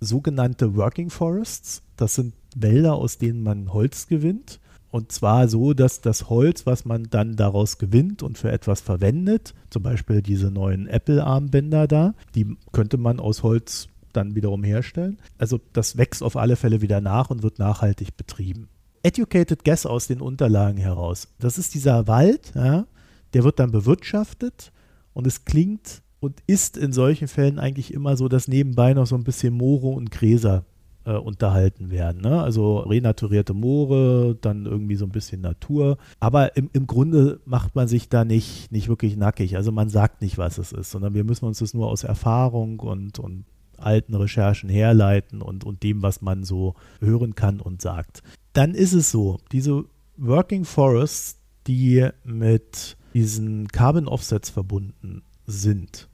sogenannte 0.00 0.74
Working 0.76 1.10
Forests. 1.10 1.82
Das 1.96 2.14
sind 2.14 2.34
Wälder, 2.56 2.94
aus 2.94 3.18
denen 3.18 3.42
man 3.42 3.72
Holz 3.72 4.06
gewinnt. 4.06 4.60
Und 4.90 5.12
zwar 5.12 5.46
so, 5.46 5.72
dass 5.72 6.00
das 6.00 6.28
Holz, 6.28 6.66
was 6.66 6.84
man 6.84 7.04
dann 7.10 7.36
daraus 7.36 7.78
gewinnt 7.78 8.24
und 8.24 8.38
für 8.38 8.50
etwas 8.50 8.80
verwendet, 8.80 9.54
zum 9.70 9.84
Beispiel 9.84 10.20
diese 10.20 10.50
neuen 10.50 10.88
Apple-Armbänder 10.88 11.86
da, 11.86 12.14
die 12.34 12.56
könnte 12.72 12.96
man 12.96 13.20
aus 13.20 13.44
Holz 13.44 13.88
dann 14.12 14.34
wiederum 14.34 14.64
herstellen. 14.64 15.18
Also 15.38 15.60
das 15.72 15.96
wächst 15.96 16.22
auf 16.22 16.36
alle 16.36 16.56
Fälle 16.56 16.80
wieder 16.80 17.00
nach 17.00 17.30
und 17.30 17.42
wird 17.42 17.58
nachhaltig 17.58 18.16
betrieben. 18.16 18.68
Educated 19.02 19.64
Guess 19.64 19.86
aus 19.86 20.06
den 20.06 20.20
Unterlagen 20.20 20.78
heraus. 20.78 21.28
Das 21.38 21.58
ist 21.58 21.74
dieser 21.74 22.06
Wald, 22.06 22.52
ja, 22.54 22.86
der 23.32 23.44
wird 23.44 23.58
dann 23.58 23.70
bewirtschaftet 23.70 24.72
und 25.14 25.26
es 25.26 25.44
klingt 25.44 26.02
und 26.20 26.42
ist 26.46 26.76
in 26.76 26.92
solchen 26.92 27.28
Fällen 27.28 27.58
eigentlich 27.58 27.94
immer 27.94 28.16
so, 28.16 28.28
dass 28.28 28.48
nebenbei 28.48 28.92
noch 28.92 29.06
so 29.06 29.16
ein 29.16 29.24
bisschen 29.24 29.54
Moore 29.54 29.88
und 29.88 30.10
Gräser 30.10 30.64
äh, 31.04 31.12
unterhalten 31.12 31.90
werden. 31.90 32.20
Ne? 32.20 32.42
Also 32.42 32.78
renaturierte 32.80 33.54
Moore, 33.54 34.36
dann 34.40 34.66
irgendwie 34.66 34.96
so 34.96 35.06
ein 35.06 35.12
bisschen 35.12 35.40
Natur. 35.40 35.96
Aber 36.20 36.56
im, 36.56 36.68
im 36.72 36.86
Grunde 36.86 37.40
macht 37.44 37.74
man 37.74 37.88
sich 37.88 38.08
da 38.08 38.24
nicht, 38.24 38.70
nicht 38.70 38.88
wirklich 38.88 39.16
nackig. 39.16 39.56
Also 39.56 39.72
man 39.72 39.88
sagt 39.88 40.20
nicht, 40.20 40.36
was 40.36 40.58
es 40.58 40.72
ist, 40.72 40.90
sondern 40.90 41.14
wir 41.14 41.24
müssen 41.24 41.46
uns 41.46 41.58
das 41.58 41.74
nur 41.74 41.88
aus 41.88 42.04
Erfahrung 42.04 42.80
und, 42.80 43.18
und 43.18 43.44
alten 43.80 44.14
Recherchen 44.14 44.68
herleiten 44.68 45.42
und, 45.42 45.64
und 45.64 45.82
dem, 45.82 46.02
was 46.02 46.22
man 46.22 46.44
so 46.44 46.74
hören 47.00 47.34
kann 47.34 47.60
und 47.60 47.82
sagt. 47.82 48.22
Dann 48.52 48.74
ist 48.74 48.92
es 48.92 49.10
so, 49.10 49.38
diese 49.52 49.84
Working 50.16 50.64
Forests, 50.64 51.38
die 51.66 52.08
mit 52.24 52.96
diesen 53.14 53.68
Carbon 53.68 54.08
Offsets 54.08 54.50
verbunden 54.50 55.22
sind. 55.46 56.08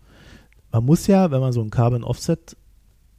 Man 0.72 0.84
muss 0.84 1.06
ja, 1.06 1.30
wenn 1.30 1.40
man 1.40 1.52
so 1.52 1.62
ein 1.62 1.70
Carbon 1.70 2.04
Offset 2.04 2.56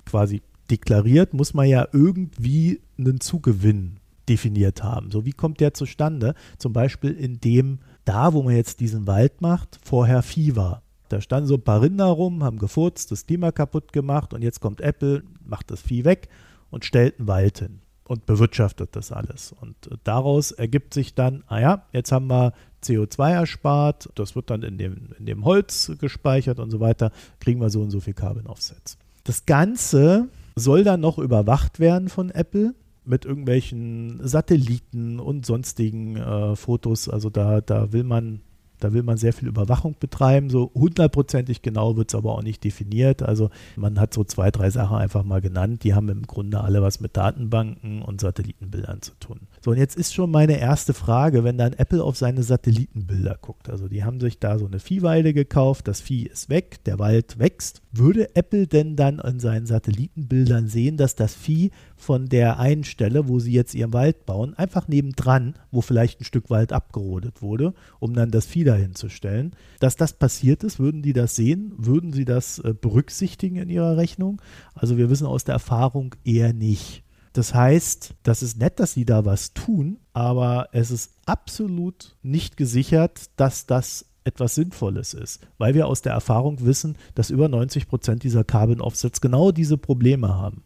quasi 0.06 0.42
deklariert, 0.70 1.34
muss 1.34 1.54
man 1.54 1.68
ja 1.68 1.88
irgendwie 1.92 2.82
einen 2.98 3.20
Zugewinn 3.20 3.98
definiert 4.30 4.84
haben. 4.84 5.12
So, 5.12 5.26
wie 5.26 5.32
kommt 5.32 5.60
der 5.60 5.74
zustande? 5.74 6.36
Zum 6.58 6.74
Beispiel, 6.74 7.12
indem 7.12 7.80
da, 8.06 8.34
wo 8.34 8.44
man 8.44 8.56
jetzt 8.56 8.80
diesen 8.80 9.08
Wald 9.08 9.42
macht, 9.42 9.80
vorher 9.84 10.22
Vieh 10.22 10.56
war. 10.56 10.82
Da 11.10 11.22
standen 11.22 11.48
so 11.48 11.56
ein 11.56 11.62
paar 11.62 11.82
Rinder 11.82 12.06
rum, 12.06 12.44
haben 12.44 12.60
gefurzt, 12.60 13.12
das 13.12 13.26
Klima 13.26 13.52
kaputt 13.52 13.94
gemacht 13.94 14.34
und 14.34 14.42
jetzt 14.42 14.60
kommt 14.60 14.82
Apple, 14.82 15.24
macht 15.44 15.72
das 15.72 15.82
Vieh 15.82 16.06
weg 16.06 16.30
und 16.70 16.86
stellt 16.86 17.20
einen 17.20 17.28
Wald 17.28 17.60
hin 17.60 17.80
und 18.08 18.26
bewirtschaftet 18.26 18.96
das 18.96 19.12
alles. 19.12 19.54
Und 19.60 19.76
daraus 20.04 20.52
ergibt 20.52 20.94
sich 20.94 21.14
dann, 21.14 21.44
ah 21.48 21.60
ja, 21.60 21.84
jetzt 21.92 22.12
haben 22.12 22.28
wir 22.28 22.54
CO2 22.84 23.32
erspart, 23.32 24.10
das 24.16 24.36
wird 24.36 24.50
dann 24.50 24.64
in 24.64 24.78
dem, 24.78 25.10
in 25.20 25.26
dem 25.26 25.46
Holz 25.46 25.92
gespeichert 26.00 26.60
und 26.60 26.72
so 26.72 26.80
weiter, 26.80 27.12
kriegen 27.40 27.60
wir 27.60 27.70
so 27.70 27.82
und 27.82 27.92
so 27.92 28.00
viel 28.00 28.14
Carbon 28.14 28.48
Offsets. 28.48 28.98
Das 29.24 29.46
Ganze 29.46 30.30
soll 30.56 30.84
dann 30.84 31.02
noch 31.02 31.18
überwacht 31.20 31.80
werden 31.80 32.10
von 32.10 32.30
Apple 32.30 32.74
mit 33.04 33.26
irgendwelchen 33.26 34.20
Satelliten 34.26 35.20
und 35.20 35.46
sonstigen 35.46 36.18
äh, 36.18 36.56
Fotos. 36.56 37.10
Also 37.10 37.30
da, 37.30 37.62
da 37.62 37.92
will 37.92 38.04
man 38.04 38.42
da 38.80 38.94
will 38.94 39.04
man 39.04 39.18
sehr 39.18 39.34
viel 39.34 39.48
Überwachung 39.48 39.96
betreiben. 40.00 40.50
So 40.50 40.72
hundertprozentig 40.74 41.62
genau 41.62 41.98
wird 41.98 42.10
es 42.10 42.16
aber 42.16 42.34
auch 42.34 42.44
nicht 42.44 42.64
definiert. 42.64 43.24
Also 43.24 43.50
man 43.76 44.00
hat 44.00 44.14
so 44.14 44.24
zwei, 44.24 44.52
drei 44.52 44.70
Sachen 44.70 44.98
einfach 44.98 45.24
mal 45.24 45.42
genannt. 45.42 45.84
Die 45.84 45.94
haben 45.94 46.10
im 46.10 46.24
Grunde 46.24 46.62
alle 46.62 46.82
was 46.82 47.00
mit 47.00 47.18
Datenbanken 47.18 48.02
und 48.02 48.22
Satellitenbildern 48.22 49.02
zu 49.02 49.12
tun. 49.20 49.42
So, 49.62 49.72
und 49.72 49.78
jetzt 49.78 49.98
ist 49.98 50.14
schon 50.14 50.32
meine 50.32 50.60
erste 50.60 50.94
Frage, 50.94 51.44
wenn 51.44 51.58
dann 51.58 51.74
Apple 51.74 52.04
auf 52.04 52.18
seine 52.18 52.44
Satellitenbilder 52.44 53.38
guckt. 53.42 53.70
Also 53.70 53.88
die 53.88 54.04
haben 54.04 54.20
sich 54.20 54.40
da 54.40 54.60
so 54.60 54.66
eine 54.66 54.80
Viehweide 54.80 55.34
gekauft, 55.34 55.88
das 55.88 56.02
Vieh 56.02 56.24
ist 56.24 56.50
weg, 56.50 56.84
der 56.86 57.00
Wald 57.00 57.40
wächst. 57.40 57.82
Würde 57.92 58.36
Apple 58.36 58.68
denn 58.68 58.96
dann 58.96 59.20
in 59.20 59.40
seinen 59.40 59.66
Satellitenbildern 59.66 60.68
sehen, 60.68 60.98
dass 60.98 61.16
das 61.16 61.34
Vieh 61.34 61.72
von 61.98 62.30
der 62.30 62.60
einen 62.60 62.84
Stelle, 62.84 63.28
wo 63.28 63.40
sie 63.40 63.52
jetzt 63.52 63.74
ihren 63.76 63.92
Wald 63.92 64.26
bauen, 64.26 64.54
einfach 64.54 64.88
nebendran, 64.88 65.56
wo 65.72 65.82
vielleicht 65.82 66.22
ein 66.22 66.26
Stück 66.26 66.50
Wald 66.50 66.72
abgerodet 66.72 67.42
wurde, 67.42 67.74
um 68.00 68.14
dann 68.14 68.32
das 68.32 68.46
Vieh 68.46 68.64
dahin 68.64 68.96
zu 68.96 69.10
stellen, 69.10 69.54
dass 69.80 69.96
das 69.96 70.14
passiert 70.14 70.64
ist, 70.64 70.80
würden 70.80 71.02
die 71.02 71.14
das 71.14 71.36
sehen? 71.36 71.74
Würden 71.78 72.14
sie 72.14 72.26
das 72.26 72.60
äh, 72.60 72.74
berücksichtigen 72.80 73.58
in 73.58 73.70
ihrer 73.70 73.98
Rechnung? 73.98 74.42
Also 74.76 74.98
wir 74.98 75.10
wissen 75.10 75.28
aus 75.28 75.44
der 75.44 75.54
Erfahrung 75.54 76.16
eher 76.24 76.54
nicht. 76.54 77.04
Das 77.34 77.54
heißt, 77.54 78.16
das 78.24 78.42
ist 78.42 78.58
nett, 78.58 78.80
dass 78.80 78.94
sie 78.94 79.06
da 79.06 79.26
was 79.26 79.54
tun, 79.54 80.00
aber 80.14 80.70
es 80.72 80.92
ist 80.92 81.12
absolut 81.26 82.16
nicht 82.24 82.58
gesichert, 82.58 83.30
dass 83.36 83.66
das 83.66 84.06
etwas 84.24 84.56
Sinnvolles 84.56 85.14
ist, 85.14 85.40
weil 85.58 85.74
wir 85.74 85.88
aus 85.88 86.02
der 86.02 86.14
Erfahrung 86.14 86.66
wissen, 86.66 86.98
dass 87.16 87.30
über 87.30 87.48
90 87.48 87.88
Prozent 87.88 88.24
dieser 88.24 88.44
Carbon 88.44 88.82
Offsets 88.82 89.22
genau 89.22 89.52
diese 89.52 89.78
Probleme 89.78 90.30
haben. 90.36 90.64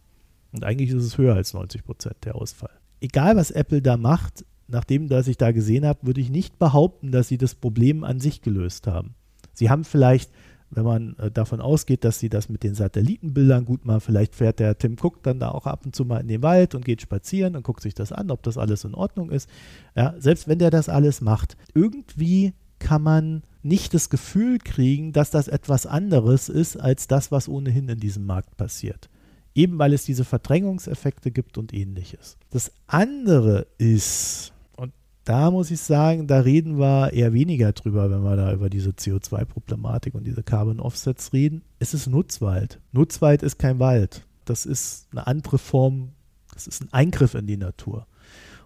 Und 0.52 0.64
eigentlich 0.64 0.90
ist 0.90 1.02
es 1.02 1.18
höher 1.18 1.34
als 1.34 1.54
90 1.54 1.84
Prozent 1.84 2.16
der 2.24 2.36
Ausfall. 2.36 2.70
Egal, 3.00 3.36
was 3.36 3.50
Apple 3.50 3.82
da 3.82 3.96
macht, 3.96 4.44
nachdem 4.68 5.08
das 5.08 5.28
ich 5.28 5.36
da 5.36 5.52
gesehen 5.52 5.86
habe, 5.86 6.06
würde 6.06 6.20
ich 6.20 6.30
nicht 6.30 6.58
behaupten, 6.58 7.12
dass 7.12 7.28
sie 7.28 7.38
das 7.38 7.54
Problem 7.54 8.04
an 8.04 8.20
sich 8.20 8.42
gelöst 8.42 8.86
haben. 8.86 9.14
Sie 9.52 9.70
haben 9.70 9.84
vielleicht, 9.84 10.30
wenn 10.70 10.84
man 10.84 11.16
äh, 11.18 11.30
davon 11.30 11.60
ausgeht, 11.60 12.04
dass 12.04 12.18
sie 12.18 12.28
das 12.28 12.48
mit 12.48 12.62
den 12.62 12.74
Satellitenbildern 12.74 13.64
gut 13.64 13.84
machen, 13.84 14.00
vielleicht 14.00 14.34
fährt 14.34 14.58
der 14.58 14.78
Tim 14.78 14.96
Cook 15.00 15.22
dann 15.22 15.40
da 15.40 15.50
auch 15.50 15.66
ab 15.66 15.84
und 15.84 15.94
zu 15.94 16.04
mal 16.04 16.20
in 16.20 16.28
den 16.28 16.42
Wald 16.42 16.74
und 16.74 16.84
geht 16.84 17.02
spazieren 17.02 17.56
und 17.56 17.64
guckt 17.64 17.82
sich 17.82 17.94
das 17.94 18.12
an, 18.12 18.30
ob 18.30 18.42
das 18.42 18.58
alles 18.58 18.84
in 18.84 18.94
Ordnung 18.94 19.30
ist. 19.30 19.48
Ja, 19.94 20.14
selbst 20.18 20.48
wenn 20.48 20.58
der 20.58 20.70
das 20.70 20.88
alles 20.88 21.20
macht, 21.20 21.56
irgendwie 21.74 22.54
kann 22.78 23.02
man 23.02 23.42
nicht 23.62 23.94
das 23.94 24.10
Gefühl 24.10 24.58
kriegen, 24.58 25.12
dass 25.12 25.30
das 25.30 25.48
etwas 25.48 25.86
anderes 25.86 26.48
ist 26.48 26.76
als 26.76 27.06
das, 27.06 27.30
was 27.30 27.48
ohnehin 27.48 27.88
in 27.88 28.00
diesem 28.00 28.26
Markt 28.26 28.56
passiert. 28.56 29.08
Eben 29.54 29.78
weil 29.78 29.92
es 29.92 30.04
diese 30.04 30.24
Verdrängungseffekte 30.24 31.30
gibt 31.30 31.58
und 31.58 31.74
ähnliches. 31.74 32.36
Das 32.50 32.72
andere 32.86 33.66
ist, 33.78 34.52
und 34.76 34.92
da 35.24 35.50
muss 35.50 35.70
ich 35.70 35.80
sagen, 35.80 36.26
da 36.26 36.40
reden 36.40 36.78
wir 36.78 37.12
eher 37.12 37.32
weniger 37.32 37.72
drüber, 37.72 38.10
wenn 38.10 38.22
wir 38.22 38.36
da 38.36 38.52
über 38.52 38.70
diese 38.70 38.90
CO2-Problematik 38.90 40.14
und 40.14 40.26
diese 40.26 40.42
Carbon 40.42 40.80
Offsets 40.80 41.32
reden. 41.32 41.62
Es 41.78 41.94
ist 41.94 42.06
Nutzwald. 42.06 42.80
Nutzwald 42.92 43.42
ist 43.42 43.58
kein 43.58 43.78
Wald. 43.78 44.26
Das 44.44 44.66
ist 44.66 45.08
eine 45.12 45.26
andere 45.26 45.58
Form, 45.58 46.12
das 46.52 46.66
ist 46.66 46.82
ein 46.82 46.92
Eingriff 46.92 47.34
in 47.34 47.46
die 47.46 47.58
Natur. 47.58 48.06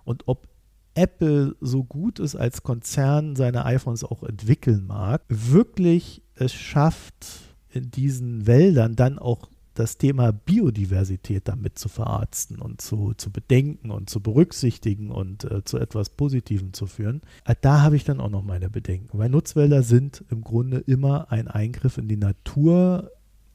Und 0.05 0.22
ob 0.26 0.49
Apple 0.95 1.55
so 1.61 1.84
gut 1.84 2.18
es 2.18 2.34
als 2.34 2.62
Konzern 2.62 3.37
seine 3.37 3.66
iPhones 3.66 4.03
auch 4.03 4.22
entwickeln 4.22 4.87
mag, 4.87 5.22
wirklich 5.28 6.22
es 6.34 6.55
schafft, 6.55 7.26
in 7.68 7.91
diesen 7.91 8.47
Wäldern 8.47 8.97
dann 8.97 9.18
auch 9.18 9.51
das 9.79 9.99
Thema 9.99 10.33
Biodiversität 10.33 11.49
damit 11.49 11.79
zu 11.79 11.89
verarzten 11.89 12.61
und 12.61 12.81
zu, 12.81 13.14
zu 13.16 13.31
bedenken 13.31 13.91
und 13.91 14.11
zu 14.11 14.20
berücksichtigen 14.20 15.11
und 15.11 15.45
äh, 15.45 15.64
zu 15.64 15.79
etwas 15.79 16.11
Positivem 16.11 16.72
zu 16.72 16.87
führen, 16.87 17.22
äh, 17.45 17.55
da 17.61 17.83
habe 17.83 17.97
ich 17.97 18.05
dann 18.05 18.20
auch 18.20 18.31
noch 18.31 18.43
meine 18.43 18.70
Bedenken. 18.70 19.18
Weil 19.18 19.31
Nutzwälder 19.31 19.83
sind 19.83 20.24
im 20.31 20.43
Grunde 20.43 20.79
immer 20.79 21.31
ein 21.31 21.49
Eingriff 21.49 21.99
in 21.99 22.09
die 22.09 22.16
Natur, 22.16 23.11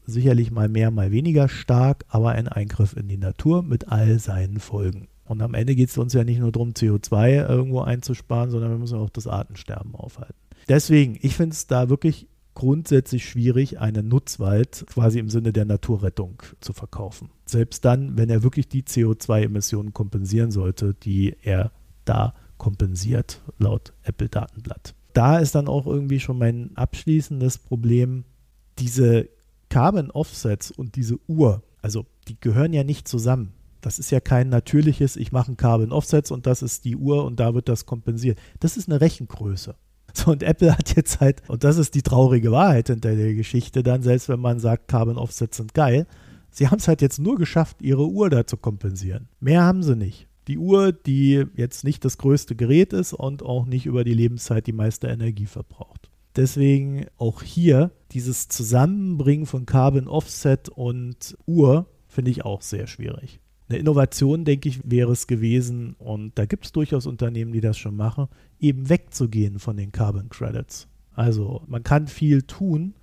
sicherlich 0.06 0.52
mal 0.52 0.70
mehr, 0.70 0.92
mal 0.92 1.12
weniger 1.12 1.50
stark, 1.50 2.06
aber 2.08 2.32
ein 2.32 2.48
Eingriff 2.48 2.96
in 2.96 3.08
die 3.08 3.18
Natur 3.18 3.64
mit 3.64 3.90
all 3.90 4.20
seinen 4.20 4.60
Folgen. 4.60 5.08
Und 5.26 5.42
am 5.42 5.54
Ende 5.54 5.76
geht 5.76 5.90
es 5.90 5.98
uns 5.98 6.14
ja 6.14 6.24
nicht 6.24 6.40
nur 6.40 6.52
darum, 6.52 6.72
CO2 6.72 7.48
irgendwo 7.48 7.82
einzusparen, 7.82 8.52
sondern 8.52 8.72
wir 8.72 8.78
müssen 8.78 8.98
auch 8.98 9.10
das 9.10 9.28
Artensterben 9.28 9.96
aufhalten. 9.96 10.36
Deswegen, 10.68 11.18
ich 11.22 11.36
finde 11.36 11.54
es 11.54 11.68
da 11.68 11.90
wirklich 11.90 12.28
grundsätzlich 12.62 13.28
schwierig, 13.28 13.80
einen 13.80 14.08
Nutzwald 14.08 14.86
quasi 14.88 15.18
im 15.18 15.30
Sinne 15.30 15.52
der 15.52 15.66
Naturrettung 15.66 16.44
zu 16.60 16.74
verkaufen. 16.74 17.32
Selbst 17.48 17.84
dann, 17.86 18.18
wenn 18.18 18.30
er 18.30 18.44
wirklich 18.44 18.68
die 18.68 18.84
CO2-Emissionen 18.84 19.94
kompensieren 19.94 20.52
sollte, 20.52 20.94
die 20.94 21.36
er 21.42 21.72
da 22.06 22.36
kompensiert, 22.60 23.42
laut 23.58 23.94
Apple-Datenblatt. 24.04 24.94
Da 25.14 25.40
ist 25.40 25.56
dann 25.56 25.68
auch 25.68 25.88
irgendwie 25.88 26.20
schon 26.20 26.38
mein 26.38 26.70
abschließendes 26.78 27.58
Problem, 27.58 28.26
diese 28.78 29.28
Carbon 29.70 30.12
Offsets 30.12 30.70
und 30.70 30.96
diese 30.96 31.18
Uhr, 31.28 31.64
also 31.82 32.06
die 32.28 32.40
gehören 32.40 32.74
ja 32.74 32.84
nicht 32.84 33.08
zusammen. 33.08 33.54
Das 33.82 33.98
ist 33.98 34.12
ja 34.12 34.20
kein 34.20 34.50
natürliches, 34.50 35.16
ich 35.16 35.32
mache 35.32 35.54
ein 35.54 35.58
Carbon 35.58 35.92
Offsets 35.92 36.30
und 36.30 36.46
das 36.46 36.62
ist 36.62 36.86
die 36.86 36.96
Uhr 36.96 37.26
und 37.26 37.40
da 37.40 37.56
wird 37.56 37.70
das 37.70 37.88
kompensiert. 37.88 38.38
Das 38.60 38.78
ist 38.78 38.88
eine 38.88 39.02
Rechengröße. 39.02 39.74
So, 40.14 40.32
und 40.32 40.44
Apple 40.44 40.78
hat 40.78 40.96
jetzt 40.96 41.20
halt, 41.20 41.42
und 41.48 41.64
das 41.64 41.78
ist 41.78 41.96
die 41.96 42.02
traurige 42.02 42.52
Wahrheit 42.52 42.88
hinter 42.88 43.16
der 43.16 43.34
Geschichte, 43.34 43.84
dann, 43.84 44.02
selbst 44.02 44.30
wenn 44.30 44.40
man 44.40 44.60
sagt, 44.60 44.88
Carbon 44.88 45.18
Offsets 45.18 45.58
sind 45.58 45.74
geil, 45.74 46.08
sie 46.50 46.68
haben 46.68 46.78
es 46.78 46.88
halt 46.88 47.02
jetzt 47.02 47.20
nur 47.20 47.38
geschafft, 47.38 47.82
ihre 47.82 48.08
Uhr 48.08 48.30
da 48.30 48.46
zu 48.46 48.58
kompensieren. 48.58 49.28
Mehr 49.40 49.64
haben 49.64 49.84
sie 49.84 49.96
nicht. 49.96 50.28
Die 50.48 50.58
Uhr, 50.58 50.92
die 50.92 51.46
jetzt 51.56 51.84
nicht 51.84 52.04
das 52.04 52.18
größte 52.18 52.56
Gerät 52.56 52.94
ist 52.94 53.14
und 53.14 53.44
auch 53.44 53.66
nicht 53.66 53.86
über 53.86 54.04
die 54.04 54.14
Lebenszeit 54.14 54.68
die 54.68 54.74
meiste 54.74 55.08
Energie 55.08 55.46
verbraucht. 55.46 56.10
Deswegen 56.36 57.06
auch 57.18 57.44
hier 57.44 57.92
dieses 58.12 58.48
Zusammenbringen 58.48 59.46
von 59.46 59.66
Carbon 59.66 60.08
Offset 60.08 60.70
und 60.70 61.38
Uhr 61.46 61.88
finde 62.08 62.32
ich 62.32 62.46
auch 62.46 62.62
sehr 62.62 62.88
schwierig. 62.88 63.40
Eine 63.72 63.80
Innovation, 63.80 64.44
denke 64.44 64.68
ich, 64.68 64.82
wäre 64.84 65.14
es 65.14 65.28
gewesen, 65.28 65.96
und 65.98 66.38
da 66.38 66.46
gibt 66.46 66.66
es 66.66 66.74
durchaus 66.74 67.08
Unternehmen, 67.08 67.54
die 67.54 67.62
das 67.62 67.78
schon 67.78 67.96
machen, 67.96 68.28
eben 68.60 68.90
wegzugehen 68.90 69.60
von 69.60 69.78
den 69.78 69.94
Carbon 69.94 70.28
Credits. 70.28 70.90
Also 71.16 71.62
man 71.68 71.82
kann 71.82 72.08
viel 72.08 72.42
tun, 72.42 72.96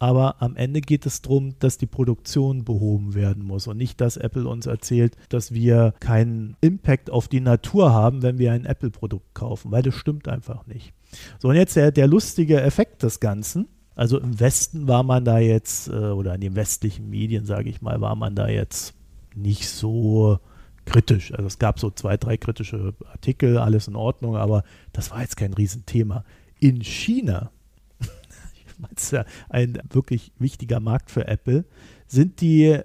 aber 0.00 0.42
am 0.42 0.56
Ende 0.56 0.80
geht 0.80 1.06
es 1.06 1.22
darum, 1.22 1.54
dass 1.60 1.78
die 1.78 1.86
Produktion 1.86 2.64
behoben 2.64 3.14
werden 3.14 3.44
muss 3.44 3.68
und 3.68 3.76
nicht, 3.76 4.00
dass 4.00 4.16
Apple 4.16 4.48
uns 4.48 4.66
erzählt, 4.66 5.16
dass 5.28 5.54
wir 5.54 5.94
keinen 6.00 6.56
Impact 6.60 7.08
auf 7.08 7.28
die 7.28 7.40
Natur 7.40 7.92
haben, 7.92 8.22
wenn 8.22 8.38
wir 8.38 8.50
ein 8.50 8.64
Apple-Produkt 8.64 9.32
kaufen, 9.32 9.70
weil 9.70 9.84
das 9.84 9.94
stimmt 9.94 10.26
einfach 10.26 10.66
nicht. 10.66 10.92
So, 11.38 11.50
und 11.50 11.54
jetzt 11.54 11.76
der, 11.76 11.92
der 11.92 12.08
lustige 12.08 12.60
Effekt 12.60 13.04
des 13.04 13.20
Ganzen. 13.20 13.68
Also 13.94 14.18
im 14.18 14.40
Westen 14.40 14.88
war 14.88 15.04
man 15.04 15.24
da 15.24 15.38
jetzt, 15.38 15.86
äh, 15.86 15.92
oder 15.92 16.34
in 16.34 16.40
den 16.40 16.56
westlichen 16.56 17.08
Medien, 17.08 17.46
sage 17.46 17.70
ich 17.70 17.80
mal, 17.80 18.00
war 18.00 18.16
man 18.16 18.34
da 18.34 18.48
jetzt 18.48 18.96
nicht 19.36 19.68
so 19.68 20.38
kritisch. 20.84 21.32
Also 21.32 21.46
es 21.46 21.58
gab 21.58 21.78
so 21.78 21.90
zwei, 21.90 22.16
drei 22.16 22.36
kritische 22.36 22.94
Artikel, 23.10 23.58
alles 23.58 23.88
in 23.88 23.96
Ordnung, 23.96 24.36
aber 24.36 24.64
das 24.92 25.10
war 25.10 25.20
jetzt 25.20 25.36
kein 25.36 25.52
Riesenthema. 25.52 26.24
In 26.58 26.82
China, 26.82 27.50
ich 28.00 28.78
meine, 28.78 28.94
es 28.96 29.04
ist 29.04 29.12
ja 29.12 29.24
ein 29.48 29.78
wirklich 29.90 30.32
wichtiger 30.38 30.80
Markt 30.80 31.10
für 31.10 31.26
Apple, 31.26 31.64
sind 32.06 32.40
die 32.40 32.78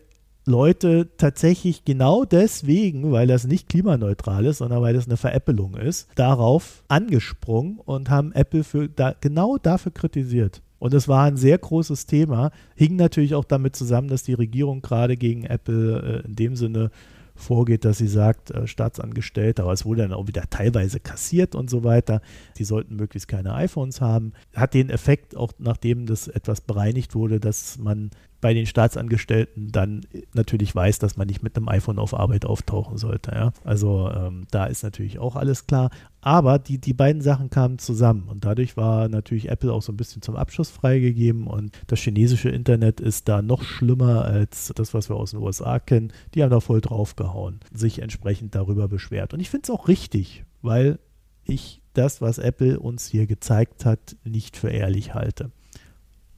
Leute 0.46 1.10
tatsächlich 1.18 1.86
genau 1.86 2.26
deswegen, 2.26 3.12
weil 3.12 3.28
das 3.28 3.46
nicht 3.46 3.70
klimaneutral 3.70 4.46
ist, 4.46 4.58
sondern 4.58 4.82
weil 4.82 4.96
das 4.96 5.06
eine 5.06 5.18
Veräppelung 5.18 5.76
ist, 5.76 6.10
darauf 6.16 6.84
angesprungen 6.88 7.78
und 7.78 8.10
haben 8.10 8.32
Apple 8.34 8.64
für 8.64 8.90
da, 8.90 9.14
genau 9.22 9.58
dafür 9.58 9.92
kritisiert. 9.92 10.64
Und 10.82 10.96
es 10.96 11.08
war 11.08 11.26
ein 11.26 11.38
sehr 11.38 11.60
großes 11.60 12.08
Thema, 12.08 12.50
hing 12.74 12.96
natürlich 12.96 13.36
auch 13.36 13.46
damit 13.46 13.76
zusammen, 13.76 14.08
dass 14.08 14.24
die 14.24 14.34
Regierung 14.34 14.82
gerade 14.82 15.16
gegen 15.16 15.44
Apple 15.44 16.24
äh, 16.24 16.28
in 16.28 16.36
dem 16.36 16.56
Sinne 16.56 16.90
vorgeht, 17.36 17.86
dass 17.86 18.00
sie 18.00 18.08
sagt, 18.08 18.50
äh, 18.50 18.66
Staatsangestellte, 18.66 19.62
aber 19.62 19.74
es 19.74 19.86
wurde 19.86 20.02
dann 20.02 20.14
auch 20.14 20.28
wieder 20.28 20.50
teilweise 20.50 21.00
kassiert 21.00 21.54
und 21.54 21.70
so 21.70 21.84
weiter. 21.84 22.20
Die 22.58 22.64
sollten 22.64 22.96
möglichst 22.96 23.28
keine 23.28 23.54
iPhones 23.54 24.02
haben. 24.02 24.34
Hat 24.56 24.74
den 24.74 24.90
Effekt, 24.90 25.38
auch 25.38 25.52
nachdem 25.60 26.08
das 26.08 26.28
etwas 26.28 26.62
bereinigt 26.62 27.14
wurde, 27.14 27.40
dass 27.40 27.78
man 27.78 28.10
bei 28.42 28.54
den 28.54 28.66
Staatsangestellten 28.66 29.72
dann 29.72 30.02
natürlich 30.34 30.76
weiß, 30.76 31.00
dass 31.00 31.16
man 31.16 31.28
nicht 31.28 31.44
mit 31.44 31.56
einem 31.56 31.70
iPhone 31.70 32.00
auf 32.00 32.14
Arbeit 32.14 32.46
auftauchen 32.46 32.98
sollte. 32.98 33.32
Ja? 33.32 33.54
Also 33.64 34.12
ähm, 34.12 34.48
da 34.52 34.66
ist 34.66 34.84
natürlich 34.84 35.20
auch 35.20 35.36
alles 35.36 35.68
klar. 35.68 35.92
Aber 36.22 36.60
die, 36.60 36.78
die 36.78 36.94
beiden 36.94 37.22
Sachen 37.22 37.50
kamen 37.50 37.80
zusammen 37.80 38.28
und 38.28 38.46
dadurch 38.46 38.78
war 38.78 39.08
natürlich 39.10 39.50
Apple 39.50 39.72
auch 39.72 39.82
so 39.82 39.92
ein 39.92 39.98
bisschen 39.98 40.22
zum 40.22 40.36
Abschluss 40.36 40.70
freigegeben 40.70 41.48
und 41.48 41.80
das 41.88 42.00
chinesische 42.00 42.50
Internet 42.50 43.00
ist 43.00 43.28
da 43.28 43.42
noch 43.42 43.64
schlimmer 43.64 44.26
als 44.26 44.72
das, 44.76 44.94
was 44.94 45.10
wir 45.10 45.16
aus 45.16 45.32
den 45.32 45.40
USA 45.40 45.80
kennen. 45.80 46.12
Die 46.36 46.44
haben 46.44 46.52
da 46.52 46.60
voll 46.60 46.82
draufgehauen, 46.82 47.60
sich 47.74 48.00
entsprechend 48.00 48.54
darüber 48.54 48.88
beschwert. 48.88 49.34
Und 49.34 49.40
ich 49.40 49.50
finde 49.50 49.64
es 49.64 49.70
auch 49.70 49.88
richtig, 49.88 50.44
weil 50.62 51.00
ich 51.44 51.82
das, 51.94 52.22
was 52.22 52.38
Apple 52.38 52.80
uns 52.80 53.08
hier 53.08 53.28
gezeigt 53.28 53.86
hat, 53.86 54.16
nicht 54.24 54.58
für 54.58 54.70
ehrlich 54.70 55.14
halte. 55.14 55.52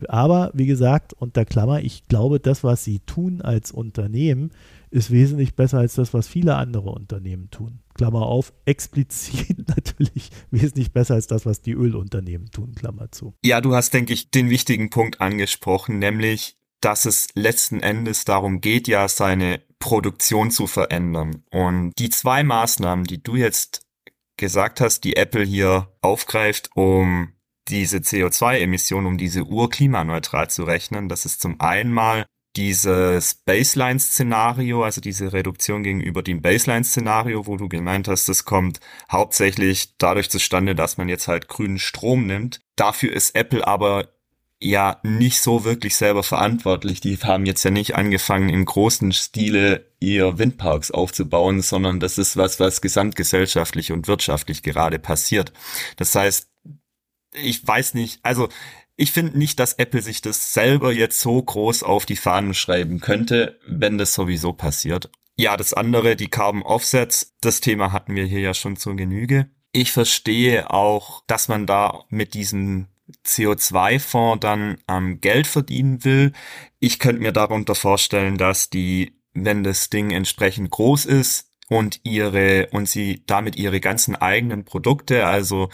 Aber 0.09 0.51
wie 0.53 0.65
gesagt, 0.65 1.13
unter 1.13 1.45
Klammer, 1.45 1.81
ich 1.81 2.07
glaube, 2.07 2.39
das, 2.39 2.63
was 2.63 2.83
sie 2.83 2.99
tun 2.99 3.41
als 3.41 3.71
Unternehmen, 3.71 4.51
ist 4.89 5.09
wesentlich 5.11 5.55
besser 5.55 5.79
als 5.79 5.95
das, 5.95 6.13
was 6.13 6.27
viele 6.27 6.55
andere 6.55 6.91
Unternehmen 6.91 7.49
tun. 7.49 7.79
Klammer 7.95 8.23
auf, 8.23 8.53
explizit 8.65 9.67
natürlich 9.67 10.29
wesentlich 10.51 10.93
besser 10.93 11.15
als 11.15 11.27
das, 11.27 11.45
was 11.45 11.61
die 11.61 11.73
Ölunternehmen 11.73 12.51
tun, 12.51 12.75
Klammer 12.75 13.11
zu. 13.11 13.33
Ja, 13.43 13.61
du 13.61 13.75
hast, 13.75 13.93
denke 13.93 14.13
ich, 14.13 14.29
den 14.29 14.49
wichtigen 14.49 14.89
Punkt 14.89 15.19
angesprochen, 15.21 15.99
nämlich, 15.99 16.57
dass 16.79 17.05
es 17.05 17.27
letzten 17.33 17.79
Endes 17.79 18.25
darum 18.25 18.61
geht, 18.61 18.87
ja, 18.87 19.07
seine 19.07 19.61
Produktion 19.79 20.51
zu 20.51 20.67
verändern. 20.67 21.43
Und 21.51 21.93
die 21.97 22.09
zwei 22.09 22.43
Maßnahmen, 22.43 23.05
die 23.05 23.21
du 23.21 23.35
jetzt 23.35 23.85
gesagt 24.37 24.81
hast, 24.81 25.03
die 25.03 25.15
Apple 25.15 25.43
hier 25.43 25.89
aufgreift, 26.01 26.69
um 26.75 27.33
diese 27.67 27.97
CO2-Emission, 27.97 29.05
um 29.05 29.17
diese 29.17 29.43
Uhr 29.43 29.69
klimaneutral 29.69 30.49
zu 30.49 30.63
rechnen. 30.63 31.09
Das 31.09 31.25
ist 31.25 31.41
zum 31.41 31.59
einen 31.61 31.91
mal 31.91 32.25
dieses 32.55 33.33
Baseline-Szenario, 33.33 34.83
also 34.83 35.01
diese 35.01 35.33
Reduktion 35.33 35.83
gegenüber 35.83 36.21
dem 36.21 36.41
Baseline-Szenario, 36.41 37.47
wo 37.47 37.57
du 37.57 37.67
gemeint 37.67 38.07
hast, 38.07 38.29
das 38.29 38.45
kommt 38.45 38.79
hauptsächlich 39.11 39.97
dadurch 39.97 40.29
zustande, 40.29 40.75
dass 40.75 40.97
man 40.97 41.09
jetzt 41.09 41.27
halt 41.27 41.47
grünen 41.47 41.79
Strom 41.79 42.27
nimmt. 42.27 42.59
Dafür 42.75 43.11
ist 43.13 43.35
Apple 43.35 43.65
aber 43.65 44.09
ja 44.61 44.99
nicht 45.03 45.41
so 45.41 45.65
wirklich 45.65 45.95
selber 45.95 46.23
verantwortlich. 46.23 47.01
Die 47.01 47.17
haben 47.17 47.45
jetzt 47.45 47.63
ja 47.63 47.71
nicht 47.71 47.95
angefangen, 47.95 48.49
im 48.49 48.65
großen 48.65 49.11
Stile 49.11 49.91
ihr 49.99 50.37
Windparks 50.37 50.91
aufzubauen, 50.91 51.61
sondern 51.61 51.99
das 51.99 52.17
ist 52.17 52.37
was, 52.37 52.59
was 52.59 52.81
gesamtgesellschaftlich 52.81 53.91
und 53.91 54.07
wirtschaftlich 54.07 54.63
gerade 54.63 54.99
passiert. 54.99 55.51
Das 55.97 56.15
heißt, 56.15 56.52
ich 57.33 57.65
weiß 57.65 57.93
nicht, 57.93 58.19
also 58.23 58.49
ich 58.95 59.11
finde 59.11 59.37
nicht, 59.37 59.59
dass 59.59 59.73
Apple 59.73 60.01
sich 60.01 60.21
das 60.21 60.53
selber 60.53 60.91
jetzt 60.91 61.19
so 61.19 61.41
groß 61.41 61.83
auf 61.83 62.05
die 62.05 62.15
Fahnen 62.15 62.53
schreiben 62.53 62.99
könnte, 62.99 63.59
wenn 63.67 63.97
das 63.97 64.13
sowieso 64.13 64.53
passiert. 64.53 65.09
Ja, 65.35 65.57
das 65.57 65.73
andere, 65.73 66.15
die 66.15 66.27
Carbon 66.27 66.61
Offsets, 66.61 67.35
das 67.41 67.59
Thema 67.59 67.91
hatten 67.91 68.15
wir 68.15 68.25
hier 68.25 68.39
ja 68.39 68.53
schon 68.53 68.75
zur 68.75 68.95
Genüge. 68.95 69.49
Ich 69.71 69.91
verstehe 69.91 70.69
auch, 70.69 71.23
dass 71.25 71.47
man 71.47 71.65
da 71.65 72.05
mit 72.09 72.35
diesem 72.35 72.87
CO2-Fonds 73.25 74.41
dann 74.41 74.77
ähm, 74.87 75.19
Geld 75.21 75.47
verdienen 75.47 76.03
will. 76.03 76.31
Ich 76.79 76.99
könnte 76.99 77.23
mir 77.23 77.31
darunter 77.31 77.73
vorstellen, 77.73 78.37
dass 78.37 78.69
die, 78.69 79.19
wenn 79.33 79.63
das 79.63 79.89
Ding 79.89 80.11
entsprechend 80.11 80.69
groß 80.69 81.05
ist, 81.05 81.49
und 81.69 82.01
ihre 82.03 82.67
und 82.71 82.87
sie 82.87 83.23
damit 83.25 83.55
ihre 83.55 83.79
ganzen 83.79 84.15
eigenen 84.15 84.65
Produkte. 84.65 85.25
Also 85.25 85.69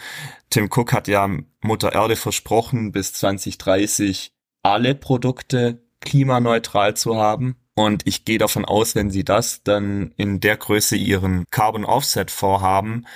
Tim 0.48 0.68
Cook 0.70 0.92
hat 0.92 1.08
ja 1.08 1.28
Mutter 1.62 1.92
Erde 1.92 2.16
versprochen, 2.16 2.92
bis 2.92 3.12
2030 3.12 4.32
alle 4.62 4.94
Produkte 4.94 5.82
klimaneutral 6.00 6.96
zu 6.96 7.16
haben. 7.16 7.56
Und 7.74 8.06
ich 8.06 8.24
gehe 8.24 8.38
davon 8.38 8.64
aus, 8.64 8.94
wenn 8.94 9.10
sie 9.10 9.24
das 9.24 9.62
dann 9.62 10.12
in 10.16 10.40
der 10.40 10.56
Größe 10.56 10.96
ihren 10.96 11.44
Carbon 11.50 11.84
Offset 11.84 12.30
vorhaben, 12.30 13.06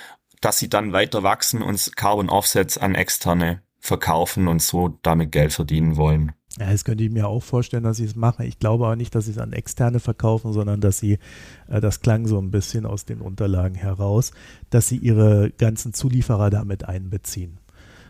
dass 0.41 0.59
sie 0.59 0.69
dann 0.69 0.93
weiter 0.93 1.23
wachsen 1.23 1.61
und 1.61 1.95
Carbon 1.95 2.29
Offsets 2.29 2.77
an 2.77 2.95
externe 2.95 3.61
verkaufen 3.79 4.47
und 4.47 4.61
so 4.61 4.97
damit 5.01 5.31
Geld 5.31 5.53
verdienen 5.53 5.97
wollen. 5.97 6.31
Ja, 6.57 6.71
das 6.71 6.85
könnte 6.85 7.03
ich 7.03 7.11
mir 7.11 7.27
auch 7.27 7.43
vorstellen, 7.43 7.83
dass 7.83 7.97
sie 7.97 8.05
es 8.05 8.15
machen. 8.15 8.45
Ich 8.45 8.59
glaube 8.59 8.85
aber 8.85 8.95
nicht, 8.95 9.13
dass 9.13 9.25
sie 9.25 9.31
es 9.31 9.37
an 9.37 9.51
Externe 9.51 9.99
verkaufen, 9.99 10.53
sondern 10.53 10.79
dass 10.79 10.99
sie, 10.99 11.19
äh, 11.67 11.81
das 11.81 11.99
klang 11.99 12.27
so 12.27 12.39
ein 12.39 12.49
bisschen 12.49 12.85
aus 12.85 13.05
den 13.05 13.19
Unterlagen 13.19 13.75
heraus, 13.75 14.31
dass 14.69 14.87
sie 14.87 14.97
ihre 14.97 15.51
ganzen 15.51 15.93
Zulieferer 15.93 16.49
damit 16.49 16.85
einbeziehen. 16.85 17.59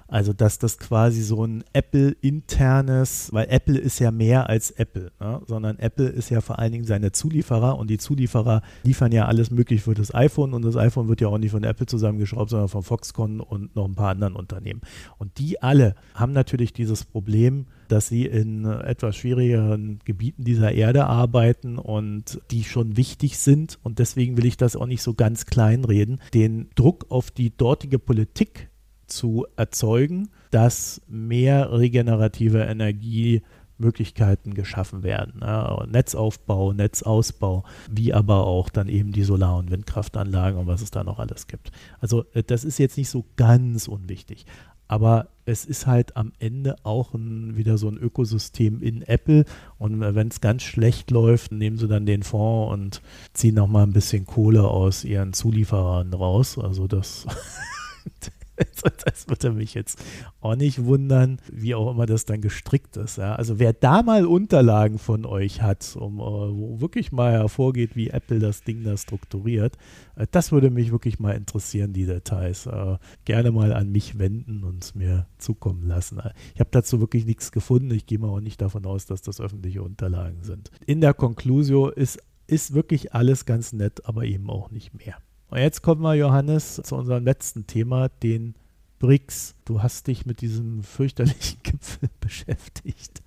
Also, 0.08 0.34
dass 0.34 0.60
das 0.60 0.78
quasi 0.78 1.22
so 1.22 1.44
ein 1.44 1.64
Apple-internes, 1.74 3.30
weil 3.32 3.48
Apple 3.50 3.78
ist 3.78 4.00
ja 4.00 4.12
mehr 4.12 4.50
als 4.50 4.70
Apple, 4.72 5.12
ne? 5.20 5.42
sondern 5.48 5.80
Apple 5.80 6.08
ist 6.08 6.30
ja 6.30 6.42
vor 6.42 6.60
allen 6.60 6.72
Dingen 6.72 6.86
seine 6.86 7.12
Zulieferer 7.12 7.78
und 7.78 7.90
die 7.90 7.98
Zulieferer 7.98 8.62
liefern 8.84 9.12
ja 9.12 9.26
alles 9.26 9.50
möglich 9.50 9.82
für 9.82 9.96
das 9.96 10.14
iPhone 10.14 10.54
und 10.54 10.64
das 10.64 10.76
iPhone 10.76 11.08
wird 11.08 11.22
ja 11.22 11.28
auch 11.28 11.40
nicht 11.40 11.52
von 11.52 11.64
Apple 11.64 11.88
zusammengeschraubt, 11.88 12.52
sondern 12.52 12.70
von 12.70 12.84
Foxconn 12.84 13.40
und 13.40 13.76
noch 13.76 13.86
ein 13.86 13.96
paar 13.96 14.10
anderen 14.10 14.36
Unternehmen. 14.36 14.82
Und 15.18 15.40
die 15.40 15.62
alle 15.64 15.96
haben 16.14 16.34
natürlich 16.34 16.72
dieses 16.72 17.04
Problem, 17.04 17.66
dass 17.88 18.08
sie 18.08 18.26
in 18.26 18.66
etwas 18.66 19.16
schwierigeren 19.16 20.00
Gebieten 20.06 20.44
dieser 20.44 20.72
Erde 20.72 21.06
arbeiten 21.06 21.78
und 21.78 22.42
die 22.52 22.64
schon 22.64 22.98
wichtig 22.98 23.38
sind. 23.38 23.80
Und 23.84 24.00
deswegen 24.00 24.38
will 24.38 24.46
ich 24.46 24.58
das 24.58 24.76
auch 24.76 24.88
nicht 24.88 25.02
so 25.02 25.14
ganz 25.14 25.46
kleinreden. 25.46 26.20
Den 26.34 26.70
Druck 26.76 27.06
auf 27.10 27.32
die 27.32 27.56
dortige 27.56 28.00
Politik 28.00 28.70
zu 29.08 29.46
erzeugen, 29.56 30.30
dass 30.52 31.02
mehr 31.08 31.72
regenerative 31.72 32.64
Energiemöglichkeiten 32.64 34.54
geschaffen 34.54 35.04
werden. 35.04 35.42
Ja, 35.42 35.86
Netzaufbau, 35.88 36.74
Netzausbau, 36.74 37.64
wie 37.92 38.14
aber 38.14 38.48
auch 38.48 38.70
dann 38.70 38.88
eben 38.88 39.12
die 39.12 39.24
Solar- 39.24 39.58
und 39.58 39.72
Windkraftanlagen 39.72 40.60
und 40.60 40.68
was 40.68 40.82
es 40.82 40.92
da 40.92 41.04
noch 41.04 41.20
alles 41.20 41.48
gibt. 41.48 41.72
Also 42.00 42.26
äh, 42.34 42.44
das 42.44 42.64
ist 42.64 42.78
jetzt 42.78 42.98
nicht 42.98 43.10
so 43.10 43.26
ganz 43.36 43.88
unwichtig. 43.88 44.46
Aber 44.88 45.30
es 45.46 45.66
ist 45.66 45.88
halt 45.88 46.16
am 46.16 46.32
Ende 46.40 46.76
auch 46.84 47.14
ein, 47.14 47.58
wieder 47.58 47.78
so 47.78 47.88
ein 47.88 47.98
Ökosystem 47.98 48.82
in 48.82 49.02
Apple. 49.02 49.46
Und 49.78 50.02
äh, 50.02 50.16
wenn 50.16 50.28
es 50.28 50.42
ganz 50.42 50.64
schlecht 50.64 51.12
läuft, 51.12 51.52
nehmen 51.52 51.78
sie 51.78 51.88
dann 51.88 52.06
den 52.06 52.24
Fonds 52.24 52.74
und 52.74 53.02
ziehen 53.34 53.56
nochmal 53.56 53.84
ein 53.84 53.94
bisschen 53.94 54.26
Kohle 54.26 54.68
aus 54.68 55.04
ihren 55.04 55.34
Zulieferern 55.34 56.14
raus. 56.14 56.58
Also 56.58 56.88
das 56.88 57.26
das 59.06 59.28
würde 59.28 59.52
mich 59.52 59.74
jetzt 59.74 60.02
auch 60.40 60.56
nicht 60.56 60.86
wundern, 60.86 61.40
wie 61.52 61.76
auch 61.76 61.92
immer 61.92 62.06
das 62.06 62.26
dann 62.26 62.42
gestrickt 62.42 62.98
ist. 62.98 63.18
Ja. 63.18 63.36
Also 63.36 63.60
wer 63.60 63.74
da 63.74 64.04
mal 64.04 64.26
Unterlagen 64.26 64.98
von 64.98 65.26
euch 65.26 65.62
hat, 65.62 65.96
um, 66.00 66.20
äh, 66.20 66.22
wo 66.22 66.82
wirklich 66.82 67.12
mal 67.12 67.34
hervorgeht, 67.34 67.96
wie 67.96 68.10
Apple 68.10 68.40
das 68.40 68.64
Ding 68.64 68.84
da 68.84 68.96
strukturiert, 68.98 69.78
äh, 70.16 70.28
das 70.32 70.52
würde 70.52 70.70
mich 70.70 70.92
wirklich 70.92 71.20
mal 71.20 71.34
interessieren, 71.34 71.94
die 71.94 72.06
Details. 72.06 72.66
Äh, 72.66 72.98
gerne 73.26 73.52
mal 73.52 73.74
an 73.74 73.92
mich 73.92 74.20
wenden 74.20 74.64
und 74.64 74.96
mir 74.96 75.28
zukommen 75.38 75.88
lassen. 75.88 76.22
Ich 76.54 76.60
habe 76.60 76.70
dazu 76.72 77.00
wirklich 77.00 77.26
nichts 77.26 77.52
gefunden. 77.52 77.92
Ich 77.92 78.06
gehe 78.06 78.20
mal 78.20 78.30
auch 78.30 78.40
nicht 78.40 78.62
davon 78.62 78.86
aus, 78.86 79.06
dass 79.06 79.22
das 79.22 79.42
öffentliche 79.42 79.84
Unterlagen 79.84 80.44
sind. 80.44 80.72
In 80.86 81.02
der 81.02 81.14
Conclusio 81.14 81.90
ist, 81.90 82.20
ist 82.48 82.74
wirklich 82.74 83.14
alles 83.14 83.46
ganz 83.46 83.74
nett, 83.74 84.06
aber 84.06 84.24
eben 84.24 84.50
auch 84.50 84.72
nicht 84.72 84.94
mehr. 84.94 85.18
Und 85.50 85.60
jetzt 85.60 85.82
kommen 85.82 86.02
wir, 86.02 86.16
Johannes, 86.16 86.82
zu 86.84 86.96
unserem 86.96 87.24
letzten 87.24 87.68
Thema, 87.68 88.10
den 88.10 88.56
BRICS. 89.00 89.56
Du 89.66 89.84
hast 89.84 90.08
dich 90.08 90.26
mit 90.26 90.42
diesem 90.42 90.84
fürchterlichen 90.84 91.60
Gipfel 91.64 92.10
beschäftigt. 92.20 93.22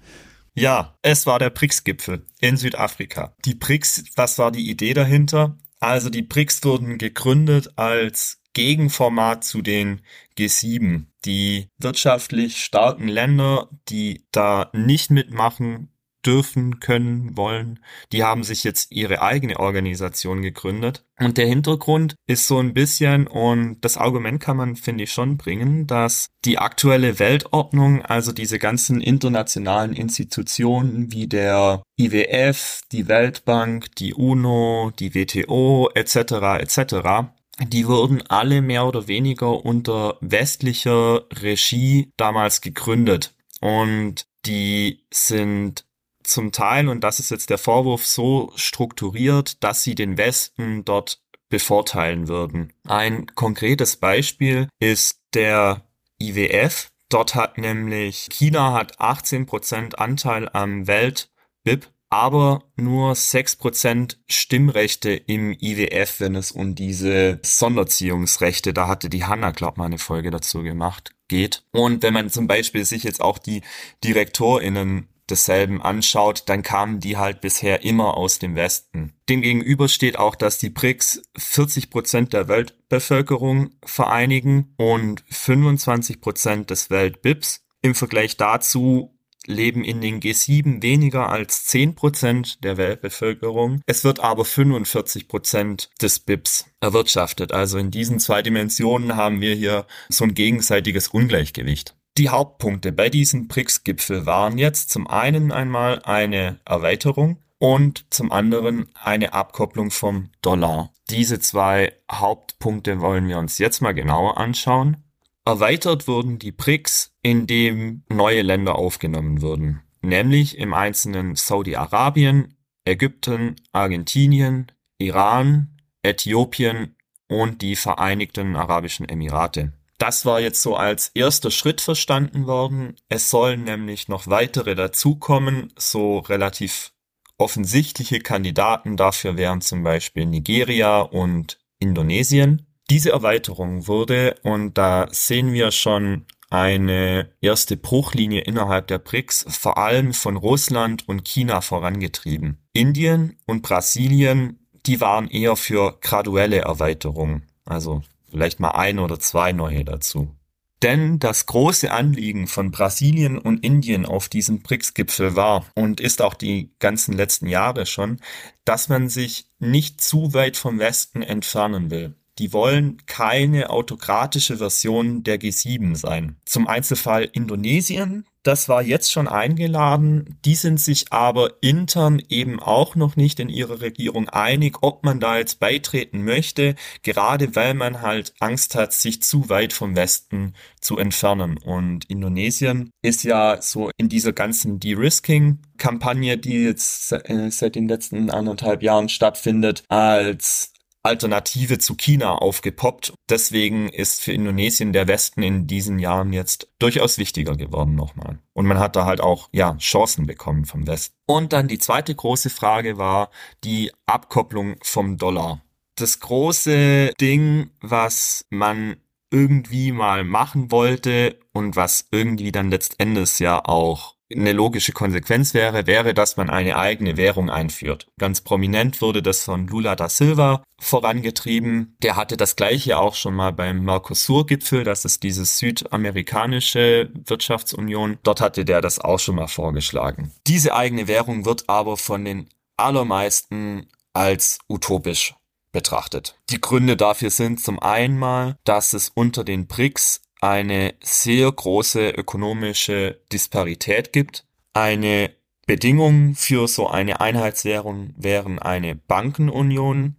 Ja, 0.55 0.97
es 1.03 1.27
war 1.27 1.39
der 1.39 1.51
BRICS-Gipfel 1.51 2.25
in 2.41 2.57
Südafrika. 2.57 3.35
Die 3.45 3.55
BRICS, 3.55 4.05
was 4.16 4.39
war 4.39 4.51
die 4.51 4.69
Idee 4.69 4.95
dahinter? 4.95 5.57
Also 5.79 6.11
die 6.11 6.23
BRICS 6.23 6.64
wurden 6.64 6.99
gegründet 6.99 7.73
als 7.77 8.43
Gegenformat 8.55 9.45
zu 9.45 9.62
den 9.62 10.03
G7. 10.37 11.05
Die 11.25 11.69
wirtschaftlich 11.79 12.64
starken 12.64 13.07
Länder, 13.07 13.69
die 13.89 14.27
da 14.33 14.71
nicht 14.73 15.11
mitmachen, 15.11 15.93
dürfen, 16.29 16.79
können, 16.79 17.39
wollen. 17.39 17.81
Die 18.12 18.22
haben 18.22 18.45
sich 18.45 18.62
jetzt 18.62 18.93
ihre 18.93 19.22
eigene 19.22 19.59
Organisation 19.59 20.43
gegründet. 20.43 21.07
Und 21.18 21.39
der 21.39 21.47
Hintergrund 21.47 22.16
ist 22.26 22.47
so 22.47 22.59
ein 22.59 22.74
bisschen, 22.74 23.26
und 23.26 23.81
das 23.81 23.97
Argument 23.97 24.39
kann 24.39 24.59
man, 24.59 24.76
finde 24.76 25.05
ich, 25.05 25.12
schon 25.12 25.39
bringen, 25.39 25.87
dass 25.87 26.29
die 26.45 26.59
aktuelle 26.59 27.18
Weltordnung, 27.18 28.05
also 28.05 28.33
diese 28.33 28.59
ganzen 28.59 29.01
internationalen 29.01 29.95
Institutionen 29.95 31.12
wie 31.12 31.29
der 31.29 31.83
IWF, 31.99 32.83
die 32.93 33.09
Weltbank, 33.09 33.97
die 33.97 34.12
UNO, 34.12 34.93
die 34.99 35.14
WTO 35.14 35.91
etc. 35.95 36.16
etc., 36.61 37.31
die 37.61 37.89
wurden 37.89 38.22
alle 38.29 38.61
mehr 38.61 38.87
oder 38.87 39.09
weniger 39.09 39.64
unter 39.64 40.18
westlicher 40.20 41.24
Regie 41.43 42.12
damals 42.18 42.61
gegründet. 42.61 43.35
Und 43.61 44.26
die 44.47 45.05
sind 45.11 45.85
zum 46.29 46.53
Teil, 46.53 46.89
und 46.89 47.03
das 47.03 47.20
ist 47.20 47.31
jetzt 47.31 47.51
der 47.51 47.59
Vorwurf, 47.59 48.07
so 48.07 48.53
strukturiert, 48.55 49.62
dass 49.64 49.83
sie 49.83 49.95
den 49.95 50.18
Westen 50.18 50.85
dort 50.85 51.22
bevorteilen 51.49 52.29
würden. 52.29 52.72
Ein 52.87 53.26
konkretes 53.35 53.97
Beispiel 53.97 54.68
ist 54.79 55.20
der 55.35 55.83
IWF. 56.20 56.91
Dort 57.09 57.35
hat 57.35 57.57
nämlich 57.57 58.29
China 58.31 58.74
hat 58.74 59.01
18% 59.01 59.95
Anteil 59.95 60.49
am 60.53 60.87
Welt-BIP, 60.87 61.89
aber 62.11 62.64
nur 62.76 63.12
6% 63.12 64.16
Stimmrechte 64.29 65.12
im 65.12 65.53
IWF, 65.59 66.20
wenn 66.20 66.35
es 66.35 66.53
um 66.53 66.74
diese 66.74 67.41
Sonderziehungsrechte, 67.43 68.74
da 68.74 68.89
hatte 68.89 69.09
die 69.09 69.24
Hanna, 69.24 69.51
glaub 69.53 69.79
mal, 69.79 69.87
eine 69.87 69.99
Folge 69.99 70.31
dazu 70.31 70.62
gemacht, 70.62 71.14
geht. 71.29 71.64
Und 71.72 72.03
wenn 72.03 72.14
man 72.14 72.29
zum 72.29 72.47
Beispiel 72.47 72.85
sich 72.85 73.05
jetzt 73.05 73.22
auch 73.22 73.39
die 73.39 73.62
DirektorInnen 74.05 75.09
desselben 75.31 75.83
anschaut, 75.83 76.45
dann 76.47 76.62
kamen 76.62 77.01
die 77.01 77.16
halt 77.16 77.41
bisher 77.41 77.85
immer 77.85 78.16
aus 78.16 78.39
dem 78.39 78.57
Westen. 78.57 79.14
Demgegenüber 79.29 79.89
steht 79.89 80.18
auch, 80.18 80.35
dass 80.35 80.59
die 80.59 80.70
BRICS 80.70 81.22
40 81.37 81.91
Prozent 81.91 82.33
der 82.33 82.49
Weltbevölkerung 82.49 83.70
vereinigen 83.85 84.74
und 84.76 85.24
25 85.31 86.20
Prozent 86.20 86.70
des 86.70 86.91
Weltbips. 86.91 87.64
Im 87.83 87.95
Vergleich 87.95 88.37
dazu 88.37 89.18
leben 89.49 89.83
in 89.83 90.01
den 90.01 90.20
G7 90.20 90.83
weniger 90.83 91.31
als 91.31 91.64
10 91.64 91.95
Prozent 91.95 92.62
der 92.64 92.76
Weltbevölkerung. 92.76 93.81
Es 93.87 94.05
wird 94.05 94.20
aber 94.20 94.45
45 94.45 95.26
Prozent 95.26 95.91
des 96.03 96.20
BIPs 96.20 96.66
erwirtschaftet. 96.81 97.53
Also 97.53 97.79
in 97.79 97.91
diesen 97.91 98.20
zwei 98.20 98.43
Dimensionen 98.43 99.16
haben 99.16 99.41
wir 99.41 99.55
hier 99.55 99.87
so 100.09 100.24
ein 100.24 100.35
gegenseitiges 100.35 101.09
Ungleichgewicht. 101.09 101.97
Die 102.19 102.31
Hauptpunkte 102.31 102.91
bei 102.91 103.11
diesem 103.11 103.47
BRICS-Gipfel 103.47 104.27
waren 104.27 104.59
jetzt 104.59 104.91
zum 104.91 105.07
einen 105.07 105.53
einmal 105.53 106.03
eine 106.03 106.59
Erweiterung 106.64 107.39
und 107.59 108.12
zum 108.12 108.33
anderen 108.33 108.89
eine 108.95 109.35
Abkopplung 109.35 109.93
vom 109.93 110.31
Dollar. 110.43 110.93
Diese 111.11 111.39
zwei 111.39 111.93
Hauptpunkte 112.11 113.01
wollen 113.01 113.29
wir 113.29 113.39
uns 113.39 113.59
jetzt 113.59 113.83
mal 113.83 113.93
genauer 113.93 114.37
anschauen. 114.37 114.97
Erweitert 115.45 116.09
wurden 116.09 116.41
die 116.41 116.51
BRICS, 116.51 117.14
indem 117.23 118.03
neue 118.09 118.43
Länder 118.43 118.75
aufgenommen 118.75 119.41
wurden, 119.41 119.83
nämlich 120.03 120.59
im 120.59 120.75
Einzelnen 120.75 121.37
Saudi-Arabien, 121.37 122.57
Ägypten, 122.85 123.55
Argentinien, 123.71 124.73
Iran, 124.99 125.79
Äthiopien 126.03 126.97
und 127.29 127.62
die 127.62 127.77
Vereinigten 127.77 128.57
Arabischen 128.57 129.09
Emirate. 129.09 129.78
Das 129.99 130.24
war 130.24 130.40
jetzt 130.40 130.62
so 130.62 130.76
als 130.76 131.11
erster 131.14 131.51
Schritt 131.51 131.80
verstanden 131.80 132.46
worden. 132.46 132.94
Es 133.09 133.30
sollen 133.30 133.64
nämlich 133.64 134.09
noch 134.09 134.28
weitere 134.28 134.76
dazukommen, 134.76 135.72
so 135.76 136.18
relativ 136.18 136.92
offensichtliche 137.36 138.20
Kandidaten 138.20 138.96
dafür 138.96 139.36
wären 139.36 139.61
zum 139.61 139.82
Beispiel 139.82 140.26
Nigeria 140.26 141.01
und 141.01 141.59
Indonesien. 141.80 142.66
Diese 142.90 143.11
Erweiterung 143.11 143.86
wurde, 143.86 144.36
und 144.42 144.78
da 144.78 145.09
sehen 145.11 145.53
wir 145.53 145.72
schon 145.72 146.26
eine 146.51 147.30
erste 147.40 147.76
Bruchlinie 147.76 148.40
innerhalb 148.40 148.86
der 148.86 148.99
BRICS, 148.99 149.46
vor 149.49 149.78
allem 149.78 150.14
von 150.14 150.36
Russland 150.36 151.07
und 151.09 151.24
China 151.24 151.61
vorangetrieben. 151.61 152.59
Indien 152.72 153.36
und 153.46 153.62
Brasilien, 153.62 154.66
die 154.86 155.01
waren 155.01 155.28
eher 155.28 155.57
für 155.57 155.99
graduelle 156.01 156.61
Erweiterung, 156.61 157.42
also 157.66 158.03
vielleicht 158.31 158.61
mal 158.61 158.72
ein 158.72 158.99
oder 158.99 159.18
zwei 159.18 159.53
neue 159.53 159.85
dazu. 159.85 160.35
Denn 160.83 161.18
das 161.18 161.47
große 161.47 161.91
Anliegen 161.91 162.47
von 162.47 162.70
Brasilien 162.70 163.37
und 163.37 163.64
Indien 163.64 164.07
auf 164.07 164.29
diesem 164.29 164.62
BRICS-Gipfel 164.62 165.35
war 165.35 165.66
und 165.74 166.01
ist 166.01 166.22
auch 166.22 166.35
die 166.35 166.72
ganzen 166.79 167.14
letzten 167.14 167.49
Jahre 167.49 167.85
schon, 167.85 168.20
dass 168.64 168.89
man 168.89 169.09
sich 169.09 169.47
nicht 169.59 170.01
zu 170.01 170.35
weit 170.35 170.57
vom 170.57 170.79
Westen 170.79 171.22
entfernen 171.22 171.91
will. 171.91 172.14
Die 172.39 172.53
wollen 172.53 172.99
keine 173.07 173.70
autokratische 173.70 174.59
Version 174.59 175.24
der 175.24 175.41
G7 175.41 175.97
sein. 175.97 176.36
Zum 176.45 176.68
Einzelfall 176.68 177.28
Indonesien, 177.32 178.24
das 178.45 178.68
war 178.68 178.82
jetzt 178.82 179.12
schon 179.12 179.26
eingeladen. 179.26 180.39
Die 180.45 180.55
sind 180.55 180.80
sich 180.80 181.12
aber 181.12 181.55
intern 181.61 182.22
eben 182.28 182.61
auch 182.61 182.95
noch 182.95 183.16
nicht 183.16 183.41
in 183.41 183.49
ihrer 183.49 183.80
Regierung 183.80 184.28
einig, 184.28 184.78
ob 184.82 185.05
man 185.05 185.18
da 185.18 185.36
jetzt 185.36 185.59
beitreten 185.59 186.24
möchte, 186.24 186.76
gerade 187.03 187.57
weil 187.57 187.74
man 187.74 188.01
halt 188.01 188.32
Angst 188.39 188.76
hat, 188.76 188.93
sich 188.93 189.20
zu 189.20 189.49
weit 189.49 189.72
vom 189.72 189.97
Westen 189.97 190.55
zu 190.80 190.97
entfernen. 190.97 191.59
Und 191.59 192.05
Indonesien 192.05 192.91
ist 193.03 193.24
ja 193.24 193.61
so 193.61 193.91
in 193.99 194.09
dieser 194.09 194.32
ganzen 194.32 194.78
De-Risking-Kampagne, 194.78 196.39
die 196.39 196.62
jetzt 196.64 197.12
äh, 197.12 197.51
seit 197.51 197.74
den 197.74 197.89
letzten 197.89 198.30
anderthalb 198.30 198.82
Jahren 198.82 199.09
stattfindet, 199.09 199.82
als 199.89 200.72
Alternative 201.09 201.79
zu 201.79 201.97
China 201.97 202.35
aufgepoppt. 202.37 203.15
Deswegen 203.29 203.89
ist 203.89 204.21
für 204.21 204.33
Indonesien 204.33 204.93
der 204.93 205.09
Westen 205.09 205.43
in 205.43 205.67
diesen 205.67 205.99
Jahren 205.99 206.33
jetzt 206.33 206.69
durchaus 206.79 207.19
wichtiger 207.19 207.57
geworden 207.57 207.95
nochmal. 207.95 208.39
Und 208.53 208.67
man 208.67 208.79
hat 208.79 208.95
da 208.95 209.07
halt 209.07 209.21
auch, 209.21 209.49
ja, 209.53 209.77
Chancen 209.79 210.27
bekommen 210.27 210.67
vom 210.67 210.87
Westen. 210.87 211.17
Und 211.27 211.53
dann 211.53 211.67
die 211.67 211.79
zweite 211.79 212.15
große 212.15 212.51
Frage 212.51 212.99
war 212.99 213.31
die 213.65 213.91
Abkopplung 214.07 214.77
vom 214.83 215.17
Dollar. 215.17 215.63
Das 215.97 216.21
große 216.21 217.13
Ding, 217.21 217.71
was 217.81 218.45
man 218.51 218.97
irgendwie 219.31 219.93
mal 219.93 220.25
machen 220.25 220.71
wollte 220.71 221.39
und 221.53 221.75
was 221.75 222.07
irgendwie 222.11 222.53
dann 222.53 222.71
letztendlich 222.71 223.39
ja 223.41 223.65
auch 223.65 224.18
eine 224.35 224.53
logische 224.53 224.93
Konsequenz 224.93 225.55
wäre, 225.55 225.87
wäre, 225.87 226.14
dass 226.14 226.37
man 226.37 226.51
eine 226.51 226.76
eigene 226.76 227.16
Währung 227.16 227.51
einführt. 227.51 228.09
Ganz 228.18 228.41
prominent 228.41 229.01
wurde 229.01 229.22
das 229.22 229.45
von 229.45 229.66
Lula 229.66 229.97
da 229.97 230.09
Silva 230.09 230.62
vorangetrieben. 230.79 231.97
Der 232.03 232.16
hatte 232.16 232.37
das 232.37 232.57
gleiche 232.57 232.99
auch 232.99 233.14
schon 233.14 233.35
mal 233.35 233.53
beim 233.53 233.85
Mercosur-Gipfel, 233.85 234.85
das 234.85 235.05
ist 235.05 235.22
diese 235.22 235.45
südamerikanische 235.45 237.11
Wirtschaftsunion. 237.24 238.18
Dort 238.22 238.41
hatte 238.41 238.64
der 238.64 238.81
das 238.81 238.99
auch 238.99 239.18
schon 239.18 239.37
mal 239.37 239.49
vorgeschlagen. 239.49 240.33
Diese 240.47 240.74
eigene 240.74 241.09
Währung 241.09 241.45
wird 241.45 241.68
aber 241.68 241.97
von 241.97 242.24
den 242.24 242.49
allermeisten 242.76 243.89
als 244.12 244.59
utopisch 244.68 245.35
betrachtet. 245.72 246.39
Die 246.51 246.61
Gründe 246.61 246.97
dafür 246.97 247.31
sind 247.31 247.61
zum 247.62 247.79
einen 247.79 248.18
mal, 248.18 248.57
dass 248.64 248.93
es 248.95 249.11
unter 249.14 249.45
den 249.45 249.66
BRICS 249.66 250.22
eine 250.41 250.95
sehr 251.01 251.51
große 251.51 252.11
ökonomische 252.11 253.20
Disparität 253.32 254.12
gibt. 254.12 254.45
Eine 254.72 255.30
Bedingung 255.66 256.34
für 256.34 256.68
so 256.68 256.89
eine 256.89 257.20
Einheitswährung 257.20 258.14
wären 258.16 258.59
eine 258.59 258.95
Bankenunion, 258.95 260.16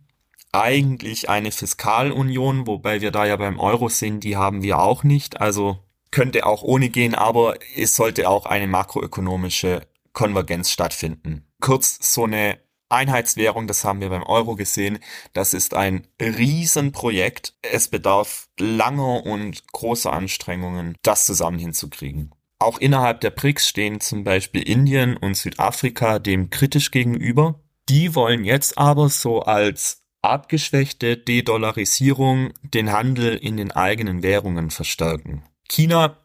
eigentlich 0.52 1.30
eine 1.30 1.52
Fiskalunion, 1.52 2.68
wobei 2.68 3.02
wir 3.02 3.12
da 3.12 3.26
ja 3.26 3.36
beim 3.36 3.60
Euro 3.60 3.90
sind, 3.90 4.24
die 4.24 4.38
haben 4.38 4.64
wir 4.64 4.80
auch 4.80 5.04
nicht. 5.04 5.42
Also 5.42 5.80
könnte 6.12 6.46
auch 6.46 6.64
ohne 6.64 6.90
gehen, 6.90 7.16
aber 7.16 7.56
es 7.76 7.96
sollte 7.96 8.30
auch 8.30 8.46
eine 8.46 8.68
makroökonomische 8.68 9.82
Konvergenz 10.14 10.72
stattfinden. 10.72 11.48
Kurz 11.62 12.14
so 12.14 12.24
eine 12.24 12.60
Einheitswährung, 12.90 13.68
das 13.68 13.84
haben 13.84 14.02
wir 14.02 14.10
beim 14.10 14.24
Euro 14.24 14.56
gesehen, 14.56 15.00
das 15.34 15.54
ist 15.54 15.74
ein 15.74 16.08
Riesenprojekt. 16.20 17.54
Es 17.62 17.88
bedarf 17.88 18.50
langer 18.60 19.26
und 19.26 19.72
großer 19.72 20.12
Anstrengungen, 20.12 20.96
das 21.04 21.26
zusammen 21.26 21.60
hinzukriegen. 21.60 22.34
Auch 22.60 22.78
innerhalb 22.80 23.22
der 23.22 23.30
BRICS 23.30 23.70
stehen 23.70 24.02
zum 24.02 24.26
Beispiel 24.26 24.62
Indien 24.62 25.16
und 25.16 25.38
Südafrika 25.38 26.20
dem 26.20 26.50
kritisch 26.50 26.92
gegenüber. 26.92 27.62
Die 27.88 28.16
wollen 28.16 28.44
jetzt 28.44 28.78
aber 28.78 29.10
so 29.10 29.42
als 29.42 30.04
abgeschwächte 30.22 31.16
De-Dollarisierung 31.16 32.52
den 32.62 32.92
Handel 32.92 33.36
in 33.38 33.56
den 33.56 33.72
eigenen 33.72 34.24
Währungen 34.24 34.72
verstärken. 34.72 35.44
China 35.70 36.18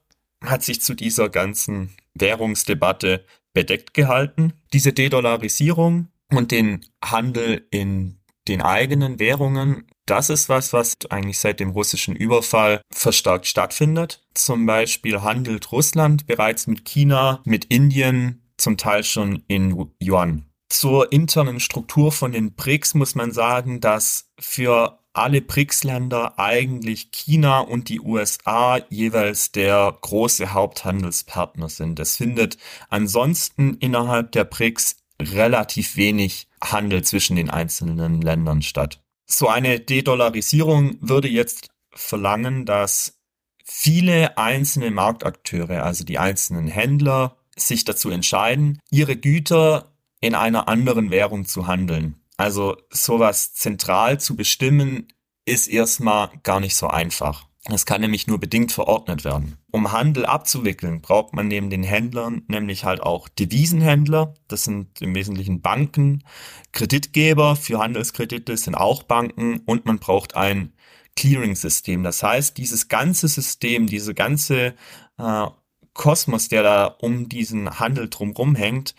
hat 0.45 0.65
sich 0.65 0.83
zu 0.83 0.95
dieser 0.95 1.29
ganzen 1.29 1.95
Währungsdebatte 2.15 3.25
bedeckt 3.53 3.95
gehalten. 3.95 4.55
Diese 4.73 4.93
De-Dollarisierung 4.93 6.09
und 6.37 6.51
den 6.51 6.85
Handel 7.03 7.67
in 7.71 8.19
den 8.49 8.63
eigenen 8.63 9.19
Währungen, 9.19 9.87
Das 10.07 10.29
ist 10.29 10.51
was, 10.51 10.75
was 10.75 10.97
eigentlich 11.09 11.39
seit 11.39 11.61
dem 11.61 11.71
russischen 11.71 12.15
Überfall 12.15 12.83
verstärkt 12.91 13.47
stattfindet. 13.47 14.23
Zum 14.35 14.67
Beispiel 14.67 15.23
handelt 15.23 15.73
Russland 15.73 16.27
bereits 16.27 16.67
mit 16.67 16.85
China, 16.85 17.41
mit 17.47 17.65
Indien, 17.67 18.43
zum 18.59 18.77
Teil 18.77 19.03
schon 19.03 19.43
in 19.49 19.89
Yuan. 20.03 20.45
Zur 20.69 21.11
internen 21.11 21.59
Struktur 21.59 22.13
von 22.13 22.33
den 22.33 22.55
BRICS 22.55 22.95
muss 22.95 23.15
man 23.15 23.33
sagen, 23.33 23.81
dass 23.81 24.31
für 24.39 24.99
alle 25.15 25.41
BRICS-Länder 25.41 26.39
eigentlich 26.39 27.13
China 27.13 27.61
und 27.61 27.89
die 27.89 28.01
USA 28.01 28.81
jeweils 28.91 29.53
der 29.53 29.97
große 30.01 30.53
Haupthandelspartner 30.53 31.69
sind. 31.69 32.01
Es 32.01 32.17
findet 32.17 32.59
ansonsten 32.91 33.75
innerhalb 33.75 34.33
der 34.33 34.45
BRICS 34.45 34.97
relativ 35.25 35.97
wenig 35.97 36.49
Handel 36.63 37.03
zwischen 37.03 37.37
den 37.37 37.51
einzelnen 37.51 38.21
Ländern 38.21 38.63
statt. 38.63 39.01
So 39.27 39.49
eine 39.49 39.81
De-Dollarisierung 39.81 40.99
würde 41.01 41.29
jetzt 41.29 41.69
verlangen, 41.93 42.67
dass 42.67 43.19
viele 43.65 44.37
einzelne 44.37 44.91
Marktakteure, 44.91 45.83
also 45.83 46.05
die 46.05 46.19
einzelnen 46.19 46.69
Händler, 46.69 47.37
sich 47.57 47.85
dazu 47.85 48.11
entscheiden, 48.11 48.81
ihre 48.91 49.17
Güter 49.17 49.95
in 50.21 50.35
einer 50.35 50.69
anderen 50.69 51.11
Währung 51.11 51.47
zu 51.47 51.67
handeln. 51.67 52.17
Also 52.37 52.77
sowas 52.91 53.55
zentral 53.55 54.19
zu 54.21 54.37
bestimmen, 54.37 55.09
ist 55.45 55.69
erstmal 55.69 56.31
gar 56.43 56.61
nicht 56.61 56.77
so 56.77 56.89
einfach. 56.89 57.47
Es 57.71 57.87
kann 57.87 58.03
nämlich 58.03 58.27
nur 58.27 58.39
bedingt 58.39 58.73
verordnet 58.73 59.25
werden. 59.25 59.57
Um 59.71 59.91
Handel 59.91 60.27
abzuwickeln, 60.27 61.01
braucht 61.01 61.33
man 61.33 61.49
neben 61.49 61.71
den 61.71 61.83
Händlern 61.83 62.43
nämlich 62.47 62.85
halt 62.85 63.03
auch 63.03 63.27
Devisenhändler. 63.29 64.35
Das 64.49 64.65
sind 64.65 65.01
im 65.01 65.15
Wesentlichen 65.15 65.63
Banken. 65.63 66.25
Kreditgeber 66.73 67.57
für 67.57 67.79
Handelskredite 67.79 68.55
sind 68.59 68.75
auch 68.75 69.03
Banken 69.03 69.61
und 69.65 69.87
man 69.87 69.99
braucht 69.99 70.37
ein 70.37 70.75
Clearing-System. 71.17 72.03
Das 72.03 72.23
heißt, 72.23 72.59
dieses 72.59 72.89
ganze 72.89 73.29
System, 73.29 73.87
diese 73.87 74.13
ganze 74.13 74.75
äh, 75.17 75.47
Kosmos, 75.95 76.49
der 76.49 76.65
da 76.65 76.85
um 76.87 77.31
diesen 77.31 77.79
Handel 77.79 78.11
drumherum 78.11 78.57
hängt, 78.57 78.95